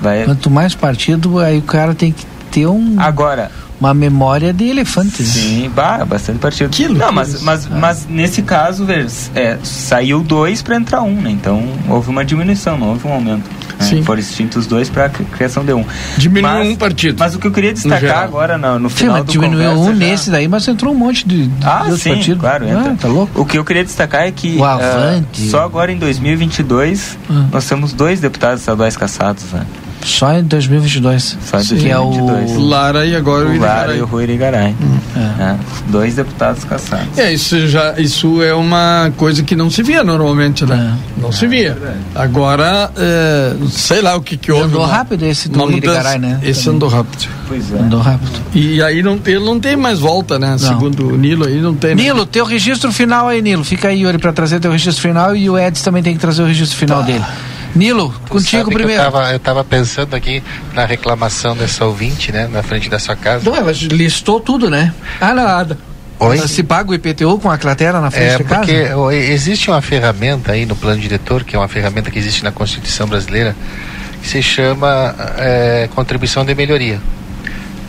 [0.00, 0.24] Vai.
[0.24, 3.50] Quanto mais partido, aí o cara tem que ter um, Agora,
[3.80, 5.22] uma memória de elefante.
[5.22, 5.28] né?
[5.28, 6.70] Sim, bah, bastante partido.
[6.70, 7.44] Que não, loucura mas, isso.
[7.44, 8.86] mas, mas nesse caso,
[9.34, 11.30] é, saiu dois para entrar um, né?
[11.30, 13.48] Então houve uma diminuição, não houve um aumento.
[13.82, 13.88] Né?
[13.88, 14.02] Sim.
[14.02, 15.84] Foram extintos dois para criação de um.
[16.16, 17.16] Diminuiu Mas- um partido.
[17.18, 19.80] Mas o que eu queria destacar agora no, no Sim, final mas do diminuiu conversa
[19.90, 22.40] um já- nesse daí, mas entrou um monte de, de Ah, sim, partidos.
[22.40, 23.40] claro, Ah, tá louco?
[23.40, 25.48] O que eu queria destacar é que Avante.
[25.50, 27.46] só agora em 2022 Ah.
[27.52, 29.64] nós temos dois deputados estaduais caçados, né?
[30.04, 31.38] Só em 2022.
[31.44, 32.68] Só em Que é o 2022.
[32.68, 33.98] Lara e agora o O Lara Irigaray.
[33.98, 34.74] e o Rui Irigaray.
[35.16, 35.42] É.
[35.42, 35.56] É,
[35.88, 37.16] Dois deputados caçados.
[37.18, 40.96] É, isso, já, isso é uma coisa que não se via normalmente, né?
[41.16, 41.76] Não se via.
[42.14, 44.66] Agora, é, sei lá o que que houve.
[44.66, 45.70] Andou uma- rápido esse do.
[45.70, 46.40] Irigaray, né?
[46.42, 46.76] Esse Também.
[46.76, 47.28] andou rápido.
[47.48, 47.78] Pois é.
[47.78, 48.30] Andou rápido.
[48.54, 50.56] E aí não, ele não tem mais volta, né?
[50.58, 51.94] Segundo o Nilo aí, não tem.
[51.94, 52.02] né?
[52.02, 53.64] Nilo, teu registro final aí, Nilo.
[53.64, 56.42] Fica aí, Yuri, pra trazer teu registro final e o Edson também tem que trazer
[56.42, 57.24] o registro final dele.
[57.74, 59.00] Nilo, contigo primeiro.
[59.02, 60.42] Eu tava, eu tava pensando aqui
[60.74, 62.48] na reclamação dessa ouvinte, né?
[62.52, 63.48] Na frente da sua casa.
[63.48, 64.92] Não, ela listou tudo, né?
[65.20, 65.78] Ah, nada.
[66.18, 66.38] Oi?
[66.46, 68.60] Se paga o IPTU com a cratera na frente É de casa?
[68.66, 72.44] porque ó, existe uma ferramenta aí no plano diretor, que é uma ferramenta que existe
[72.44, 73.56] na Constituição brasileira,
[74.22, 77.00] que se chama é, contribuição de melhoria.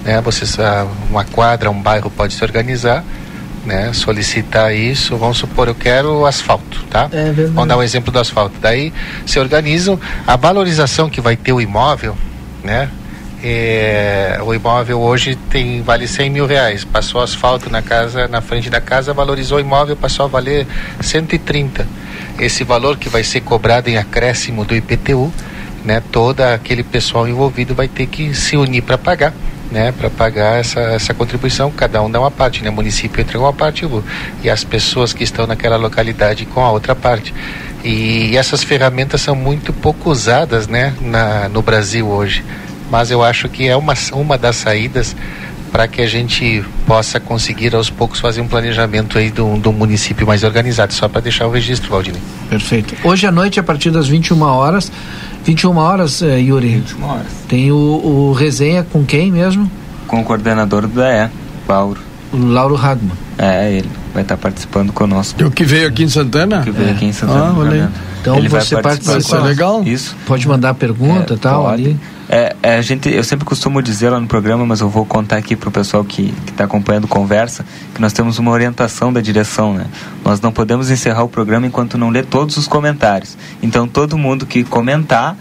[0.04, 0.20] Né?
[0.22, 3.04] Você, sa- uma quadra, um bairro pode se organizar,
[3.66, 3.92] né?
[3.94, 5.18] solicitar isso.
[5.18, 7.10] Vamos supor, eu quero asfalto, tá?
[7.12, 7.52] É verdade.
[7.54, 8.56] Vamos dar um exemplo do asfalto.
[8.62, 8.94] Daí
[9.26, 12.18] se organizam a valorização que vai ter o imóvel,
[12.64, 12.90] né?
[13.46, 16.86] É, o imóvel hoje tem vale 100 mil reais.
[16.86, 20.66] Passou asfalto na casa, na frente da casa, valorizou o imóvel, passou a valer
[21.02, 21.86] 130.
[22.40, 25.32] Esse valor que vai ser cobrado em acréscimo do IPTU,
[25.84, 26.02] né?
[26.10, 29.34] Todo aquele pessoal envolvido vai ter que se unir para pagar.
[29.74, 32.70] Né, para pagar essa, essa contribuição, cada um dá uma parte, né?
[32.70, 33.90] O município entra com uma parte
[34.44, 37.34] e as pessoas que estão naquela localidade com a outra parte.
[37.84, 42.46] E essas ferramentas são muito pouco usadas, né, na, no Brasil hoje.
[42.92, 45.16] Mas eu acho que é uma, uma das saídas
[45.74, 50.28] para que a gente possa conseguir aos poucos fazer um planejamento aí do, do município
[50.28, 52.22] mais organizado, só para deixar o registro, Valdinei.
[52.48, 52.96] Perfeito.
[53.04, 54.92] Hoje à noite, a partir das 21 horas.
[55.44, 56.68] 21 horas, eh, Yuri.
[56.76, 57.26] 21 horas.
[57.48, 59.70] Tem o, o resenha com quem mesmo?
[60.08, 61.30] Com o coordenador do DAE,
[61.68, 61.98] Paulo.
[62.32, 63.12] O Lauro Radman.
[63.38, 65.44] É, ele vai estar participando conosco.
[65.44, 66.62] O que veio aqui em Santana?
[66.62, 67.48] Que veio aqui em Santana.
[67.50, 67.90] Ah, olha aí.
[68.22, 69.38] Então Ele vai você participar participa.
[69.40, 69.84] com- legal.
[69.84, 70.16] Isso.
[70.26, 71.84] Pode mandar pergunta e É, tal pode.
[71.84, 72.00] ali.
[72.30, 75.38] É, é, a gente, eu sempre costumo dizer lá no programa, mas eu vou contar
[75.38, 79.74] aqui para o pessoal que está acompanhando conversa, que nós temos uma orientação da direção,
[79.74, 79.86] né?
[80.24, 83.38] Nós não podemos encerrar o programa enquanto não ler todos os comentários.
[83.62, 85.36] Então todo mundo que comentar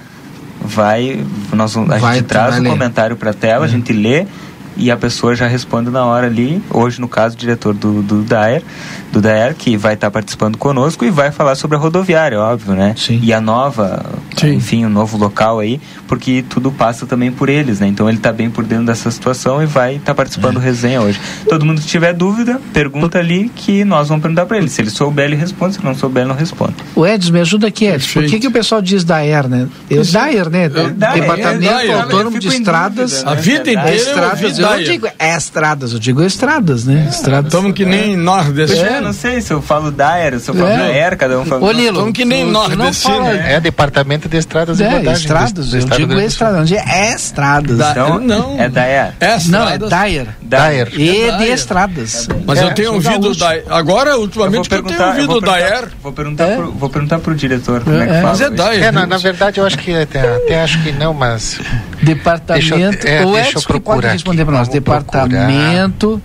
[0.61, 4.27] vai, nós, a Vai- gente traz o comentário para a tela, a gente lê
[4.77, 6.63] e a pessoa já responde na hora ali.
[6.71, 8.63] Hoje, no caso, o diretor do, do DAER,
[9.13, 12.95] do DAER, que vai estar participando conosco e vai falar sobre a rodoviária, óbvio, né?
[12.97, 13.21] Sim.
[13.23, 14.05] E a nova,
[14.37, 14.55] Sim.
[14.55, 17.87] enfim, o novo local aí, porque tudo passa também por eles, né?
[17.87, 21.21] Então ele está bem por dentro dessa situação e vai estar participando do resenha hoje.
[21.49, 24.69] Todo mundo que tiver dúvida, pergunta ali que nós vamos perguntar para ele.
[24.69, 26.75] Se ele souber, ele responde, se não souber, não responde.
[26.95, 28.21] O Edson, me ajuda aqui, Edson.
[28.21, 29.69] Por que, que o pessoal diz DAER, né?
[29.91, 30.69] Eu, DAER, né?
[30.69, 32.03] Daer, Departamento Daer.
[32.03, 33.11] Autônomo Eu de Estradas.
[33.13, 33.41] dúvida, A né?
[33.41, 34.85] vida É inteira eu Estradas, eu não Daer.
[34.91, 37.07] digo é estradas, eu digo estradas, né?
[37.11, 37.53] Estradas.
[37.53, 38.83] Estamos que nem nordestinos.
[38.83, 40.77] É, não sei se eu falo Daer, se eu falo É.
[40.79, 41.65] Daer, cada um fala.
[41.67, 43.15] Ô, Nilo, Estamos que nem tu não nordestino.
[43.17, 43.55] fala- né?
[43.55, 45.07] É Departamento de Estradas e É, Rodagens.
[45.19, 47.79] do- estradas, do eu Estado do digo estradas, onde é estradas.
[47.79, 48.61] Da- Então, não.
[48.61, 49.13] é Daer.
[49.21, 49.91] É Não, é estradas.
[49.91, 50.27] Daer.
[50.43, 50.89] Daer.
[50.95, 51.53] E de Daer.
[51.53, 52.29] estradas.
[52.47, 53.35] Mas É, eu tenho ouvido.
[53.35, 53.65] Daer.
[53.71, 55.89] Agora, Eu ultimamente, que eu tenho eu ouvido Daer.
[56.03, 56.57] vou perguntar, É.
[56.57, 58.15] pro, vou perguntar pro diretor como é, É, que é.
[58.17, 58.29] fala.
[58.29, 58.51] Mas é.
[58.51, 58.83] Daer.
[58.85, 61.59] É, na, na verdade, eu acho que até, até acho que não, mas
[62.03, 62.53] Departamento.
[62.69, 62.75] Deixa
[63.09, 64.69] eu- é, o eu Edson pode procurar responder para nós.
[64.69, 66.21] Departamento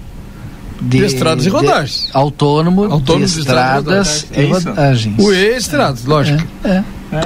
[0.81, 2.09] de, De estradas e de- rodagens.
[2.13, 5.19] Autônomo, Autônomo de de estradas e estradas e rodagens.
[5.19, 5.21] É.
[5.21, 6.43] O E estradas, lógico.
[6.63, 6.83] É,
[7.13, 7.21] é.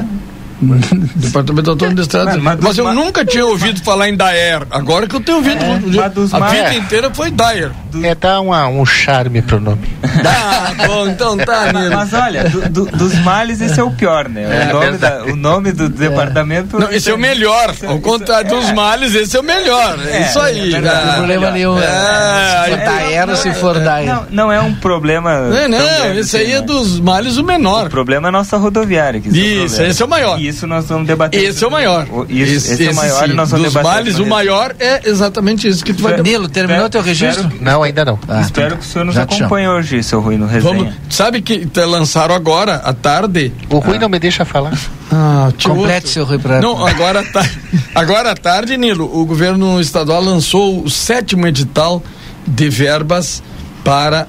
[1.15, 2.35] Departamento Autônomo de Estradas.
[2.37, 4.65] Mas, mas, mas eu nunca tinha ouvido falar em Daer.
[4.69, 5.63] Agora que eu tenho ouvido.
[5.63, 7.71] É, a vida inteira foi Daer.
[8.03, 9.87] É, dá uma, um charme pro nome.
[10.23, 11.95] Tá bom, então tá, Nilo.
[11.95, 14.43] Mas olha, do, do, dos males esse é o pior, né?
[14.43, 16.79] É, o, nome da, o nome do departamento.
[16.79, 17.73] Não, esse é o melhor.
[17.85, 18.73] Ao contrário dos é.
[18.73, 19.99] males, esse é o melhor.
[20.07, 20.71] É, isso aí.
[20.71, 21.77] Não tem problema nenhum.
[21.77, 24.07] se for Daer ou se for Daer.
[24.07, 25.41] Não, não é um problema.
[25.41, 27.87] Não, não, esse aí é dos males o menor.
[27.87, 29.19] O problema é a nossa rodoviária.
[29.19, 30.39] Que isso, esse é o maior.
[30.51, 31.41] Isso nós vamos debater.
[31.41, 32.05] Esse é o maior.
[32.27, 33.31] Isso, esse, esse é o maior sim.
[33.31, 33.97] e nós vamos Dos debater.
[33.97, 37.51] males, o maior é exatamente isso que tu vai Nilo, terminou teu registro?
[37.61, 38.19] Não, ainda não.
[38.27, 40.75] Ah, espero que o senhor nos acompanhe hoje, seu Rui, no resenha.
[40.75, 43.51] Vamos, sabe que lançaram agora, à tarde.
[43.69, 43.99] O Rui ah.
[44.01, 44.77] não me deixa falar.
[45.11, 46.61] Ah, Complete seu Rui pra...
[46.61, 47.45] Não, agora, tá,
[47.95, 52.03] agora à tarde, Nilo, o governo estadual lançou o sétimo edital
[52.45, 53.41] de verbas
[53.83, 54.27] para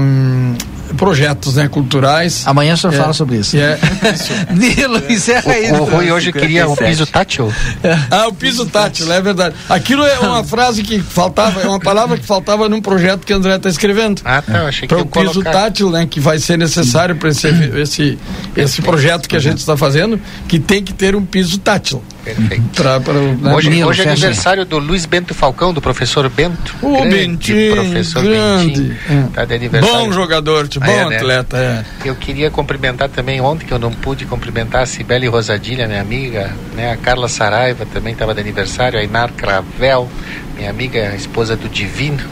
[0.00, 0.54] um,
[0.96, 2.42] projetos né, culturais.
[2.46, 3.56] Amanhã o senhor é, fala sobre isso.
[3.56, 3.78] É.
[4.54, 5.74] Nilo, encerra isso.
[5.74, 7.52] O Rui hoje queria o piso tátil.
[8.10, 9.54] Ah, o piso tátil, é verdade.
[9.68, 13.36] Aquilo é uma frase que faltava, é uma palavra que faltava num projeto que o
[13.36, 14.22] André está escrevendo.
[14.24, 15.52] Ah, tá, achei que Para o piso colocar.
[15.52, 18.18] tátil, né, que vai ser necessário para esse, esse,
[18.56, 22.02] esse projeto que a gente está fazendo, que tem que ter um piso tátil.
[22.34, 22.64] Perfeito.
[22.74, 23.54] Pra, pra, né?
[23.54, 26.74] Hoje, hoje é aniversário do Luiz Bento Falcão, do professor Bento.
[26.82, 28.80] O grande Bentinho, professor grande.
[28.82, 29.28] Bentinho.
[29.32, 29.96] Tá de aniversário.
[29.96, 31.16] Bom jogador, de bom ah, é, né?
[31.16, 31.56] atleta.
[31.56, 32.08] É.
[32.08, 36.50] Eu queria cumprimentar também ontem, que eu não pude cumprimentar a Cibele Rosadilha, minha amiga,
[36.74, 36.92] né?
[36.92, 40.08] A Carla Saraiva também estava de aniversário, a Inar Cravel,
[40.56, 42.22] minha amiga, esposa do Divino.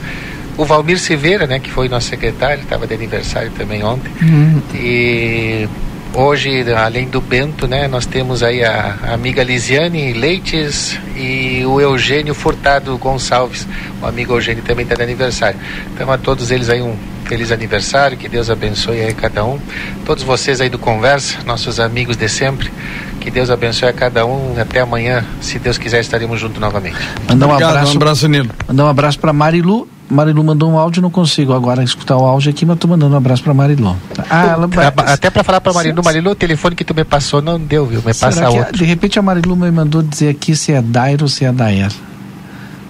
[0.56, 4.10] O Valmir Silveira, né, que foi nosso secretário, estava de aniversário também ontem.
[4.20, 4.60] Uhum.
[4.74, 5.68] E
[6.14, 11.80] Hoje, além do Bento, né, nós temos aí a, a amiga Lisiane Leites e o
[11.80, 13.68] Eugênio Furtado Gonçalves.
[14.02, 15.58] O amigo Eugênio também está de aniversário.
[15.94, 19.60] Então, a todos eles aí um feliz aniversário, que Deus abençoe aí cada um.
[20.06, 22.72] Todos vocês aí do Conversa, nossos amigos de sempre,
[23.20, 24.58] que Deus abençoe a cada um.
[24.58, 26.96] Até amanhã, se Deus quiser, estaremos juntos novamente.
[27.28, 28.50] Mandar um Obrigado, abraço, um abraço Nilo.
[28.66, 32.50] Mandar um abraço para Marilu Marilu mandou um áudio, não consigo agora escutar o áudio
[32.50, 33.96] aqui, mas tô mandando um abraço pra Marilu.
[34.30, 34.68] Ah, ela.
[35.06, 37.98] Até pra falar pra Marilu, Marilu, o telefone que tu me passou não deu, viu?
[37.98, 38.76] Me passa que, outro.
[38.76, 41.92] De repente a Marilu me mandou dizer aqui se é Dairo ou se é Daer.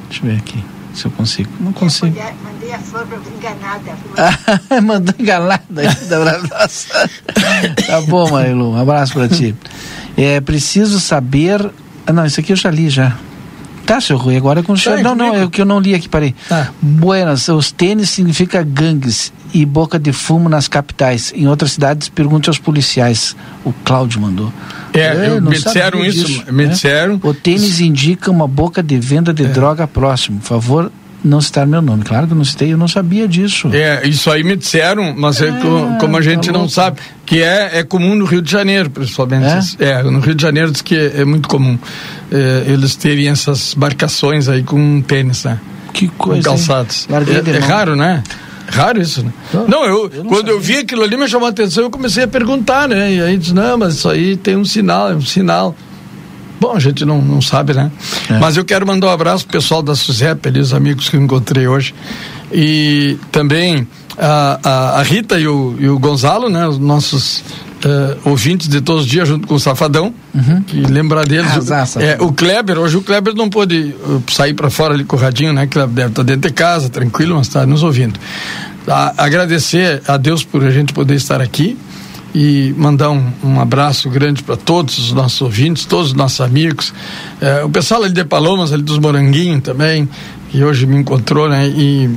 [0.08, 0.64] Deixa eu ver aqui,
[0.94, 1.50] se eu consigo.
[1.60, 2.16] Não consigo.
[2.44, 4.80] mandei a flor pra enganada.
[4.82, 5.62] mandou enganada
[6.50, 7.10] Nossa.
[7.86, 9.54] tá bom, Marilu, um abraço pra ti.
[10.16, 11.70] É preciso saber...
[12.06, 13.16] Ah, não, isso aqui eu já li já.
[13.88, 15.00] Tá, seu Rui, agora é com o senhor.
[15.00, 16.34] Não, não, é o que eu não li aqui, parei.
[16.46, 16.68] Tá.
[16.78, 21.32] Buenas, os tênis significa gangues e boca de fumo nas capitais.
[21.34, 23.34] Em outras cidades, pergunte aos policiais.
[23.64, 24.52] O Cláudio mandou.
[24.92, 26.72] É, eu, me disseram isso, disso, me né?
[26.72, 27.18] disseram.
[27.22, 29.48] O tênis indica uma boca de venda de é.
[29.48, 30.38] droga próximo.
[30.42, 30.92] Favor,
[31.24, 32.04] não citar meu nome.
[32.04, 33.70] Claro que eu não citei, eu não sabia disso.
[33.72, 35.52] É, isso aí me disseram, mas é, é
[35.98, 39.78] como a gente tá não sabe, que é, é comum no Rio de Janeiro, principalmente.
[39.78, 41.78] É, é no Rio de Janeiro diz que é, é muito comum
[42.30, 45.58] é, eles terem essas marcações aí com tênis, né?
[45.92, 46.42] Que coisa.
[46.42, 47.08] Com calçados.
[47.10, 48.22] É, é raro, né?
[48.70, 49.32] Raro isso, né?
[49.52, 50.52] Não, não eu, eu não quando sabia.
[50.52, 53.14] eu vi aquilo ali me chamou a atenção, eu comecei a perguntar, né?
[53.14, 55.74] E aí disse, não, mas isso aí tem um sinal, é um sinal.
[56.60, 57.90] Bom, a gente não, não sabe, né?
[58.28, 58.38] É.
[58.38, 61.22] Mas eu quero mandar um abraço pro pessoal da SUSEP, ali, os amigos que eu
[61.22, 61.94] encontrei hoje.
[62.52, 63.86] E também
[64.18, 66.66] a, a, a Rita e o, e o Gonzalo, né?
[66.66, 67.44] Os nossos
[67.84, 70.62] uh, ouvintes de todos os dias, junto com o Safadão, uhum.
[70.62, 71.50] que lembrar deles.
[72.00, 75.18] é, o Kleber, hoje o Kleber não pôde uh, sair para fora ali com o
[75.18, 75.66] radinho, né?
[75.66, 78.18] Que deve estar tá dentro de casa, tranquilo, mas está nos ouvindo.
[78.86, 81.76] A, agradecer a Deus por a gente poder estar aqui
[82.34, 86.92] e mandar um, um abraço grande para todos os nossos ouvintes, todos os nossos amigos,
[87.40, 90.08] é, o pessoal ali de Palomas, ali dos Moranguinhos também,
[90.50, 91.66] que hoje me encontrou, né?
[91.68, 92.10] E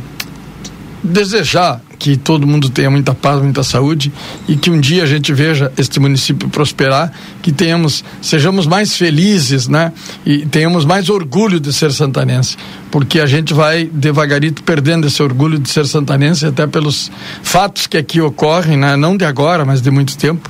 [1.03, 4.11] desejar que todo mundo tenha muita paz, muita saúde
[4.47, 7.13] e que um dia a gente veja este município prosperar,
[7.43, 9.93] que tenhamos, sejamos mais felizes, né?
[10.25, 12.57] E tenhamos mais orgulho de ser santanense,
[12.89, 17.11] porque a gente vai devagarito perdendo esse orgulho de ser santanense até pelos
[17.43, 18.95] fatos que aqui ocorrem, né?
[18.95, 20.49] Não de agora, mas de muito tempo.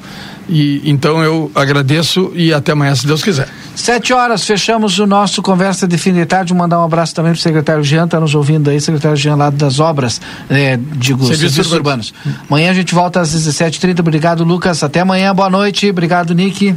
[0.50, 3.48] E então eu agradeço e até amanhã, se Deus quiser.
[3.76, 6.54] Sete horas, fechamos o nosso Conversa de Fim de Tarde.
[6.54, 9.50] Mandar um abraço também para o secretário Jean, está nos ouvindo aí, secretário Jean lá
[9.50, 10.20] das obras,
[10.50, 12.14] é, digo, serviços, serviços urbanos.
[12.26, 12.44] urbanos.
[12.50, 14.00] Amanhã a gente volta às 17h30.
[14.00, 14.84] Obrigado, Lucas.
[14.84, 15.90] Até amanhã, boa noite.
[15.90, 16.76] Obrigado, Nick.